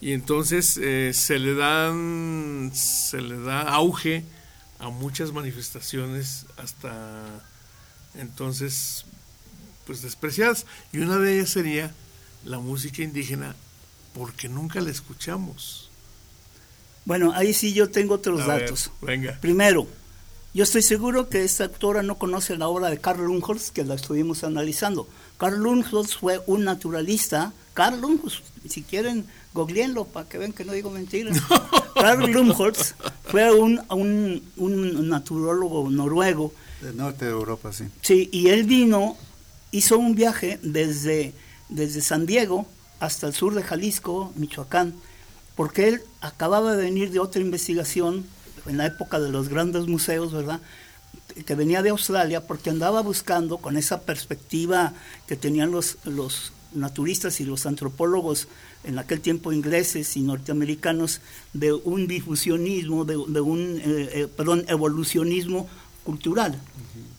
y 0.00 0.12
entonces 0.12 0.78
eh, 0.82 1.12
se 1.14 1.38
le 1.38 1.54
dan, 1.54 2.70
se 2.74 3.20
le 3.20 3.38
da 3.38 3.62
auge 3.62 4.24
a 4.78 4.88
muchas 4.88 5.32
manifestaciones 5.32 6.46
hasta 6.56 7.24
entonces 8.14 9.04
pues 9.86 10.02
despreciadas 10.02 10.66
y 10.92 10.98
una 10.98 11.16
de 11.18 11.38
ellas 11.38 11.50
sería 11.50 11.94
la 12.44 12.58
música 12.58 13.02
indígena 13.02 13.54
porque 14.14 14.48
nunca 14.48 14.80
la 14.80 14.90
escuchamos. 14.90 15.90
Bueno, 17.04 17.32
ahí 17.34 17.52
sí 17.54 17.72
yo 17.72 17.88
tengo 17.90 18.14
otros 18.14 18.40
A 18.42 18.46
ver, 18.46 18.60
datos. 18.62 18.90
venga. 19.00 19.38
Primero, 19.40 19.86
yo 20.54 20.64
estoy 20.64 20.82
seguro 20.82 21.28
que 21.28 21.44
esta 21.44 21.64
autora 21.64 22.02
no 22.02 22.16
conoce 22.18 22.56
la 22.56 22.66
obra 22.68 22.90
de 22.90 22.98
Carl 22.98 23.24
Lundholtz, 23.24 23.70
que 23.70 23.84
la 23.84 23.94
estuvimos 23.94 24.42
analizando. 24.42 25.08
Carl 25.38 25.58
Lundholtz 25.62 26.16
fue 26.16 26.40
un 26.46 26.64
naturalista. 26.64 27.52
Carl 27.74 28.00
Lundholtz, 28.00 28.42
si 28.68 28.82
quieren, 28.82 29.26
googleenlo 29.54 30.06
para 30.06 30.28
que 30.28 30.38
vean 30.38 30.52
que 30.52 30.64
no 30.64 30.72
digo 30.72 30.90
mentiras. 30.90 31.36
Carl 31.94 32.30
Lundholtz 32.32 32.94
fue 33.30 33.52
un, 33.52 33.80
un, 33.90 34.42
un 34.56 35.08
naturólogo 35.08 35.88
noruego 35.90 36.52
Del 36.80 36.96
norte 36.96 37.26
de 37.26 37.30
Europa, 37.30 37.72
sí. 37.72 37.84
Sí, 38.00 38.28
y 38.32 38.48
él 38.48 38.64
vino, 38.64 39.16
hizo 39.76 39.98
un 39.98 40.14
viaje 40.14 40.58
desde, 40.62 41.34
desde 41.68 42.00
San 42.00 42.24
Diego 42.24 42.66
hasta 42.98 43.26
el 43.26 43.34
sur 43.34 43.54
de 43.54 43.62
Jalisco, 43.62 44.32
Michoacán, 44.36 44.94
porque 45.54 45.88
él 45.88 46.02
acababa 46.20 46.74
de 46.74 46.84
venir 46.84 47.10
de 47.10 47.18
otra 47.18 47.42
investigación 47.42 48.24
en 48.66 48.78
la 48.78 48.86
época 48.86 49.20
de 49.20 49.30
los 49.30 49.48
grandes 49.48 49.86
museos, 49.86 50.32
¿verdad? 50.32 50.60
Que 51.44 51.54
venía 51.54 51.82
de 51.82 51.90
Australia 51.90 52.46
porque 52.46 52.70
andaba 52.70 53.02
buscando 53.02 53.58
con 53.58 53.76
esa 53.76 54.00
perspectiva 54.00 54.94
que 55.26 55.36
tenían 55.36 55.70
los, 55.70 55.98
los 56.04 56.52
naturistas 56.72 57.40
y 57.40 57.44
los 57.44 57.66
antropólogos 57.66 58.48
en 58.84 58.98
aquel 58.98 59.20
tiempo 59.20 59.52
ingleses 59.52 60.16
y 60.16 60.22
norteamericanos 60.22 61.20
de 61.52 61.72
un 61.72 62.06
difusionismo, 62.06 63.04
de, 63.04 63.16
un, 63.16 63.80
eh, 63.84 64.10
eh, 64.12 64.28
perdón, 64.34 64.64
evolucionismo 64.68 65.68
cultural. 66.06 66.58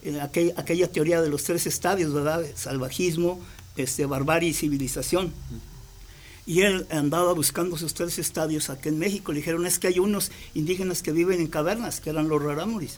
Eh, 0.01 0.19
aquel- 0.21 0.53
aquella 0.57 0.87
teoría 0.91 1.21
de 1.21 1.29
los 1.29 1.43
tres 1.43 1.67
estadios, 1.67 2.13
¿verdad? 2.13 2.43
Salvajismo, 2.55 3.39
este, 3.75 4.05
barbarie 4.07 4.49
y 4.49 4.53
civilización. 4.53 5.31
Y 6.45 6.61
él 6.61 6.87
andaba 6.89 7.33
buscando 7.33 7.75
esos 7.75 7.93
tres 7.93 8.17
estadios 8.17 8.69
aquí 8.69 8.87
en 8.89 8.97
México. 8.97 9.33
Le 9.33 9.39
dijeron, 9.39 9.65
es 9.67 9.77
que 9.79 9.87
hay 9.87 9.99
unos 9.99 10.31
indígenas 10.55 11.03
que 11.03 11.11
viven 11.11 11.41
en 11.41 11.47
cavernas, 11.47 11.99
que 11.99 12.09
eran 12.09 12.29
los 12.29 12.41
rarámuris. 12.41 12.97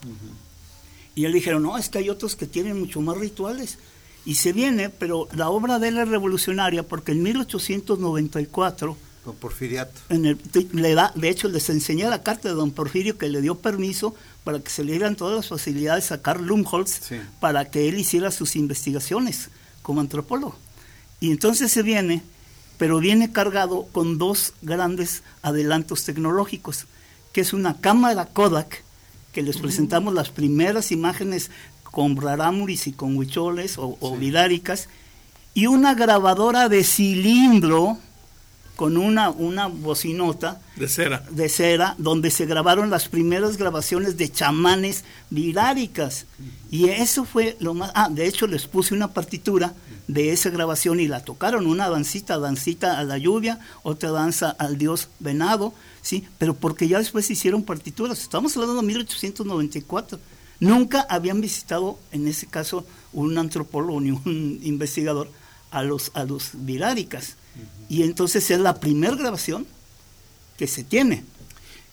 Y 1.15 1.25
él 1.25 1.33
dijeron, 1.33 1.63
no, 1.63 1.75
es 1.77 1.89
que 1.89 1.97
hay 1.97 2.09
otros 2.09 2.35
que 2.35 2.45
tienen 2.45 2.79
mucho 2.79 3.01
más 3.01 3.17
rituales. 3.17 3.79
Y 4.25 4.35
se 4.35 4.53
viene, 4.53 4.89
pero 4.91 5.27
la 5.33 5.49
obra 5.49 5.79
de 5.79 5.87
él 5.87 5.97
es 5.97 6.07
revolucionaria 6.07 6.83
porque 6.83 7.13
en 7.13 7.23
1894 7.23 8.95
Con 9.25 9.35
Porfiriato. 9.35 9.99
en 10.09 10.25
el- 10.27 10.37
le 10.73 10.93
da, 10.93 11.11
de 11.15 11.29
hecho, 11.29 11.47
les 11.49 11.69
enseñé 11.69 12.07
la 12.07 12.21
carta 12.21 12.49
de 12.49 12.53
don 12.55 12.71
Porfirio 12.71 13.17
que 13.17 13.29
le 13.29 13.41
dio 13.41 13.55
permiso 13.55 14.13
para 14.43 14.59
que 14.59 14.69
se 14.69 14.83
le 14.83 14.93
dieran 14.93 15.15
todas 15.15 15.35
las 15.35 15.47
facilidades 15.47 16.11
a 16.11 16.21
Carl 16.21 16.45
Lumholtz 16.45 16.99
Sí. 17.07 17.17
para 17.39 17.69
que 17.69 17.87
él 17.89 17.99
hiciera 17.99 18.31
sus 18.31 18.55
investigaciones 18.55 19.49
como 19.81 20.01
antropólogo. 20.01 20.55
Y 21.19 21.31
entonces 21.31 21.71
se 21.71 21.83
viene, 21.83 22.23
pero 22.77 22.99
viene 22.99 23.31
cargado 23.31 23.87
con 23.91 24.17
dos 24.17 24.53
grandes 24.61 25.23
adelantos 25.41 26.05
tecnológicos, 26.05 26.85
que 27.33 27.41
es 27.41 27.53
una 27.53 27.79
cámara 27.81 28.25
Kodak, 28.25 28.83
que 29.33 29.41
les 29.43 29.57
presentamos 29.57 30.13
las 30.13 30.29
primeras 30.29 30.91
imágenes 30.91 31.51
con 31.83 32.15
rarámuris 32.15 32.87
y 32.87 32.93
con 32.93 33.15
huicholes 33.17 33.77
o, 33.77 33.97
o 33.99 34.15
viráricas, 34.17 34.87
y 35.53 35.67
una 35.67 35.93
grabadora 35.93 36.69
de 36.69 36.83
cilindro 36.83 37.97
con 38.79 38.95
una, 38.95 39.29
una 39.29 39.67
bocinota 39.67 40.61
De 40.77 40.87
cera. 40.87 41.25
de 41.29 41.49
cera 41.49 41.95
donde 41.97 42.31
se 42.31 42.45
grabaron 42.45 42.89
las 42.89 43.09
primeras 43.09 43.57
grabaciones 43.57 44.15
de 44.15 44.31
chamanes 44.31 45.03
viráricas. 45.29 46.27
Y 46.71 46.87
eso 46.87 47.25
fue 47.25 47.57
lo 47.59 47.73
más... 47.73 47.91
Ah, 47.93 48.07
de 48.09 48.25
hecho 48.25 48.47
les 48.47 48.67
puse 48.67 48.93
una 48.93 49.09
partitura 49.09 49.73
de 50.07 50.31
esa 50.31 50.49
grabación 50.49 51.01
y 51.01 51.09
la 51.09 51.25
tocaron, 51.25 51.67
una 51.67 51.89
dancita, 51.89 52.39
dancita 52.39 52.97
a 52.97 53.03
la 53.03 53.17
lluvia, 53.17 53.59
otra 53.83 54.11
danza 54.11 54.51
al 54.51 54.77
dios 54.77 55.09
venado, 55.19 55.73
¿sí? 56.01 56.25
Pero 56.37 56.53
porque 56.53 56.87
ya 56.87 56.99
después 56.99 57.29
hicieron 57.29 57.63
partituras, 57.63 58.21
estamos 58.21 58.55
hablando 58.55 58.79
de 58.79 58.87
1894. 58.87 60.19
Nunca 60.61 61.05
habían 61.09 61.41
visitado, 61.41 61.99
en 62.13 62.29
ese 62.29 62.47
caso, 62.47 62.85
un 63.11 63.37
antropólogo 63.37 63.99
ni 63.99 64.11
un 64.11 64.61
investigador 64.63 65.29
a 65.69 65.83
los, 65.83 66.11
a 66.13 66.23
los 66.23 66.51
viráricas. 66.53 67.35
Y 67.89 68.03
entonces 68.03 68.49
es 68.51 68.59
la 68.59 68.75
primera 68.79 69.15
grabación 69.15 69.65
que 70.57 70.67
se 70.67 70.83
tiene. 70.83 71.23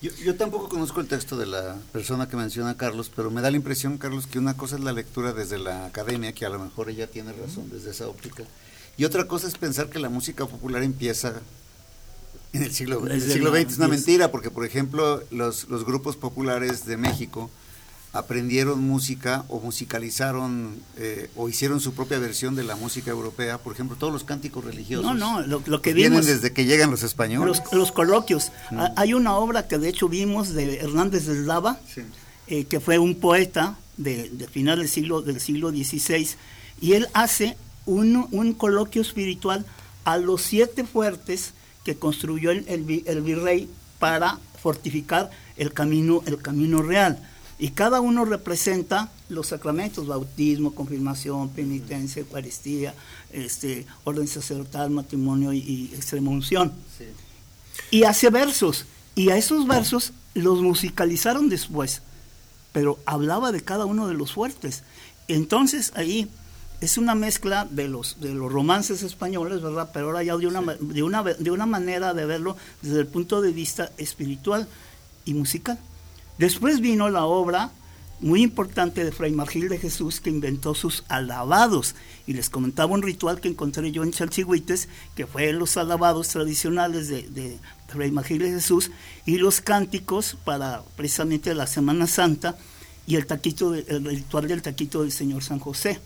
Yo, 0.03 0.11
yo 0.23 0.35
tampoco 0.37 0.69
conozco 0.69 1.01
el 1.01 1.09
texto 1.09 1.37
de 1.39 1.47
la 1.47 1.77
persona 1.93 2.29
que 2.29 2.37
menciona 2.37 2.77
Carlos, 2.77 3.11
pero 3.15 3.31
me 3.31 3.41
da 3.41 3.51
la 3.51 3.57
impresión, 3.57 3.97
Carlos, 3.97 4.27
que 4.27 4.39
una 4.39 4.55
cosa 4.57 4.77
es 4.77 4.83
la 4.83 4.93
lectura 4.93 5.33
desde 5.33 5.59
la 5.59 5.87
academia, 5.87 6.33
que 6.33 6.45
a 6.45 6.51
lo 6.51 6.59
mejor 6.59 6.91
ella 6.91 7.07
tiene 7.07 7.33
razón 7.33 7.71
desde 7.71 7.91
esa 7.93 8.07
óptica, 8.07 8.45
y 8.99 9.05
otra 9.05 9.27
cosa 9.27 9.49
es 9.49 9.57
pensar 9.57 9.89
que 9.89 9.99
la 9.99 10.09
música 10.11 10.45
popular 10.47 10.83
empieza 10.83 11.35
en 12.53 12.63
el 12.63 12.73
siglo, 12.73 13.01
en 13.07 13.13
el 13.13 13.21
Desde 13.21 13.33
siglo 13.35 13.51
la- 13.53 13.61
XX. 13.63 13.73
Es 13.73 13.79
una 13.79 13.89
mentira, 13.89 14.31
porque 14.31 14.51
por 14.51 14.65
ejemplo 14.67 15.23
los, 15.31 15.69
los 15.69 15.85
grupos 15.85 16.17
populares 16.17 16.85
de 16.85 16.97
México 16.99 17.51
aprendieron 18.19 18.81
música 18.83 19.45
o 19.49 19.61
musicalizaron 19.61 20.77
eh, 20.97 21.31
o 21.37 21.49
hicieron 21.49 21.81
su 21.81 21.93
propia 21.95 22.19
versión 22.19 22.55
de 22.55 22.65
la 22.65 22.77
música 22.77 23.11
europea, 23.11 23.59
por 23.59 23.73
ejemplo, 23.75 23.97
todos 23.97 24.13
los 24.13 24.25
cánticos 24.25 24.65
religiosos. 24.65 25.05
No, 25.05 25.15
no, 25.15 25.41
lo, 25.47 25.63
lo 25.67 25.83
que 25.83 25.93
vienen 25.93 26.13
vimos, 26.21 26.27
desde 26.27 26.53
que 26.53 26.65
llegan 26.65 26.91
los 26.91 27.03
españoles. 27.03 27.61
los, 27.65 27.73
los 27.73 27.93
coloquios. 27.93 28.53
Ah, 28.73 28.93
Hay 28.97 29.15
una 29.15 29.35
obra 29.37 29.67
que 29.69 29.79
de 29.79 29.89
hecho 29.89 30.09
vimos 30.09 30.53
de 30.55 30.77
Hernández 30.79 31.27
de 31.27 31.35
Lava, 31.47 31.79
Sí. 31.93 32.03
eh, 32.49 32.65
que 32.65 32.81
fue 32.81 32.99
un 32.99 33.15
poeta 33.17 33.79
de, 33.97 34.29
de 34.31 34.47
final 34.47 34.79
del 34.79 34.89
siglo, 34.89 35.23
del 35.23 35.41
siglo 35.41 35.71
XVI, 35.71 36.29
y 36.81 36.93
él 36.93 37.09
hace 37.15 37.57
un, 37.87 38.27
un 38.31 38.53
coloquio 38.53 39.03
espiritual 39.03 39.65
a 40.05 40.19
los 40.19 40.43
siete 40.43 40.85
fuertes 40.85 41.53
que 41.85 41.97
construyó 41.97 42.51
el, 42.51 42.65
el 42.69 43.03
el 43.07 43.21
virrey 43.23 43.69
para 43.99 44.39
fortificar 44.61 45.31
el 45.57 45.73
camino, 45.73 46.23
el 46.27 46.39
camino 46.39 46.83
real. 46.83 47.19
Y 47.59 47.71
cada 47.71 48.01
uno 48.01 48.25
representa 48.25 49.11
los 49.29 49.49
sacramentos, 49.49 50.07
bautismo, 50.07 50.75
confirmación, 50.75 51.49
penitencia, 51.49 52.21
Eucaristía, 52.21 52.95
este, 53.33 53.87
orden 54.05 54.29
sacerdotal, 54.29 54.91
matrimonio 54.91 55.53
y, 55.53 55.59
y 55.59 55.93
extrema 55.95 56.31
unción. 56.31 56.73
Y 57.91 58.05
hace 58.05 58.31
versos, 58.31 58.85
y 59.15 59.31
a 59.31 59.37
esos 59.37 59.67
versos 59.67 60.13
los 60.35 60.61
musicalizaron 60.61 61.49
después, 61.49 62.03
pero 62.73 62.99
hablaba 63.07 63.53
de 63.53 63.63
cada 63.63 63.87
uno 63.87 64.07
de 64.07 64.15
los 64.15 64.33
fuertes. 64.33 64.83
Entonces 65.29 65.93
ahí 65.95 66.29
es 66.81 66.99
una 66.99 67.15
mezcla 67.15 67.67
de 67.71 67.89
los, 67.89 68.21
de 68.21 68.35
los 68.35 68.53
romances 68.53 69.03
españoles, 69.03 69.63
¿verdad? 69.63 69.91
Pero 69.93 70.07
ahora 70.07 70.23
ya 70.23 70.37
de 70.37 70.47
una, 70.47 70.61
de, 70.61 71.03
una, 71.03 71.23
de 71.23 71.51
una 71.51 71.67
manera 71.67 72.13
de 72.13 72.27
verlo 72.27 72.57
desde 72.83 73.01
el 73.01 73.07
punto 73.07 73.41
de 73.41 73.53
vista 73.53 73.91
espiritual 73.97 74.69
y 75.25 75.35
musical. 75.35 75.79
Después 76.39 76.81
vino 76.81 77.09
la 77.11 77.25
obra 77.25 77.71
muy 78.21 78.43
importante 78.43 79.05
de 79.05 79.13
Fray 79.13 79.31
Margil 79.33 79.69
de 79.69 79.79
Jesús 79.79 80.21
que 80.21 80.31
inventó 80.31 80.75
sus 80.75 81.05
alabados. 81.09 81.95
Y 82.27 82.33
les 82.33 82.49
comentaba 82.51 82.93
un 82.95 83.03
ritual 83.03 83.41
que 83.41 83.49
encontré 83.49 83.93
yo 83.93 84.03
en 84.03 84.13
Chalchihuites, 84.13 84.89
que 85.15 85.27
fue 85.27 85.53
los 85.53 85.77
alabados 85.77 86.29
tradicionales 86.29 87.09
de, 87.09 87.23
de 87.29 87.59
Fray 87.89 88.11
Margil 88.11 88.39
de 88.39 88.51
Jesús 88.51 88.91
y 89.27 89.37
los 89.39 89.61
cánticos 89.61 90.37
para 90.45 90.83
precisamente 90.97 91.55
la 91.55 91.67
Semana 91.67 92.07
Santa 92.07 92.57
y 93.07 93.17
el, 93.17 93.27
taquito 93.27 93.71
de- 93.71 93.85
el 93.89 94.05
ritual 94.05 94.49
del 94.49 94.63
taquito 94.63 95.03
del 95.03 95.13
Señor 95.13 95.43
San 95.45 95.59
José. 95.59 96.01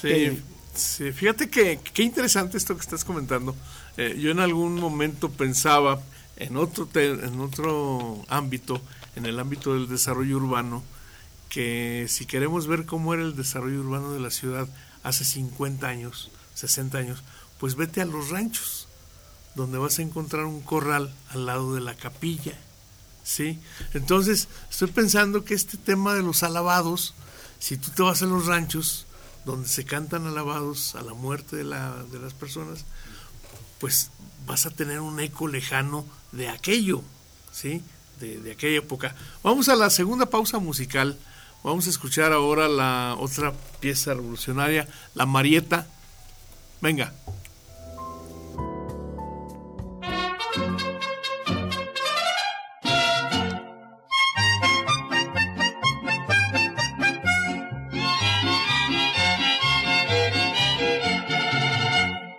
Sí, 0.00 0.08
Eh, 0.10 0.42
sí, 0.74 1.12
fíjate 1.12 1.48
que 1.48 1.78
qué 1.92 2.02
interesante 2.02 2.56
esto 2.58 2.74
que 2.74 2.82
estás 2.82 3.04
comentando. 3.04 3.54
Eh, 3.96 4.16
yo 4.20 4.30
en 4.30 4.40
algún 4.40 4.74
momento 4.80 5.30
pensaba 5.30 6.00
en 6.36 6.56
otro, 6.56 6.88
en 6.94 7.40
otro 7.40 8.24
ámbito, 8.28 8.80
en 9.16 9.26
el 9.26 9.38
ámbito 9.38 9.74
del 9.74 9.88
desarrollo 9.88 10.36
urbano, 10.36 10.82
que 11.48 12.06
si 12.08 12.26
queremos 12.26 12.66
ver 12.66 12.84
cómo 12.86 13.14
era 13.14 13.22
el 13.22 13.36
desarrollo 13.36 13.80
urbano 13.80 14.12
de 14.12 14.20
la 14.20 14.30
ciudad 14.30 14.68
hace 15.02 15.24
50 15.24 15.86
años, 15.86 16.30
60 16.54 16.98
años, 16.98 17.22
pues 17.58 17.76
vete 17.76 18.00
a 18.00 18.06
los 18.06 18.30
ranchos, 18.30 18.88
donde 19.54 19.78
vas 19.78 19.98
a 19.98 20.02
encontrar 20.02 20.44
un 20.44 20.60
corral 20.62 21.14
al 21.30 21.46
lado 21.46 21.74
de 21.74 21.80
la 21.80 21.94
capilla. 21.94 22.58
¿sí? 23.22 23.58
Entonces, 23.92 24.48
estoy 24.70 24.88
pensando 24.90 25.44
que 25.44 25.54
este 25.54 25.76
tema 25.76 26.14
de 26.14 26.22
los 26.22 26.42
alabados, 26.42 27.14
si 27.58 27.76
tú 27.76 27.90
te 27.90 28.02
vas 28.02 28.22
a 28.22 28.26
los 28.26 28.46
ranchos, 28.46 29.06
donde 29.44 29.68
se 29.68 29.84
cantan 29.84 30.26
alabados 30.26 30.94
a 30.94 31.02
la 31.02 31.14
muerte 31.14 31.56
de, 31.56 31.64
la, 31.64 32.02
de 32.10 32.18
las 32.18 32.34
personas, 32.34 32.84
pues 33.78 34.10
vas 34.46 34.66
a 34.66 34.70
tener 34.70 35.00
un 35.00 35.20
eco 35.20 35.48
lejano 35.48 36.06
de 36.32 36.48
aquello, 36.48 37.02
¿sí? 37.52 37.82
De, 38.20 38.52
aquella 38.52 38.78
época. 38.78 39.14
Vamos 39.42 39.68
a 39.68 39.76
la 39.76 39.90
segunda 39.90 40.26
pausa 40.26 40.58
musical. 40.58 41.16
Vamos 41.62 41.86
a 41.86 41.90
escuchar 41.90 42.32
ahora 42.32 42.68
la 42.68 43.16
otra 43.18 43.52
pieza 43.80 44.14
revolucionaria, 44.14 44.88
La 45.14 45.26
Marieta. 45.26 45.86
Venga. 46.80 47.12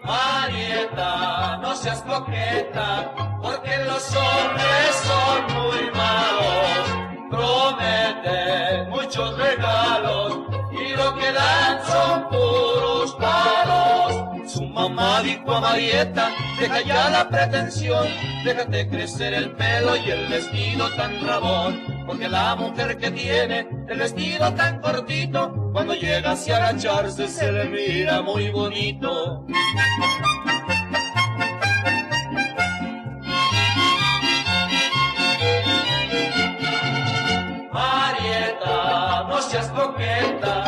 Marieta, 0.03 1.57
no 1.57 1.75
seas 1.75 2.01
coqueta, 2.03 3.24
A 15.15 15.61
Marieta, 15.61 16.29
deja 16.59 16.81
ya 16.81 17.09
la 17.09 17.29
pretensión, 17.29 18.05
déjate 18.43 18.89
crecer 18.89 19.33
el 19.33 19.51
pelo 19.51 19.95
y 19.95 20.11
el 20.11 20.27
vestido 20.27 20.89
tan 20.97 21.25
rabón. 21.25 22.03
Porque 22.05 22.27
la 22.27 22.53
mujer 22.55 22.97
que 22.97 23.11
tiene 23.11 23.65
el 23.87 23.97
vestido 23.97 24.53
tan 24.55 24.81
cortito, 24.81 25.71
cuando 25.71 25.93
llega 25.93 26.31
hacia 26.31 26.57
agacharse 26.57 27.29
se 27.29 27.49
le 27.49 27.63
mira 27.63 28.21
muy 28.23 28.49
bonito. 28.49 29.45
Marieta, 37.71 39.27
no 39.29 39.41
seas 39.41 39.69
coqueta, 39.69 40.64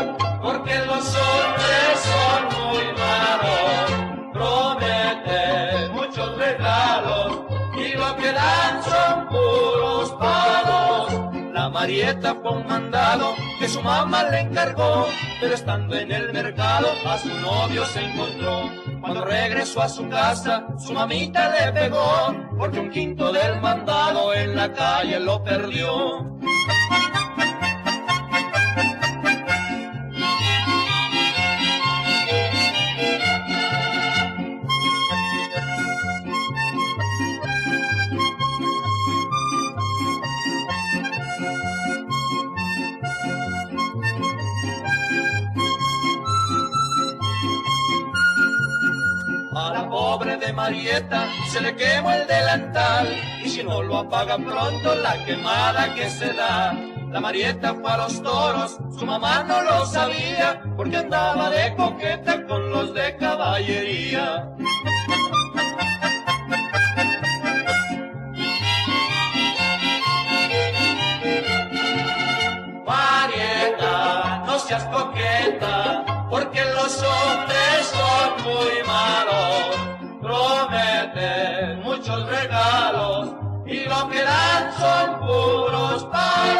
Marieta 11.78 12.34
fue 12.42 12.54
un 12.54 12.66
mandado 12.66 13.36
que 13.60 13.70
su 13.70 13.80
mamá 13.84 14.24
le 14.32 14.40
encargó, 14.40 15.06
pero 15.40 15.54
estando 15.54 15.96
en 15.96 16.12
el 16.12 16.34
mercado 16.34 16.88
a 17.06 17.20
su 17.20 17.28
novio 17.28 17.86
se 17.86 18.04
encontró. 18.04 18.72
Cuando 19.00 19.24
regresó 19.24 19.84
a 19.84 19.88
su 19.88 20.10
casa, 20.10 20.66
su 20.80 20.94
mamita 20.94 21.52
le 21.52 21.72
pegó, 21.74 22.36
porque 22.58 22.80
un 22.80 22.90
quinto 22.90 23.32
del 23.32 23.62
mandado 23.62 24.34
en 24.34 24.56
la 24.56 24.74
calle 24.74 25.20
lo 25.20 25.44
perdió. 25.44 26.40
Marieta 50.58 51.30
se 51.52 51.62
le 51.62 51.76
quemó 51.76 52.12
el 52.12 52.26
delantal 52.26 53.08
y 53.46 53.48
si 53.48 53.64
no 53.64 53.84
lo 53.84 54.00
apaga 54.00 54.40
pronto 54.40 54.96
la 54.96 55.24
quemada 55.24 55.94
que 55.94 56.10
se 56.10 56.34
da. 56.34 56.74
La 57.12 57.22
Marieta 57.22 57.76
fue 57.76 57.92
a 57.92 57.98
los 57.98 58.24
toros, 58.24 58.80
su 58.98 59.06
mamá 59.06 59.44
no 59.44 59.62
lo 59.62 59.86
sabía 59.86 60.60
porque 60.76 60.98
andaba 60.98 61.52
de 61.52 61.76
coqueta 61.76 62.44
con 62.48 62.72
los 62.72 62.92
de 62.96 63.16
caballería. 63.18 64.50
Marieta, 72.84 74.44
no 74.48 74.58
seas 74.58 74.86
coqueta, 74.86 76.04
porque 76.32 76.66
los 76.74 77.04
hombres 77.04 77.94
son 77.94 78.44
muy 78.44 78.88
malos. 78.88 79.47
Lo 84.04 84.10
que 84.10 84.22
dan 84.22 84.64
son 84.78 85.20
puros 85.20 86.04
palos. 86.06 86.58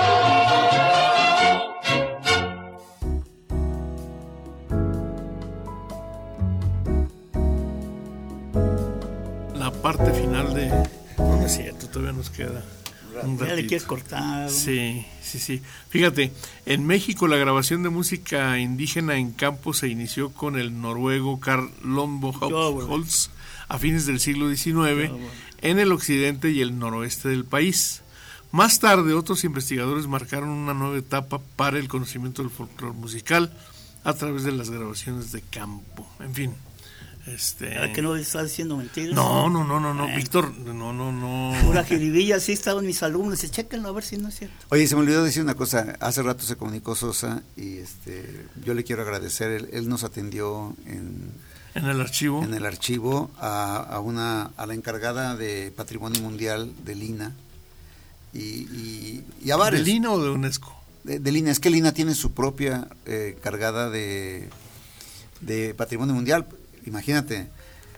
La 9.58 9.72
parte 9.72 10.12
final 10.14 10.54
de... 10.54 10.68
No, 11.18 11.38
no 11.38 11.46
es 11.46 11.56
cierto, 11.56 11.88
todavía 11.88 12.14
nos 12.14 12.30
queda 12.30 12.64
un 13.24 13.38
Ya 13.40 13.46
le 13.46 13.50
ratito. 13.52 13.68
quieres 13.70 13.84
cortar. 13.88 14.50
Sí, 14.52 15.04
sí, 15.24 15.40
sí. 15.40 15.62
Fíjate, 15.90 16.32
en 16.68 16.86
México 16.86 17.28
la 17.28 17.38
grabación 17.38 17.82
de 17.82 17.90
música 17.90 18.60
indígena 18.60 19.16
en 19.18 19.32
campo 19.32 19.74
se 19.74 19.88
inició 19.88 20.32
con 20.32 20.60
el 20.60 20.80
noruego 20.82 21.40
Karl 21.40 21.72
Lombo. 21.84 22.30
Holtz 22.40 23.32
a 23.70 23.80
fines 23.80 24.06
del 24.06 24.20
siglo 24.20 24.54
XIX 24.54 25.12
en 25.62 25.80
el 25.80 25.92
occidente 25.92 26.52
y 26.52 26.62
el 26.62 26.78
noroeste 26.78 27.30
del 27.30 27.46
país. 27.46 28.02
Más 28.52 28.80
tarde, 28.80 29.14
otros 29.14 29.44
investigadores 29.44 30.08
marcaron 30.08 30.50
una 30.50 30.74
nueva 30.74 30.98
etapa 30.98 31.42
para 31.56 31.80
el 31.80 31.88
conocimiento 31.88 32.42
del 32.42 32.52
folclore 32.52 32.94
musical 32.94 33.52
a 34.04 34.14
través 34.14 34.44
de 34.44 34.54
las 34.54 34.70
grabaciones 34.70 35.32
de 35.32 35.42
campo. 35.42 36.08
En 36.22 36.34
fin, 36.34 36.54
este... 37.28 37.78
¿A 37.78 37.92
que 37.92 38.02
no 38.02 38.16
estás 38.16 38.44
diciendo 38.44 38.78
mentiras? 38.78 39.14
No, 39.14 39.50
no, 39.50 39.66
no, 39.66 39.82
no, 39.82 39.94
no, 39.94 40.04
Bueno. 40.04 40.18
Víctor, 40.18 40.58
no, 40.60 40.94
no, 40.94 41.12
no. 41.12 41.54
Pura 41.66 41.84
jiribilla, 41.84 42.38
así 42.38 42.54
estaban 42.54 42.86
mis 42.86 43.04
alumnos. 43.04 43.42
Dice, 43.42 43.52
chéquenlo 43.52 43.90
a 43.90 43.92
ver 43.92 44.06
si 44.06 44.18
no 44.18 44.30
es 44.30 44.36
cierto. 44.36 44.56
Oye, 44.70 44.88
se 44.88 44.96
me 44.96 45.02
olvidó 45.02 45.24
decir 45.24 45.44
una 45.44 45.56
cosa. 45.56 45.98
Hace 46.00 46.24
rato 46.24 46.44
se 46.44 46.56
comunicó 46.56 46.96
Sosa 46.96 47.44
y 47.58 47.78
este, 47.78 48.48
yo 48.64 48.74
le 48.74 48.86
quiero 48.86 49.02
agradecer. 49.02 49.52
Él, 49.52 49.70
él 49.74 49.90
nos 49.90 50.06
atendió 50.06 50.74
en, 50.86 51.34
En 51.78 51.86
el 51.86 52.02
archivo. 52.02 52.44
en 52.44 52.54
el 52.54 52.66
archivo 52.66 53.30
a, 53.40 53.78
a 53.78 54.00
una 54.00 54.52
a 54.58 54.66
la 54.66 54.74
encargada 54.74 55.36
de 55.36 55.72
Patrimonio 55.76 56.22
Mundial 56.22 56.72
de 56.84 56.96
Lina 56.96 57.36
y, 58.34 58.40
y, 58.40 59.26
y 59.44 59.52
a 59.52 59.56
varios. 59.58 59.86
¿De 59.86 59.92
Lina 59.92 60.12
o 60.12 60.22
de 60.22 60.30
UNESCO? 60.32 60.74
de, 61.04 61.20
de 61.20 61.32
Lina, 61.32 61.52
es 61.52 61.60
que 61.60 61.70
Lina 61.70 61.94
tiene 61.94 62.14
su 62.16 62.34
propia 62.34 62.88
eh, 63.06 63.38
cargada 63.42 63.90
de, 63.90 64.50
de 65.42 65.74
patrimonio 65.74 66.14
mundial. 66.14 66.46
Imagínate, 66.86 67.48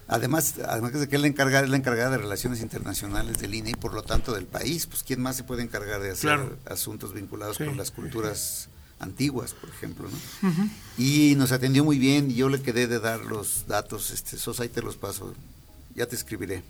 además, 0.07 0.55
además 0.67 0.93
de 0.93 1.07
que 1.09 1.15
es 1.15 1.21
la 1.21 1.27
encargada, 1.27 1.63
es 1.63 1.69
la 1.71 1.77
encargada 1.77 2.11
de 2.11 2.17
relaciones 2.19 2.61
internacionales 2.61 3.39
de 3.39 3.47
Lina 3.47 3.69
y 3.69 3.73
por 3.73 3.93
lo 3.93 4.03
tanto 4.03 4.33
del 4.33 4.45
país, 4.45 4.85
pues 4.85 5.03
quién 5.03 5.21
más 5.21 5.35
se 5.37 5.43
puede 5.43 5.63
encargar 5.63 6.01
de 6.01 6.11
hacer 6.11 6.21
Claro. 6.35 6.57
asuntos 6.69 7.13
vinculados 7.13 7.57
Sí, 7.57 7.65
con 7.65 7.77
las 7.77 7.89
culturas 7.91 8.69
antiguas, 8.99 9.53
por 9.53 9.69
ejemplo, 9.69 10.07
¿no? 10.09 10.51
Y 10.97 11.35
nos 11.35 11.51
atendió 11.51 11.83
muy 11.83 11.97
bien 11.97 12.31
y 12.31 12.35
yo 12.35 12.49
le 12.49 12.61
quedé 12.61 12.87
de 12.87 12.99
dar 12.99 13.21
los 13.21 13.65
datos, 13.67 14.11
este, 14.11 14.37
Sosa, 14.37 14.63
ahí 14.63 14.69
te 14.69 14.81
los 14.81 14.97
paso, 14.97 15.33
ya 15.95 16.05
te 16.05 16.15
escribiré. 16.15 16.63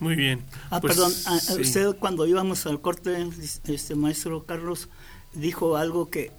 Muy 0.00 0.16
bien. 0.16 0.42
Ah, 0.70 0.80
Pues, 0.80 0.94
perdón, 0.94 1.12
ah, 1.26 1.38
sí. 1.38 1.60
usted 1.60 1.96
cuando 1.98 2.26
íbamos 2.26 2.66
al 2.66 2.80
corte, 2.80 3.28
este 3.66 3.94
maestro 3.94 4.44
Carlos, 4.44 4.88
dijo 5.34 5.76
algo 5.76 6.10
que 6.10 6.32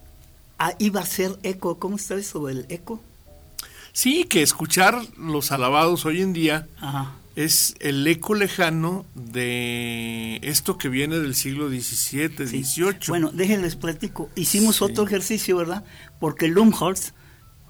ah, 0.59 0.73
iba 0.79 1.01
a 1.01 1.05
ser 1.05 1.37
eco. 1.43 1.79
¿Cómo 1.79 1.95
está 1.95 2.15
eso 2.15 2.45
del 2.47 2.65
eco? 2.69 2.99
Sí, 3.93 4.25
que 4.25 4.41
escuchar 4.41 5.01
los 5.17 5.51
alabados 5.53 6.05
hoy 6.05 6.21
en 6.21 6.33
día 6.33 6.67
Ajá. 6.81 7.13
Es 7.35 7.75
el 7.79 8.05
eco 8.07 8.33
lejano 8.33 9.05
de 9.13 10.39
esto 10.43 10.77
que 10.77 10.87
viene 10.89 11.19
del 11.19 11.35
siglo 11.35 11.67
XVII, 11.69 12.47
Sí. 12.47 12.63
XVIII. 12.63 12.97
Bueno, 13.09 13.31
déjenles 13.33 13.75
platico. 13.75 14.29
Hicimos 14.35 14.77
Sí. 14.77 14.83
otro 14.85 15.05
ejercicio, 15.05 15.57
¿verdad? 15.57 15.83
Porque 16.19 16.47
Lumholtz, 16.47 17.13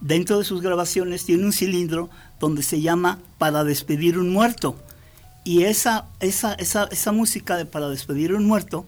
dentro 0.01 0.37
de 0.37 0.45
sus 0.45 0.61
grabaciones, 0.61 1.25
tiene 1.25 1.45
un 1.45 1.53
cilindro 1.53 2.09
donde 2.39 2.61
se 2.63 2.81
llama 2.81 3.19
Para 3.39 3.63
despedir 3.63 4.17
un 4.19 4.29
muerto. 4.29 4.79
Y 5.43 5.63
esa, 5.63 6.05
esa, 6.19 6.53
esa, 6.53 6.85
esa 6.91 7.11
música 7.11 7.55
de 7.57 7.65
Para 7.65 7.89
despedir 7.89 8.33
un 8.33 8.45
muerto 8.45 8.85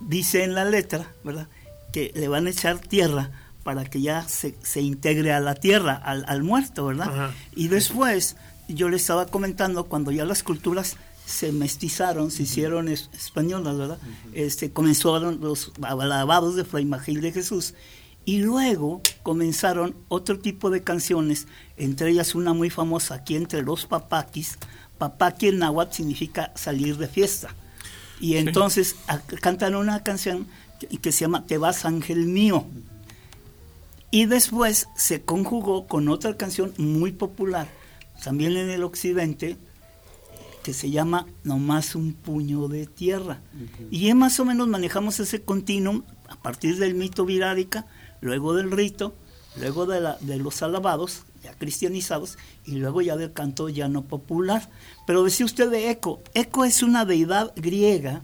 dice 0.00 0.44
en 0.44 0.54
la 0.54 0.64
letra, 0.64 1.10
¿verdad? 1.24 1.48
Que 1.92 2.12
le 2.14 2.28
van 2.28 2.46
a 2.46 2.50
echar 2.50 2.78
tierra 2.78 3.30
para 3.64 3.84
que 3.84 4.00
ya 4.00 4.28
se, 4.28 4.54
se 4.62 4.80
integre 4.82 5.32
a 5.32 5.40
la 5.40 5.54
tierra, 5.56 5.94
al, 5.94 6.24
al 6.28 6.42
muerto, 6.44 6.86
¿verdad? 6.86 7.08
Ajá. 7.08 7.34
Y 7.56 7.66
después, 7.68 8.36
yo 8.68 8.88
le 8.88 8.96
estaba 8.96 9.26
comentando, 9.26 9.84
cuando 9.84 10.10
ya 10.12 10.24
las 10.24 10.42
culturas 10.42 10.96
se 11.26 11.50
mestizaron, 11.52 12.30
se 12.30 12.44
hicieron 12.44 12.88
es- 12.88 13.10
españolas, 13.14 13.76
¿verdad? 13.76 13.98
este, 14.32 14.70
comenzaron 14.72 15.40
los 15.40 15.72
alabados 15.82 16.54
de 16.56 16.64
Fray 16.64 16.84
Magil 16.84 17.20
de 17.20 17.32
Jesús. 17.32 17.74
Y 18.24 18.38
luego 18.38 19.02
comenzaron 19.22 19.94
otro 20.08 20.38
tipo 20.40 20.70
de 20.70 20.82
canciones, 20.82 21.46
entre 21.76 22.10
ellas 22.10 22.34
una 22.34 22.52
muy 22.54 22.70
famosa 22.70 23.14
aquí 23.14 23.36
entre 23.36 23.62
los 23.62 23.86
papaquis. 23.86 24.58
Papaqui 24.98 25.48
en 25.48 25.58
náhuatl 25.58 25.94
significa 25.94 26.52
salir 26.56 26.96
de 26.96 27.06
fiesta. 27.06 27.54
Y 28.20 28.36
entonces 28.36 28.96
a- 29.06 29.18
cantan 29.20 29.74
una 29.76 30.02
canción 30.02 30.46
que, 30.80 30.86
que 30.88 31.12
se 31.12 31.20
llama 31.20 31.44
Te 31.46 31.58
vas 31.58 31.84
ángel 31.84 32.26
mío. 32.26 32.64
Y 34.10 34.26
después 34.26 34.88
se 34.96 35.22
conjugó 35.22 35.86
con 35.86 36.08
otra 36.08 36.36
canción 36.36 36.72
muy 36.78 37.12
popular, 37.12 37.68
también 38.26 38.56
en 38.56 38.70
el 38.70 38.82
occidente, 38.82 39.56
que 40.64 40.74
se 40.74 40.90
llama 40.90 41.26
Nomás 41.44 41.94
un 41.94 42.12
puño 42.12 42.66
de 42.66 42.86
tierra. 42.86 43.38
Y 43.92 44.12
más 44.14 44.40
o 44.40 44.44
menos 44.44 44.66
manejamos 44.66 45.20
ese 45.20 45.42
continuum 45.42 46.02
a 46.28 46.34
partir 46.34 46.76
del 46.78 46.94
mito 46.96 47.24
virárica, 47.24 47.86
luego 48.20 48.52
del 48.54 48.72
rito, 48.72 49.14
luego 49.60 49.86
de, 49.86 50.00
la- 50.00 50.16
de 50.22 50.38
los 50.38 50.60
alabados, 50.62 51.22
ya 51.44 51.52
cristianizados, 51.54 52.36
y 52.64 52.72
luego 52.72 53.00
ya 53.00 53.16
del 53.16 53.32
canto 53.32 53.68
ya 53.68 53.86
no 53.86 54.02
popular. 54.02 54.68
Pero 55.06 55.22
decía 55.22 55.46
usted 55.46 55.70
de 55.70 55.90
Eco, 55.90 56.20
Eco 56.34 56.64
es 56.64 56.82
una 56.82 57.04
deidad 57.04 57.52
griega 57.54 58.22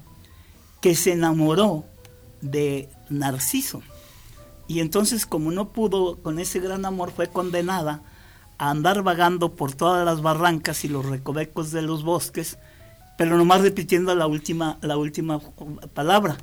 que 0.80 0.96
se 0.96 1.12
enamoró 1.12 1.84
de 2.40 2.88
Narciso. 3.08 3.82
Y 4.66 4.80
entonces, 4.80 5.26
como 5.26 5.52
no 5.52 5.68
pudo 5.68 6.16
con 6.16 6.40
ese 6.40 6.58
gran 6.58 6.84
amor, 6.86 7.12
fue 7.12 7.28
condenada 7.28 8.02
a 8.58 8.70
andar 8.70 9.02
vagando 9.02 9.54
por 9.54 9.72
todas 9.74 10.04
las 10.04 10.22
barrancas 10.22 10.84
y 10.84 10.88
los 10.88 11.06
recovecos 11.06 11.72
de 11.72 11.82
los 11.82 12.02
bosques, 12.02 12.58
pero 13.18 13.36
nomás 13.36 13.60
repitiendo 13.60 14.14
la 14.14 14.26
última, 14.26 14.78
la 14.82 14.96
última 14.96 15.40
palabra. 15.94 16.36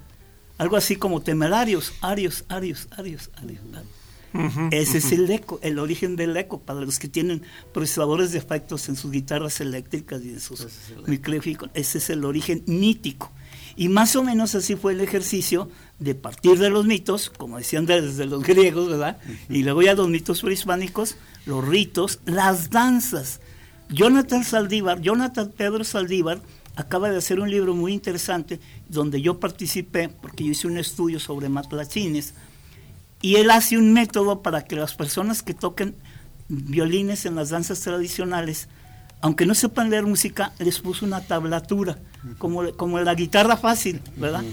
Algo 0.57 0.76
así 0.76 0.95
como 0.95 1.22
temerarios, 1.22 1.93
arios, 2.01 2.45
arios, 2.49 2.88
arios, 2.91 3.30
arios. 3.38 3.62
arios. 3.74 3.99
Ese 4.72 4.99
es 4.99 5.12
el 5.12 5.30
eco, 5.32 5.60
el 5.64 5.80
origen 5.80 6.16
del 6.16 6.38
eco, 6.38 6.60
para 6.60 6.82
los 6.82 6.99
que 6.99 7.07
tienen 7.07 7.41
procesadores 7.74 8.32
de 8.32 8.38
efectos 8.38 8.88
en 8.89 8.95
sus 8.95 9.12
guitarras 9.12 9.60
eléctricas 9.60 10.22
y 10.24 10.30
en 10.30 10.39
sus 10.39 10.68
micrófonos. 11.07 11.72
Ese 11.74 11.97
es 11.97 12.10
el 12.10 12.24
origen 12.26 12.64
mítico. 12.68 13.32
Y 13.76 13.89
más 13.89 14.16
o 14.16 14.24
menos 14.24 14.55
así 14.55 14.76
fue 14.76 14.93
el 14.93 15.01
ejercicio 15.01 15.70
de 15.99 16.14
partir 16.14 16.60
de 16.60 16.70
los 16.70 16.86
mitos, 16.86 17.30
como 17.30 17.57
decían 17.57 17.86
desde 17.86 18.26
los 18.26 18.43
griegos, 18.43 18.89
¿verdad? 18.89 19.18
Y 19.49 19.64
luego 19.64 19.82
ya 19.82 19.95
los 19.95 20.10
mitos 20.10 20.41
prehispánicos, 20.41 21.16
los 21.50 21.68
ritos, 21.68 22.20
las 22.26 22.70
danzas. 22.70 23.41
Jonathan 23.89 24.43
Saldívar, 24.43 25.02
Jonathan 25.02 25.52
Pedro 25.56 25.84
Saldívar, 25.84 26.39
acaba 26.76 27.10
de 27.10 27.18
hacer 27.18 27.39
un 27.39 27.50
libro 27.50 27.74
muy 27.74 27.91
interesante 27.91 28.60
donde 28.88 29.22
yo 29.22 29.39
participé, 29.39 30.10
porque 30.10 30.43
yo 30.45 30.52
hice 30.52 30.68
un 30.68 30.78
estudio 30.78 31.20
sobre 31.20 31.50
matlachines, 31.50 32.36
y 33.22 33.36
él 33.36 33.50
hace 33.50 33.78
un 33.78 33.91
método 33.91 34.41
para 34.41 34.64
que 34.64 34.76
las 34.76 34.93
personas 34.93 35.41
que 35.41 35.54
toquen 35.54 35.95
violines 36.47 37.26
en 37.26 37.36
las 37.36 37.50
danzas 37.50 37.82
tradicionales, 37.82 38.70
aunque 39.20 39.47
no 39.47 39.56
sepan 39.56 39.89
leer 39.89 40.06
música, 40.06 40.54
les 40.60 40.80
puso 40.80 41.06
una 41.06 41.22
tablatura, 41.22 41.97
como, 42.38 42.72
como 42.74 43.00
la 43.00 43.16
guitarra 43.16 43.58
fácil, 43.58 44.02
¿verdad? 44.16 44.43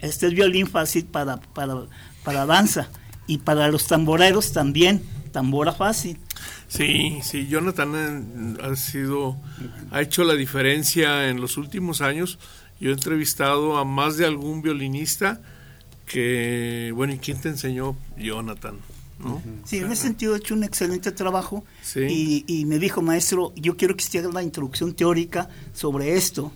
Este 0.00 0.26
es 0.26 0.34
violín 0.34 0.66
fácil 0.66 1.06
para, 1.06 1.38
para, 1.38 1.86
para 2.22 2.46
danza, 2.46 2.90
y 3.26 3.38
para 3.38 3.68
los 3.68 3.86
tamboreros 3.86 4.52
también, 4.52 5.02
tambora 5.32 5.72
fácil. 5.72 6.18
Sí, 6.68 7.18
sí, 7.22 7.46
Jonathan 7.48 8.56
eh, 8.58 8.62
ha 8.62 8.76
sido, 8.76 9.36
ha 9.90 10.00
hecho 10.02 10.24
la 10.24 10.34
diferencia 10.34 11.28
en 11.28 11.40
los 11.40 11.56
últimos 11.56 12.00
años. 12.00 12.38
Yo 12.80 12.90
he 12.90 12.92
entrevistado 12.94 13.76
a 13.78 13.84
más 13.84 14.16
de 14.16 14.26
algún 14.26 14.60
violinista 14.62 15.40
que, 16.06 16.92
bueno, 16.94 17.14
¿y 17.14 17.18
quién 17.18 17.40
te 17.40 17.48
enseñó? 17.48 17.96
Jonathan, 18.18 18.76
¿no? 19.20 19.40
Sí, 19.64 19.78
en 19.78 19.92
ese 19.92 20.02
sentido 20.02 20.34
he 20.34 20.38
hecho 20.38 20.54
un 20.54 20.64
excelente 20.64 21.12
trabajo 21.12 21.64
Sí. 21.82 22.00
y, 22.08 22.44
y 22.60 22.64
me 22.64 22.78
dijo, 22.78 23.02
maestro, 23.02 23.52
yo 23.56 23.76
quiero 23.76 23.96
que 23.96 24.04
usted 24.04 24.24
haga 24.24 24.32
la 24.34 24.42
introducción 24.42 24.94
teórica 24.94 25.48
sobre 25.72 26.16
esto. 26.16 26.52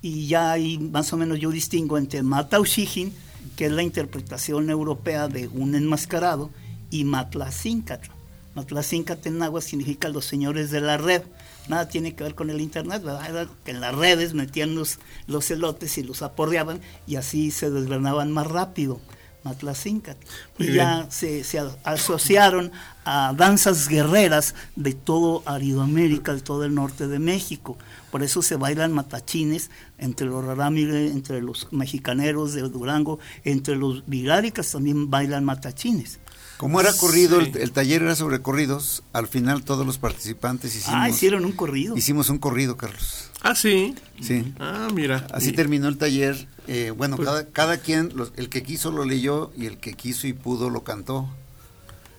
Y 0.00 0.26
ya 0.26 0.52
ahí 0.52 0.78
más 0.78 1.12
o 1.12 1.16
menos 1.16 1.38
yo 1.40 1.50
distingo 1.50 1.96
entre 1.98 2.22
Mataushijin, 2.22 3.12
que 3.56 3.66
es 3.66 3.72
la 3.72 3.82
interpretación 3.82 4.70
europea 4.70 5.28
de 5.28 5.48
un 5.48 5.74
enmascarado, 5.74 6.50
y 6.90 7.04
Matlacíncatl. 7.04 8.10
Matlacíncatl 8.54 9.28
en 9.28 9.42
agua 9.42 9.60
significa 9.60 10.08
los 10.08 10.24
señores 10.26 10.70
de 10.70 10.80
la 10.80 10.96
red. 10.96 11.22
Nada 11.66 11.88
tiene 11.88 12.14
que 12.14 12.22
ver 12.22 12.36
con 12.36 12.50
el 12.50 12.60
internet, 12.60 13.02
¿verdad? 13.02 13.28
Era 13.28 13.48
que 13.64 13.72
en 13.72 13.80
las 13.80 13.94
redes 13.94 14.32
metían 14.32 14.76
los, 14.76 15.00
los 15.26 15.50
elotes 15.50 15.98
y 15.98 16.04
los 16.04 16.22
aporreaban 16.22 16.80
y 17.06 17.16
así 17.16 17.50
se 17.50 17.70
desgranaban 17.70 18.30
más 18.30 18.46
rápido. 18.46 19.00
Matlacíncatl. 19.44 20.26
Muy 20.58 20.68
Y 20.68 20.70
bien. 20.72 20.84
ya 20.84 21.06
se, 21.10 21.44
se 21.44 21.60
asociaron 21.84 22.72
a 23.04 23.32
danzas 23.36 23.88
guerreras 23.88 24.54
de 24.76 24.94
todo 24.94 25.42
Aridoamérica, 25.46 26.34
de 26.34 26.40
todo 26.40 26.64
el 26.64 26.74
norte 26.74 27.06
de 27.08 27.18
México. 27.18 27.76
Por 28.10 28.22
eso 28.22 28.42
se 28.42 28.56
bailan 28.56 28.92
matachines 28.92 29.70
entre 29.98 30.26
los 30.26 30.44
rarámide, 30.44 31.08
entre 31.08 31.40
los 31.42 31.68
mexicaneros 31.72 32.54
de 32.54 32.62
Durango, 32.62 33.18
entre 33.44 33.76
los 33.76 34.06
vigáricas 34.06 34.70
también 34.72 35.10
bailan 35.10 35.44
matachines. 35.44 36.18
Como 36.56 36.80
era 36.80 36.92
corrido, 36.96 37.40
Sí. 37.40 37.50
el, 37.54 37.62
el 37.62 37.72
taller 37.72 38.02
era 38.02 38.14
sobre 38.14 38.40
corridos, 38.40 39.02
al 39.12 39.26
final 39.26 39.64
todos 39.64 39.84
los 39.84 39.98
participantes 39.98 40.74
hicimos, 40.76 40.94
ah, 41.02 41.08
hicieron 41.08 41.44
un 41.44 41.52
corrido. 41.52 41.96
hicimos 41.96 42.30
un 42.30 42.38
corrido, 42.38 42.76
Carlos. 42.76 43.30
Ah, 43.44 43.54
sí. 43.54 43.94
Sí. 44.20 44.52
Ah, 44.58 44.88
mira. 44.92 45.26
Así 45.32 45.50
Y- 45.50 45.52
terminó 45.52 45.86
el 45.88 45.98
taller. 45.98 46.48
Eh, 46.66 46.90
bueno, 46.96 47.16
Pues- 47.16 47.28
cada, 47.28 47.46
cada 47.46 47.76
quien, 47.76 48.10
los- 48.16 48.32
el 48.36 48.48
que 48.48 48.62
quiso 48.62 48.90
lo 48.90 49.04
leyó 49.04 49.52
y 49.56 49.66
el 49.66 49.76
que 49.78 49.92
quiso 49.94 50.26
y 50.26 50.32
pudo 50.32 50.70
lo 50.70 50.82
cantó. 50.82 51.28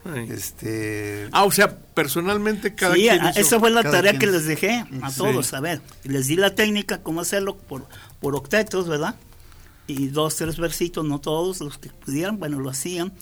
Ay. 0.06 0.28
Este, 0.30 1.28
Ah, 1.32 1.46
o 1.46 1.52
sea, 1.52 1.76
personalmente 1.78 2.76
cada 2.76 2.94
sí, 2.94 3.02
quien 3.02 3.16
hizo- 3.26 3.40
esa 3.40 3.60
fue 3.60 3.72
la 3.72 3.82
tarea 3.82 4.12
quien- 4.12 4.20
que 4.20 4.28
les 4.28 4.46
dejé 4.46 4.86
a 5.02 5.10
Sí. 5.10 5.18
todos, 5.18 5.52
a 5.54 5.60
ver. 5.62 5.82
Les 6.04 6.28
di 6.28 6.36
la 6.36 6.54
técnica, 6.54 7.02
cómo 7.02 7.22
hacerlo 7.22 7.58
por, 7.58 7.88
por 8.20 8.36
octetos, 8.36 8.88
¿verdad? 8.88 9.16
Y 9.88 10.08
dos, 10.10 10.36
tres 10.36 10.58
versitos, 10.58 11.06
no 11.06 11.20
todos 11.20 11.60
los 11.60 11.80
que 11.80 11.90
pudieran, 11.90 12.38
bueno, 12.38 12.60
lo 12.60 12.70
hacían. 12.70 13.14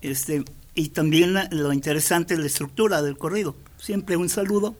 Este, 0.00 0.44
y 0.74 0.88
también 0.88 1.32
la- 1.34 1.48
lo 1.52 1.72
interesante 1.72 2.34
es 2.34 2.40
la 2.40 2.46
estructura 2.46 3.02
del 3.02 3.16
corrido. 3.16 3.54
Siempre 3.78 4.16
un 4.16 4.28
saludo 4.28 4.74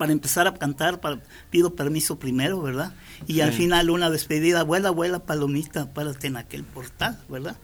para 0.00 0.12
empezar 0.12 0.46
a 0.46 0.54
cantar, 0.54 0.98
para, 0.98 1.20
pido 1.50 1.74
permiso 1.74 2.18
primero, 2.18 2.62
¿verdad? 2.62 2.94
Y 3.26 3.42
al 3.42 3.52
final 3.52 3.90
una 3.90 4.08
despedida, 4.08 4.60
abuela, 4.60 4.88
abuela, 4.88 5.26
palomita, 5.26 5.92
párate 5.92 6.28
en 6.28 6.38
aquel 6.38 6.64
portal, 6.64 7.18
¿verdad? 7.28 7.58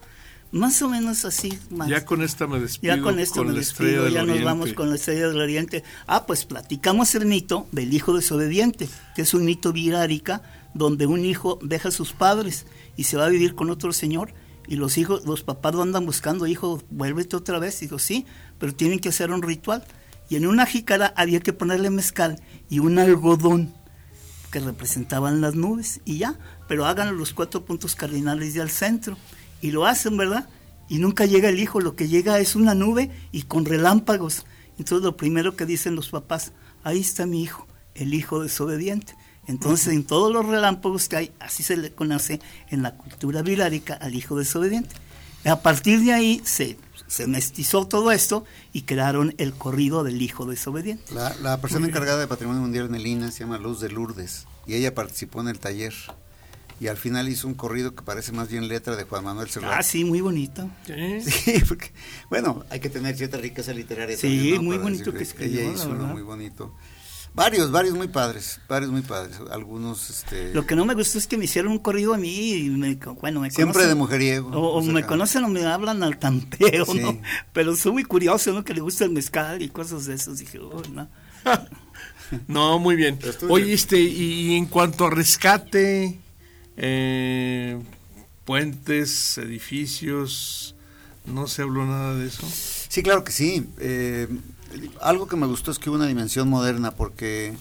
Más 0.53 0.83
o 0.83 0.91
menos 0.91 1.25
así. 1.25 1.59
Más. 1.71 1.89
Ya 1.89 2.05
con 2.05 2.21
esta 2.21 2.47
me 2.47 2.61
despido. 2.61 2.95
Ya 2.95 3.01
con 3.01 3.21
esto 3.21 3.43
me 3.43 3.55
la 3.55 3.61
estrella 3.61 4.03
despido, 4.03 4.05
del 4.05 4.13
ya 4.13 4.21
nos 4.21 4.29
Oriente. 4.29 4.45
vamos 4.45 4.73
con 4.75 4.91
la 4.91 4.97
estrella 4.97 5.29
del 5.29 5.41
oriente. 5.41 5.83
Ah, 6.07 6.27
pues 6.27 6.45
platicamos 6.45 7.15
el 7.15 7.25
mito 7.25 7.69
del 7.73 7.95
hijo 7.95 8.13
desobediente, 8.15 8.87
que 9.15 9.23
es 9.23 9.33
un 9.33 9.47
mito 9.47 9.73
virárica 9.73 10.43
donde 10.75 11.07
un 11.07 11.25
hijo 11.25 11.59
deja 11.63 11.89
a 11.89 11.91
sus 11.91 12.13
padres 12.13 12.67
y 12.99 13.05
se 13.05 13.17
va 13.17 13.25
a 13.25 13.31
vivir 13.31 13.55
con 13.55 13.71
otro 13.71 13.95
señor, 13.95 14.35
Y 14.69 14.77
los 14.77 14.99
hijos, 14.99 15.25
los 15.25 15.43
papás 15.43 15.75
lo 15.75 15.81
andan 15.81 16.05
buscando, 16.05 16.47
hijo, 16.47 16.83
vuélvete 16.91 17.35
otra 17.35 17.59
vez. 17.59 17.81
Digo, 17.81 17.99
sí, 17.99 18.27
pero 18.59 18.75
tienen 18.75 18.99
que 18.99 19.09
hacer 19.09 19.31
un 19.31 19.41
ritual. 19.41 19.87
Y 20.29 20.37
en 20.37 20.47
una 20.47 20.67
jícara 20.67 21.13
había 21.17 21.41
que 21.41 21.53
ponerle 21.53 21.91
mezcal 21.91 22.41
y 22.69 22.81
un 22.81 22.99
algodón 22.99 23.75
que 24.51 24.61
representaban 24.61 25.41
las 25.41 25.55
nubes 25.55 26.01
y 26.05 26.19
ya, 26.19 26.39
pero 26.69 26.87
hagan 26.87 27.17
los 27.17 27.33
cuatro 27.33 27.65
puntos 27.65 27.95
cardinales 27.95 28.55
y 28.55 28.61
al 28.61 28.71
centro. 28.71 29.17
Y 29.61 29.71
lo 29.71 29.87
hacen, 29.87 30.17
¿verdad? 30.17 30.49
Y 30.89 30.99
nunca 30.99 31.27
llega 31.27 31.49
el 31.49 31.59
hijo, 31.59 31.81
lo 31.81 31.97
que 31.97 32.09
llega 32.09 32.39
es 32.39 32.57
una 32.57 32.75
nube 32.75 33.11
y 33.33 33.43
con 33.43 33.65
relámpagos. 33.65 34.47
Entonces 34.79 35.05
lo 35.05 35.17
primero 35.17 35.57
que 35.57 35.67
dicen 35.67 35.95
los 35.95 36.11
papás, 36.11 36.53
ahí 36.85 37.01
está 37.01 37.27
mi 37.27 37.43
hijo, 37.43 37.67
el 37.95 38.15
hijo 38.15 38.43
desobediente. 38.43 39.15
Entonces 39.47 39.95
en 39.95 40.05
todos 40.05 40.33
los 40.33 40.45
relámpagos 40.47 41.09
que 41.09 41.17
hay, 41.17 41.33
así 41.39 41.63
se 41.63 41.77
le 41.77 41.93
conoce 41.93 42.41
en 42.69 42.83
la 42.83 42.97
cultura 42.97 43.43
bilárica 43.43 43.95
al 43.95 44.15
hijo 44.15 44.37
desobediente. 44.37 44.95
A 45.45 45.61
partir 45.61 46.01
de 46.01 46.13
ahí 46.13 46.43
se, 46.45 46.77
se 47.07 47.27
mestizó 47.27 47.87
todo 47.87 48.11
esto 48.13 48.45
y 48.73 48.83
crearon 48.83 49.35
el 49.39 49.53
corrido 49.55 50.05
del 50.05 50.21
hijo 50.23 50.47
desobediente. 50.47 51.15
La, 51.15 51.35
la 51.43 51.61
persona 51.61 51.87
encargada 51.87 52.19
de 52.19 52.27
Patrimonio 52.27 52.61
Mundial 52.63 52.87
en 52.87 52.95
el 52.97 53.07
INA 53.07 53.31
se 53.31 53.41
llama 53.41 53.59
Luz 53.59 53.81
de 53.81 53.89
Lourdes 53.91 54.47
y 54.67 54.75
ella 54.75 54.95
participó 54.95 55.41
en 55.41 55.49
el 55.49 55.59
taller 55.59 55.95
y 56.79 56.89
al 56.89 56.97
final 56.99 57.29
hizo 57.29 57.49
un 57.49 57.55
corrido 57.55 57.95
que 57.95 58.03
parece 58.03 58.33
más 58.33 58.49
bien 58.51 58.69
letra 58.69 58.97
de 58.97 59.05
Juan 59.05 59.25
Manuel 59.25 59.49
Serrat. 59.49 59.73
Ah, 59.79 59.83
sí, 59.83 60.05
muy 60.05 60.21
bonito. 60.21 60.69
Sí, 61.25 61.63
porque, 61.69 61.93
bueno, 62.29 62.65
hay 62.69 62.81
que 62.81 62.91
tener 62.91 63.17
cierta 63.17 63.39
riqueza 63.39 63.73
literaria. 63.73 64.17
Sí, 64.17 64.29
también, 64.29 64.55
¿no? 64.57 64.63
muy 64.63 64.77
Para 64.77 64.91
bonito 64.91 65.13
que 65.15 65.23
escribió, 65.23 65.61
Ella 65.61 65.69
la 65.71 65.75
hizo 65.77 65.89
uno 65.91 66.07
muy 66.09 66.23
bonito. 66.23 66.75
Varios, 67.37 67.71
varios 67.71 67.95
muy 67.95 68.09
padres, 68.09 68.59
varios 68.67 68.91
muy 68.91 69.03
padres. 69.03 69.37
Algunos, 69.53 70.09
este... 70.11 70.55
Lo 70.55 70.67
que 70.67 70.75
no 70.75 70.85
me 70.87 70.95
gustó 70.95 71.19
es 71.19 71.27
que 71.27 71.37
me 71.37 71.45
hicieron 71.45 71.71
un 71.71 71.79
corrido 71.79 72.15
a 72.15 72.17
mí 72.19 72.53
y 72.55 72.71
me, 72.71 72.95
bueno, 73.21 73.41
me 73.41 73.51
Siempre 73.51 73.83
conocen- 73.85 73.89
de 73.89 73.95
mujeriego. 73.95 74.51
O, 74.75 74.83
sea, 74.83 74.93
me 74.93 75.05
conocen 75.05 75.45
o 75.45 75.49
me 75.49 75.65
hablan 75.67 76.03
al 76.03 76.19
tampeo, 76.19 76.87
Sí. 76.87 76.99
¿no? 76.99 77.21
Pero 77.53 77.77
soy 77.77 77.93
muy 77.93 78.05
curioso, 78.05 78.53
¿no? 78.55 78.65
Que 78.65 78.73
le 78.73 78.81
gusta 78.81 79.05
el 79.05 79.11
mezcal 79.11 79.61
y 79.61 79.69
cosas 79.69 80.07
de 80.07 80.15
esos. 80.15 80.39
Dije, 80.39 80.59
oh, 80.59 80.83
no. 80.93 81.09
No, 82.49 82.79
muy 82.81 82.97
bien. 82.97 83.19
Oye, 83.49 83.73
este, 83.73 84.01
y, 84.01 84.53
y 84.53 84.57
en 84.57 84.67
cuanto 84.67 85.07
a 85.07 85.11
rescate, 85.11 86.19
eh, 86.77 87.79
puentes, 88.45 89.39
edificios, 89.39 90.75
no 91.25 91.47
se 91.47 91.63
habló 91.63 91.85
nada 91.87 92.15
de 92.17 92.27
eso. 92.27 92.45
Sí, 92.89 93.03
claro 93.03 93.23
que 93.23 93.31
sí. 93.33 93.69
Eh, 93.79 94.27
algo 95.01 95.27
que 95.27 95.37
me 95.37 95.47
gustó 95.47 95.71
es 95.71 95.79
que 95.79 95.91
hubo 95.91 95.97
una 95.97 96.07
dimensión 96.07 96.49
moderna 96.49 96.91
porque 96.93 97.55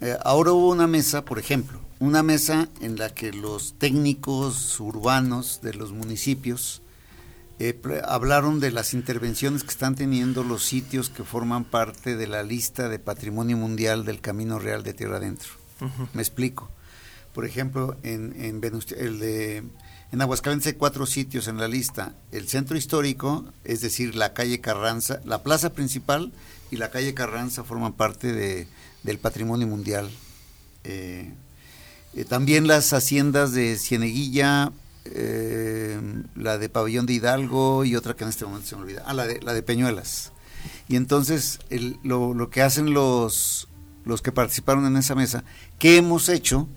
eh, 0.00 0.16
ahora 0.24 0.52
hubo 0.52 0.70
una 0.70 0.86
mesa, 0.86 1.24
por 1.24 1.38
ejemplo, 1.38 1.80
una 2.00 2.22
mesa 2.22 2.68
en 2.80 2.96
la 2.98 3.14
que 3.14 3.32
los 3.32 3.74
técnicos 3.78 4.80
urbanos 4.80 5.60
de 5.62 5.74
los 5.74 5.92
municipios 5.92 6.82
eh, 7.58 7.80
hablaron 8.06 8.58
de 8.58 8.72
las 8.72 8.92
intervenciones 8.92 9.62
que 9.62 9.70
están 9.70 9.94
teniendo 9.94 10.42
los 10.42 10.64
sitios 10.64 11.10
que 11.10 11.22
forman 11.22 11.64
parte 11.64 12.16
de 12.16 12.26
la 12.26 12.42
lista 12.42 12.88
de 12.88 12.98
Patrimonio 12.98 13.56
Mundial 13.56 14.04
del 14.04 14.20
Camino 14.20 14.58
Real 14.58 14.82
de 14.82 14.94
Tierra 14.94 15.18
Adentro. 15.18 15.50
Me 16.12 16.22
explico. 16.22 16.70
Por 17.32 17.44
ejemplo, 17.44 17.96
en, 18.02 18.34
en, 18.42 18.60
Venusti- 18.60 18.96
el 18.96 19.18
de, 19.20 19.62
en 20.12 20.20
Aguascalientes 20.20 20.66
hay 20.66 20.72
cuatro 20.74 21.06
sitios 21.06 21.48
en 21.48 21.56
la 21.58 21.68
lista. 21.68 22.14
El 22.32 22.48
centro 22.48 22.76
histórico, 22.76 23.46
es 23.64 23.80
decir, 23.80 24.14
la 24.14 24.34
calle 24.34 24.60
Carranza, 24.60 25.20
la 25.24 25.42
plaza 25.42 25.72
principal 25.72 26.32
y 26.70 26.76
la 26.76 26.90
calle 26.90 27.14
Carranza 27.14 27.64
forman 27.64 27.94
parte 27.94 28.32
de, 28.32 28.68
del 29.02 29.18
patrimonio 29.18 29.66
mundial. 29.66 30.10
Eh, 30.84 31.32
eh, 32.14 32.24
también 32.26 32.66
las 32.66 32.92
haciendas 32.92 33.52
de 33.52 33.76
Cieneguilla, 33.78 34.72
eh, 35.06 35.98
la 36.36 36.58
de 36.58 36.68
Pabellón 36.68 37.06
de 37.06 37.14
Hidalgo 37.14 37.84
y 37.86 37.96
otra 37.96 38.14
que 38.14 38.24
en 38.24 38.30
este 38.30 38.44
momento 38.44 38.68
se 38.68 38.76
me 38.76 38.82
olvida. 38.82 39.02
Ah, 39.06 39.14
la 39.14 39.26
de, 39.26 39.40
la 39.40 39.54
de 39.54 39.62
Peñuelas. 39.62 40.32
Y 40.88 40.96
entonces 40.96 41.58
el- 41.70 41.98
lo, 42.02 42.34
lo 42.34 42.50
que 42.50 42.60
hacen 42.60 42.92
los, 42.92 43.66
los 44.04 44.20
que 44.20 44.30
participaron 44.30 44.84
en 44.86 44.96
esa 44.98 45.14
mesa, 45.14 45.42
¿qué 45.78 45.96
hemos 45.96 46.28
hecho 46.28 46.68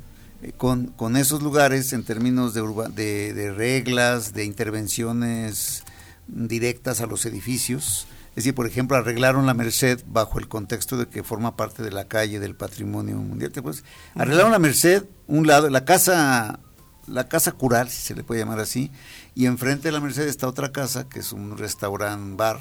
con, 0.53 0.87
con 0.87 1.17
esos 1.17 1.41
lugares 1.41 1.93
en 1.93 2.03
términos 2.03 2.53
de, 2.53 2.61
urba- 2.61 2.89
de, 2.89 3.33
de 3.33 3.51
reglas, 3.51 4.33
de 4.33 4.45
intervenciones 4.45 5.83
directas 6.27 7.01
a 7.01 7.05
los 7.05 7.25
edificios? 7.25 8.07
Es 8.31 8.43
decir, 8.43 8.53
por 8.53 8.67
ejemplo, 8.67 8.97
arreglaron 8.97 9.45
la 9.45 9.53
Merced 9.53 10.01
bajo 10.07 10.39
el 10.39 10.49
contexto 10.49 10.97
de 10.97 11.07
que 11.07 11.23
forma 11.23 11.55
parte 11.55 11.83
de 11.83 11.91
la 11.91 12.05
calle 12.05 12.39
del 12.39 12.53
patrimonio 12.53 13.15
mundial. 13.15 13.51
¿Te 13.51 13.61
acuerdas? 13.61 13.83
Arreglaron 14.13 14.51
la 14.51 14.59
Merced, 14.59 15.03
un 15.27 15.47
lado, 15.47 15.69
la 15.69 15.85
casa, 15.85 16.59
la 17.07 17.29
casa 17.29 17.53
cural, 17.53 17.89
si 17.89 18.01
se 18.01 18.13
le 18.13 18.23
puede 18.23 18.41
llamar 18.41 18.59
así, 18.59 18.91
y 19.35 19.45
enfrente 19.45 19.87
de 19.87 19.93
la 19.93 20.01
Merced 20.01 20.27
está 20.27 20.49
otra 20.49 20.73
casa, 20.73 21.07
que 21.07 21.19
es 21.19 21.31
un 21.31 21.57
restaurant 21.57 22.35
bar, 22.35 22.59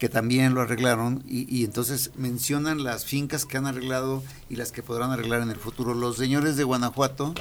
que 0.00 0.08
también 0.08 0.54
lo 0.54 0.62
arreglaron, 0.62 1.22
y, 1.28 1.46
y 1.54 1.64
entonces 1.64 2.10
mencionan 2.16 2.82
las 2.82 3.04
fincas 3.04 3.44
que 3.44 3.58
han 3.58 3.66
arreglado 3.66 4.24
y 4.48 4.56
las 4.56 4.72
que 4.72 4.82
podrán 4.82 5.12
arreglar 5.12 5.42
en 5.42 5.50
el 5.50 5.56
futuro. 5.58 5.94
Los 5.94 6.16
señores 6.16 6.56
de 6.56 6.64
Guanajuato 6.64 7.34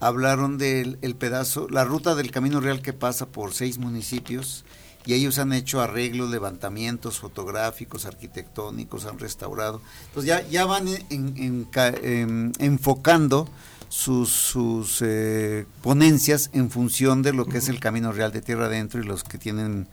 hablaron 0.00 0.58
del 0.58 0.98
el 1.02 1.14
pedazo, 1.14 1.68
la 1.70 1.84
ruta 1.84 2.14
del 2.14 2.30
Camino 2.30 2.60
Real 2.60 2.82
que 2.82 2.92
pasa 2.92 3.26
por 3.26 3.54
seis 3.54 3.78
municipios, 3.78 4.64
y 5.06 5.14
ellos 5.14 5.38
han 5.38 5.52
hecho 5.52 5.80
arreglos, 5.82 6.30
levantamientos 6.30 7.18
fotográficos, 7.20 8.06
arquitectónicos, 8.06 9.04
han 9.04 9.18
restaurado. 9.18 9.80
Entonces 10.08 10.28
ya, 10.28 10.48
ya 10.48 10.64
van 10.66 10.88
en- 10.88 11.06
en- 11.10 11.36
en 11.36 11.64
ca- 11.64 11.88
em, 12.02 12.52
enfocando 12.58 13.48
sus, 13.88 14.30
sus 14.30 15.00
eh, 15.02 15.66
ponencias 15.82 16.50
en 16.54 16.70
función 16.70 17.22
de 17.22 17.32
lo 17.32 17.46
que 17.46 17.58
es 17.58 17.68
el 17.68 17.78
Camino 17.80 18.12
Real 18.12 18.32
de 18.32 18.40
Tierra 18.42 18.66
Adentro 18.66 19.00
y 19.00 19.04
los 19.06 19.22
que 19.24 19.38
tienen 19.38 19.86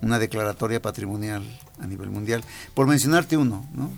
una 0.00 0.18
declaratoria 0.18 0.80
patrimonial 0.80 1.42
a 1.80 1.86
nivel 1.86 2.10
mundial. 2.10 2.44
Por 2.74 2.86
mencionarte 2.86 3.36
uno, 3.36 3.68
¿no? 3.72 3.90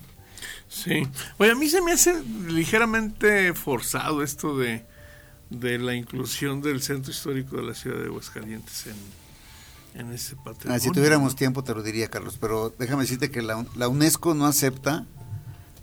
Sí. 0.68 1.06
Oye, 1.38 1.50
a 1.50 1.54
mí 1.54 1.68
se 1.68 1.82
me 1.82 1.92
hace 1.92 2.22
ligeramente 2.46 3.54
forzado 3.54 4.22
esto 4.22 4.56
de, 4.56 4.86
de 5.50 5.78
la 5.78 5.94
inclusión 5.94 6.62
del 6.62 6.80
centro 6.80 7.10
histórico 7.10 7.56
de 7.56 7.62
la 7.62 7.74
ciudad 7.74 7.98
de 7.98 8.06
Aguascalientes 8.06 8.86
en, 8.86 10.00
en 10.00 10.12
ese 10.12 10.36
patrimonio. 10.36 10.76
Ah, 10.76 10.78
si 10.78 10.90
tuviéramos 10.90 11.34
tiempo 11.34 11.64
te 11.64 11.74
lo 11.74 11.82
diría, 11.82 12.08
Carlos, 12.08 12.38
pero 12.40 12.72
déjame 12.78 13.02
decirte 13.02 13.30
que 13.30 13.42
la, 13.42 13.66
la 13.74 13.88
UNESCO 13.88 14.34
no 14.34 14.46
acepta 14.46 15.06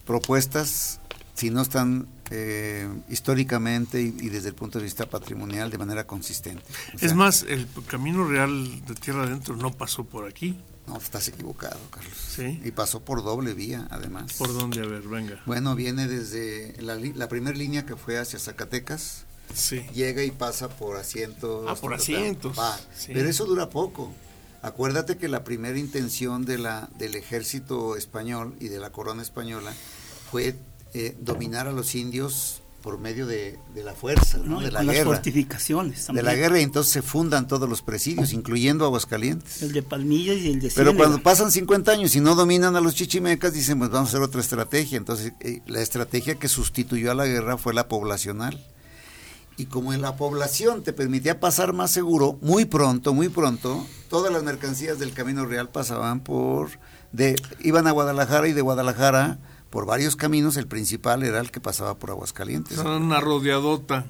propuestas 0.06 1.02
si 1.38 1.50
no 1.52 1.62
están 1.62 2.08
eh, 2.32 2.90
históricamente 3.10 4.02
y, 4.02 4.08
y 4.20 4.30
desde 4.30 4.50
el 4.50 4.56
punto 4.56 4.80
de 4.80 4.84
vista 4.86 5.06
patrimonial 5.10 5.70
de 5.70 5.78
manera 5.78 6.06
consistente. 6.06 6.64
O 6.96 6.98
sea, 6.98 7.08
Es 7.08 7.16
más, 7.16 7.44
el 7.44 7.68
camino 7.88 8.28
real 8.28 8.86
de 8.86 8.96
tierra 8.96 9.24
adentro 9.24 9.56
no 9.56 9.72
pasó 9.72 10.04
por 10.04 10.28
aquí. 10.28 10.60
No, 10.88 10.98
estás 10.98 11.28
equivocado, 11.28 11.80
Carlos. 11.92 12.14
Sí. 12.18 12.60
Y 12.64 12.72
pasó 12.72 13.02
por 13.02 13.24
doble 13.24 13.54
vía, 13.54 13.88
además. 13.92 14.34
¿Por 14.34 14.54
dónde? 14.54 14.82
A 14.82 14.86
ver, 14.86 15.02
venga. 15.04 15.42
Bueno, 15.46 15.76
viene 15.76 16.08
desde 16.08 16.76
la, 16.82 16.96
la 16.96 17.28
primera 17.30 17.56
línea 17.56 17.86
que 17.86 17.96
fue 17.96 18.18
hacia 18.18 18.40
Zacatecas, 18.40 19.26
Sí. 19.54 19.86
llega 19.94 20.24
y 20.24 20.32
pasa 20.32 20.70
por 20.70 20.98
asientos. 20.98 21.66
Ah, 21.70 21.76
por 21.76 21.94
asientos. 21.94 22.58
Sí. 22.96 23.12
Pero 23.14 23.30
eso 23.30 23.46
dura 23.46 23.70
poco. 23.70 24.12
Acuérdate 24.62 25.18
que 25.18 25.28
la 25.28 25.44
primera 25.44 25.78
intención 25.78 26.46
de 26.46 26.58
la, 26.58 26.90
del 26.98 27.16
ejército 27.16 27.96
español 27.96 28.56
y 28.60 28.70
de 28.70 28.80
la 28.80 28.90
corona 28.90 29.22
española 29.22 29.72
fue 30.32 30.56
eh, 30.94 31.16
dominar 31.20 31.68
a 31.68 31.72
los 31.72 31.96
indios 31.96 32.62
por 32.82 33.00
medio 33.00 33.26
de, 33.28 33.60
de 33.74 33.84
la 33.84 33.94
fuerza, 33.94 34.38
¿no? 34.38 34.62
de 34.62 34.72
la 34.72 34.80
con 34.80 34.88
las 34.88 34.96
guerra. 34.96 35.16
fortificaciones 35.16 36.08
De 36.08 36.24
la 36.24 36.36
guerra 36.36 36.60
y 36.60 36.64
entonces 36.64 36.94
se 36.94 37.02
fundan 37.02 37.46
todos 37.48 37.68
los 37.68 37.82
presidios, 37.82 38.32
incluyendo 38.32 38.86
Aguascalientes. 38.86 39.62
El 39.62 39.74
de 39.74 39.84
Palmillas 39.84 40.38
y 40.38 40.52
el 40.52 40.62
de 40.62 40.72
Pero 40.74 40.96
cuando 40.96 41.22
pasan 41.22 41.52
50 41.52 41.92
años 41.92 42.16
y 42.16 42.22
no 42.22 42.36
dominan 42.36 42.76
a 42.78 42.82
los 42.82 42.96
chichimecas, 42.96 43.54
dicen, 43.54 43.80
pues 43.80 43.90
vamos 43.92 44.08
a 44.08 44.12
hacer 44.12 44.22
otra 44.22 44.40
estrategia. 44.40 44.98
Entonces, 44.98 45.34
eh, 45.42 45.62
la 45.66 45.82
estrategia 45.82 46.36
que 46.36 46.48
sustituyó 46.48 47.12
a 47.12 47.16
la 47.16 47.26
guerra 47.26 47.58
fue 47.58 47.74
la 47.74 47.90
poblacional. 47.90 48.58
Y 49.58 49.66
como 49.66 49.92
en 49.92 50.02
la 50.02 50.16
población 50.16 50.84
te 50.84 50.94
permitía 50.94 51.40
pasar 51.40 51.74
más 51.74 51.92
seguro, 51.92 52.38
muy 52.42 52.66
pronto, 52.66 53.14
muy 53.14 53.28
pronto, 53.28 53.86
todas 54.08 54.32
las 54.32 54.44
mercancías 54.44 55.00
del 55.00 55.14
Camino 55.14 55.46
Real 55.46 55.68
pasaban 55.68 56.22
por, 56.22 56.70
de, 57.12 57.36
iban 57.60 57.88
a 57.88 57.92
Guadalajara 57.92 58.48
y 58.48 58.54
de 58.54 58.62
Guadalajara 58.62 59.40
por 59.70 59.86
varios 59.86 60.16
caminos, 60.16 60.58
el 60.58 60.68
principal 60.68 61.24
era 61.24 61.40
el 61.40 61.52
que 61.52 61.60
pasaba 61.60 61.98
por 61.98 62.12
Aguascalientes. 62.12 62.78
Son 62.78 63.04
una 63.04 63.20
rodeadota. 63.20 64.06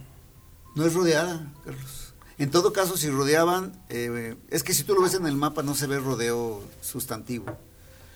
No 0.75 0.85
es 0.85 0.93
rodeada, 0.93 1.51
Carlos. 1.65 2.13
En 2.37 2.51
todo 2.51 2.71
caso, 2.71 2.97
si 2.97 3.09
rodeaban, 3.09 3.81
eh, 3.89 4.35
es 4.49 4.63
que 4.63 4.75
si 4.75 4.83
tú 4.83 4.93
lo 4.93 5.01
ves 5.01 5.15
en 5.15 5.25
el 5.25 5.35
mapa 5.35 5.63
no 5.63 5.73
se 5.73 5.87
ve 5.87 5.99
rodeo 5.99 6.61
sustantivo. 6.81 7.57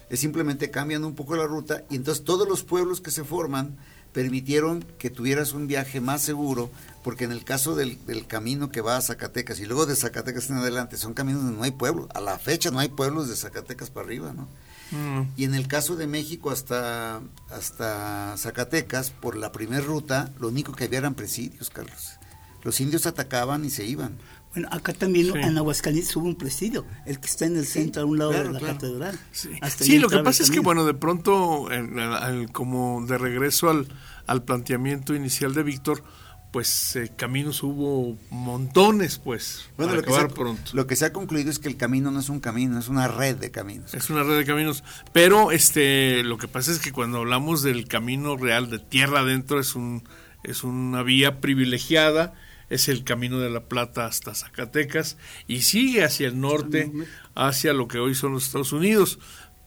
Es 0.10 0.20
simplemente 0.20 0.70
cambian 0.70 1.04
un 1.04 1.16
poco 1.16 1.36
la 1.36 1.48
ruta 1.48 1.86
y 1.90 1.96
entonces 1.96 2.24
todos 2.24 2.48
los 2.48 2.64
pueblos 2.64 3.02
que 3.02 3.12
se 3.12 3.24
forman 3.24 3.78
permitieron 4.14 4.86
que 5.00 5.10
tuvieras 5.10 5.54
un 5.54 5.68
viaje 5.68 6.02
más 6.02 6.22
seguro, 6.22 6.70
porque 7.04 7.24
en 7.24 7.32
el 7.32 7.46
caso 7.46 7.76
del, 7.76 8.06
del 8.06 8.28
camino 8.28 8.70
que 8.70 8.82
va 8.82 8.98
a 8.98 9.02
Zacatecas 9.02 9.60
y 9.60 9.66
luego 9.66 9.86
de 9.86 9.96
Zacatecas 9.96 10.50
en 10.50 10.58
adelante, 10.58 10.98
son 10.98 11.14
caminos 11.14 11.42
donde 11.44 11.58
no 11.58 11.64
hay 11.64 11.72
pueblos. 11.72 12.08
A 12.14 12.20
la 12.20 12.38
fecha 12.38 12.70
no 12.70 12.80
hay 12.80 12.90
pueblos 12.90 13.30
de 13.30 13.36
Zacatecas 13.38 13.90
para 13.90 14.06
arriba, 14.06 14.34
¿no? 14.34 14.48
Mm. 14.92 15.22
Y 15.38 15.44
en 15.46 15.56
el 15.56 15.68
caso 15.68 15.96
de 15.96 16.06
México 16.08 16.52
hasta, 16.52 17.22
hasta 17.50 18.36
Zacatecas, 18.38 19.10
por 19.12 19.36
la 19.38 19.52
primera 19.52 19.82
ruta, 19.82 20.32
lo 20.40 20.50
único 20.50 20.74
que 20.74 20.86
había 20.86 21.00
eran 21.00 21.16
presidios, 21.16 21.70
Carlos. 21.70 22.18
Los 22.64 22.80
indios 22.82 23.06
atacaban 23.06 23.66
y 23.66 23.70
se 23.70 23.86
iban. 23.86 24.18
Bueno, 24.54 24.68
acá 24.72 24.92
también 24.94 25.28
Sí. 25.32 25.40
en 25.40 25.58
Aguascalientes 25.58 26.14
hubo 26.18 26.26
un 26.26 26.36
presidio, 26.36 26.86
el 27.06 27.20
que 27.20 27.28
está 27.28 27.46
en 27.46 27.56
el 27.56 27.66
centro, 27.66 28.02
a 28.02 28.06
un 28.06 28.18
lado 28.20 28.32
claro, 28.32 28.48
de 28.50 28.54
la 28.54 28.60
claro. 28.60 28.74
catedral. 28.76 29.20
Sí, 29.32 29.50
Hasta 29.62 29.86
Sí, 29.86 29.98
lo 29.98 30.10
que 30.10 30.20
pasa 30.20 30.44
el 30.44 30.50
es 30.50 30.52
que, 30.52 30.60
bueno, 30.60 30.86
de 30.86 30.94
pronto, 30.94 31.72
en- 31.72 31.98
al- 31.98 32.52
como 32.52 33.06
de 33.08 33.18
regreso 33.18 33.70
al, 33.70 33.88
al 34.28 34.44
planteamiento 34.44 35.16
inicial 35.16 35.54
de 35.54 35.64
Víctor, 35.64 36.04
pues 36.52 36.98
eh, 36.98 37.12
caminos 37.16 37.64
hubo 37.64 38.18
montones, 38.30 39.18
pues, 39.18 39.70
Bueno, 39.78 39.94
para 39.94 40.02
lo 40.02 40.04
que, 40.04 40.10
se 40.10 40.16
acabar 40.16 40.32
ha, 40.32 40.36
pronto. 40.36 40.72
lo 40.74 40.86
que 40.86 40.96
se 40.98 41.06
ha 41.06 41.14
concluido 41.14 41.50
es 41.50 41.60
que 41.60 41.70
el 41.70 41.78
camino 41.78 42.12
no 42.12 42.20
es 42.20 42.28
un 42.28 42.42
camino, 42.42 42.78
es 42.78 42.90
una 42.90 43.08
red 43.08 43.38
de 43.38 43.52
caminos. 43.52 43.94
Es 43.94 44.10
una 44.10 44.24
red 44.24 44.38
de 44.38 44.46
caminos, 44.46 44.84
pero 45.14 45.52
este, 45.52 46.24
lo 46.24 46.38
que 46.38 46.50
pasa 46.50 46.72
es 46.72 46.80
que 46.80 46.92
cuando 46.92 47.20
hablamos 47.20 47.64
del 47.64 47.88
camino 47.88 48.36
real 48.36 48.70
de 48.70 48.80
tierra 48.80 49.22
adentro 49.22 49.60
es 49.62 49.76
un, 49.76 50.04
es 50.44 50.66
una 50.66 51.04
vía 51.04 51.40
privilegiada, 51.40 52.34
es 52.70 52.90
el 52.90 53.04
camino 53.04 53.40
de 53.40 53.50
la 53.50 53.66
Plata 53.66 54.06
hasta 54.06 54.34
Zacatecas 54.34 55.18
y 55.48 55.62
sigue 55.62 56.04
hacia 56.04 56.28
el 56.28 56.40
norte, 56.40 56.92
hacia 57.36 57.74
lo 57.74 57.88
que 57.88 58.00
hoy 58.00 58.16
son 58.16 58.34
los 58.34 58.46
Estados 58.46 58.72
Unidos, 58.74 59.20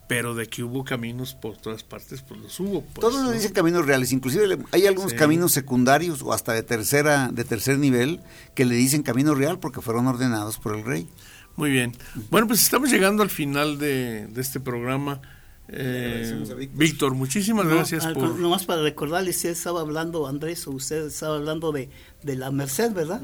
pero 0.06 0.34
de 0.34 0.46
que 0.48 0.62
hubo 0.62 0.84
caminos 0.84 1.34
por 1.34 1.56
todas 1.56 1.82
partes, 1.82 2.22
pues 2.22 2.40
los 2.40 2.60
hubo. 2.60 2.82
pues, 2.82 2.94
Todos 3.00 3.14
nos 3.14 3.24
¿no? 3.24 3.30
dicen 3.32 3.52
caminos 3.52 3.86
reales, 3.86 4.12
inclusive 4.12 4.46
le- 4.46 4.58
hay 4.72 4.86
algunos 4.86 5.12
Sí. 5.12 5.16
caminos 5.18 5.52
secundarios 5.52 6.20
o 6.22 6.32
hasta 6.32 6.52
de 6.52 6.62
tercera, 6.62 7.30
de 7.32 7.44
tercer 7.44 7.78
nivel 7.78 8.20
que 8.54 8.64
le 8.64 8.74
dicen 8.74 9.02
camino 9.02 9.34
real 9.34 9.58
porque 9.58 9.80
fueron 9.80 10.06
ordenados 10.06 10.58
por 10.58 10.76
el 10.76 10.84
rey. 10.84 11.08
Muy 11.56 11.70
bien. 11.70 11.92
Bueno, 12.30 12.46
pues 12.46 12.60
estamos 12.62 12.90
llegando 12.90 13.22
al 13.22 13.30
final 13.30 13.78
de, 13.78 14.26
de 14.26 14.40
este 14.40 14.60
programa. 14.60 15.20
Eh, 15.68 16.06
agradecemos 16.08 16.50
a 16.50 16.54
Víctor. 16.54 16.78
Víctor, 16.78 17.14
muchísimas 17.14 17.64
No, 17.64 17.74
gracias 17.76 18.04
al- 18.04 18.12
por... 18.14 18.38
Nomás 18.38 18.66
para 18.66 18.82
recordarles, 18.82 19.36
usted 19.36 19.50
estaba 19.50 19.80
hablando, 19.80 20.26
Andrés, 20.26 20.66
o 20.66 20.72
usted 20.72 21.06
estaba 21.06 21.36
hablando 21.36 21.72
de, 21.72 21.88
de 22.22 22.36
la 22.36 22.50
Merced, 22.50 22.92
¿verdad? 22.92 23.22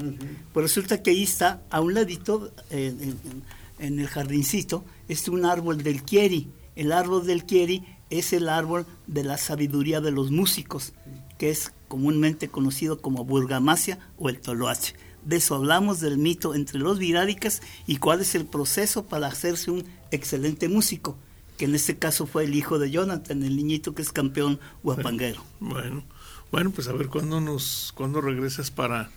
Pues 0.51 0.63
resulta 0.63 1.03
que 1.03 1.11
ahí 1.11 1.21
está, 1.23 1.61
a 1.69 1.81
un 1.81 1.93
ladito, 1.93 2.51
en, 2.71 3.01
en- 3.01 3.43
en 3.77 3.99
el 3.99 4.07
jardincito, 4.07 4.83
es 5.07 5.27
un 5.27 5.45
árbol 5.45 5.83
del 5.83 6.01
Kieri. 6.03 6.49
El 6.75 6.91
árbol 6.91 7.25
del 7.25 7.45
Kieri 7.45 7.83
es 8.09 8.33
el 8.33 8.49
árbol 8.49 8.85
de 9.07 9.23
la 9.23 9.37
sabiduría 9.37 10.01
de 10.01 10.11
los 10.11 10.31
músicos, 10.31 10.93
que 11.37 11.49
es 11.49 11.73
comúnmente 11.87 12.49
conocido 12.49 13.01
como 13.01 13.25
Burgamasia 13.25 13.99
o 14.17 14.29
el 14.29 14.39
Toloache. 14.39 14.95
De 15.25 15.37
eso 15.37 15.55
hablamos 15.55 15.99
del 15.99 16.17
mito 16.17 16.55
entre 16.55 16.79
los 16.79 16.97
viráricas 16.97 17.61
y 17.85 17.97
cuál 17.97 18.21
es 18.21 18.35
el 18.35 18.45
proceso 18.45 19.05
para 19.05 19.27
hacerse 19.27 19.69
un 19.71 19.83
excelente 20.09 20.67
músico, 20.67 21.17
que 21.57 21.65
en 21.65 21.75
este 21.75 21.97
caso 21.97 22.25
fue 22.25 22.45
el 22.45 22.55
hijo 22.55 22.79
de 22.79 22.89
Jonathan, 22.89 23.43
el 23.43 23.55
niñito 23.55 23.93
que 23.93 24.01
es 24.01 24.11
campeón 24.11 24.59
guapanguero. 24.83 25.43
Bueno, 25.59 26.03
bueno, 26.51 26.71
pues 26.71 26.87
a 26.87 26.93
ver 26.93 27.07
cuándo 27.07 27.39
nos, 27.39 27.93
cuándo 27.95 28.19
regresas 28.19 28.71
para 28.71 29.11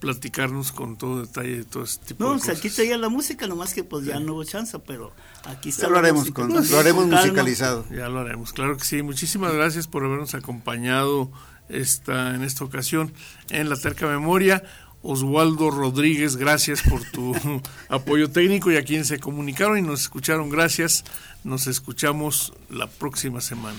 platicarnos 0.00 0.72
con 0.72 0.96
todo 0.96 1.20
detalle 1.22 1.58
de 1.58 1.64
todo 1.64 1.82
este 1.84 2.06
tipo 2.14 2.22
No, 2.24 2.34
de 2.34 2.38
sea, 2.40 2.50
cosas. 2.54 2.58
aquí 2.64 2.70
traía 2.74 2.96
la 2.98 3.08
música, 3.08 3.46
nomás 3.46 3.74
que 3.74 3.82
pues 3.84 4.04
ya 4.04 4.20
no 4.20 4.34
hubo 4.34 4.44
chance, 4.44 4.78
pero 4.80 5.12
aquí 5.44 5.70
está 5.70 5.82
Ya 5.82 5.88
lo 5.88 5.98
haremos, 5.98 6.30
con- 6.30 6.52
lo 6.52 6.78
haremos 6.78 7.06
musicalizado. 7.06 7.84
Ya 7.90 8.08
lo 8.08 8.20
haremos, 8.20 8.52
claro 8.52 8.76
que 8.76 8.84
sí. 8.84 9.02
Muchísimas 9.02 9.52
gracias 9.52 9.86
por 9.88 10.04
habernos 10.04 10.34
acompañado 10.34 11.30
esta, 11.68 12.34
en 12.34 12.42
esta 12.44 12.64
ocasión 12.64 13.12
en 13.50 13.68
la 13.68 13.76
Terca 13.76 14.06
Memoria. 14.06 14.62
Oswaldo 15.00 15.70
Rodríguez, 15.70 16.34
gracias 16.36 16.82
por 16.82 17.00
tu 17.12 17.32
apoyo 17.88 18.30
técnico 18.30 18.70
y 18.72 18.76
a 18.76 18.84
quienes 18.84 19.06
se 19.06 19.20
comunicaron 19.20 19.78
y 19.78 19.82
nos 19.82 20.00
escucharon, 20.02 20.48
gracias. 20.50 21.04
Nos 21.44 21.66
escuchamos 21.68 22.52
la 22.68 22.88
próxima 22.88 23.40
semana. 23.40 23.78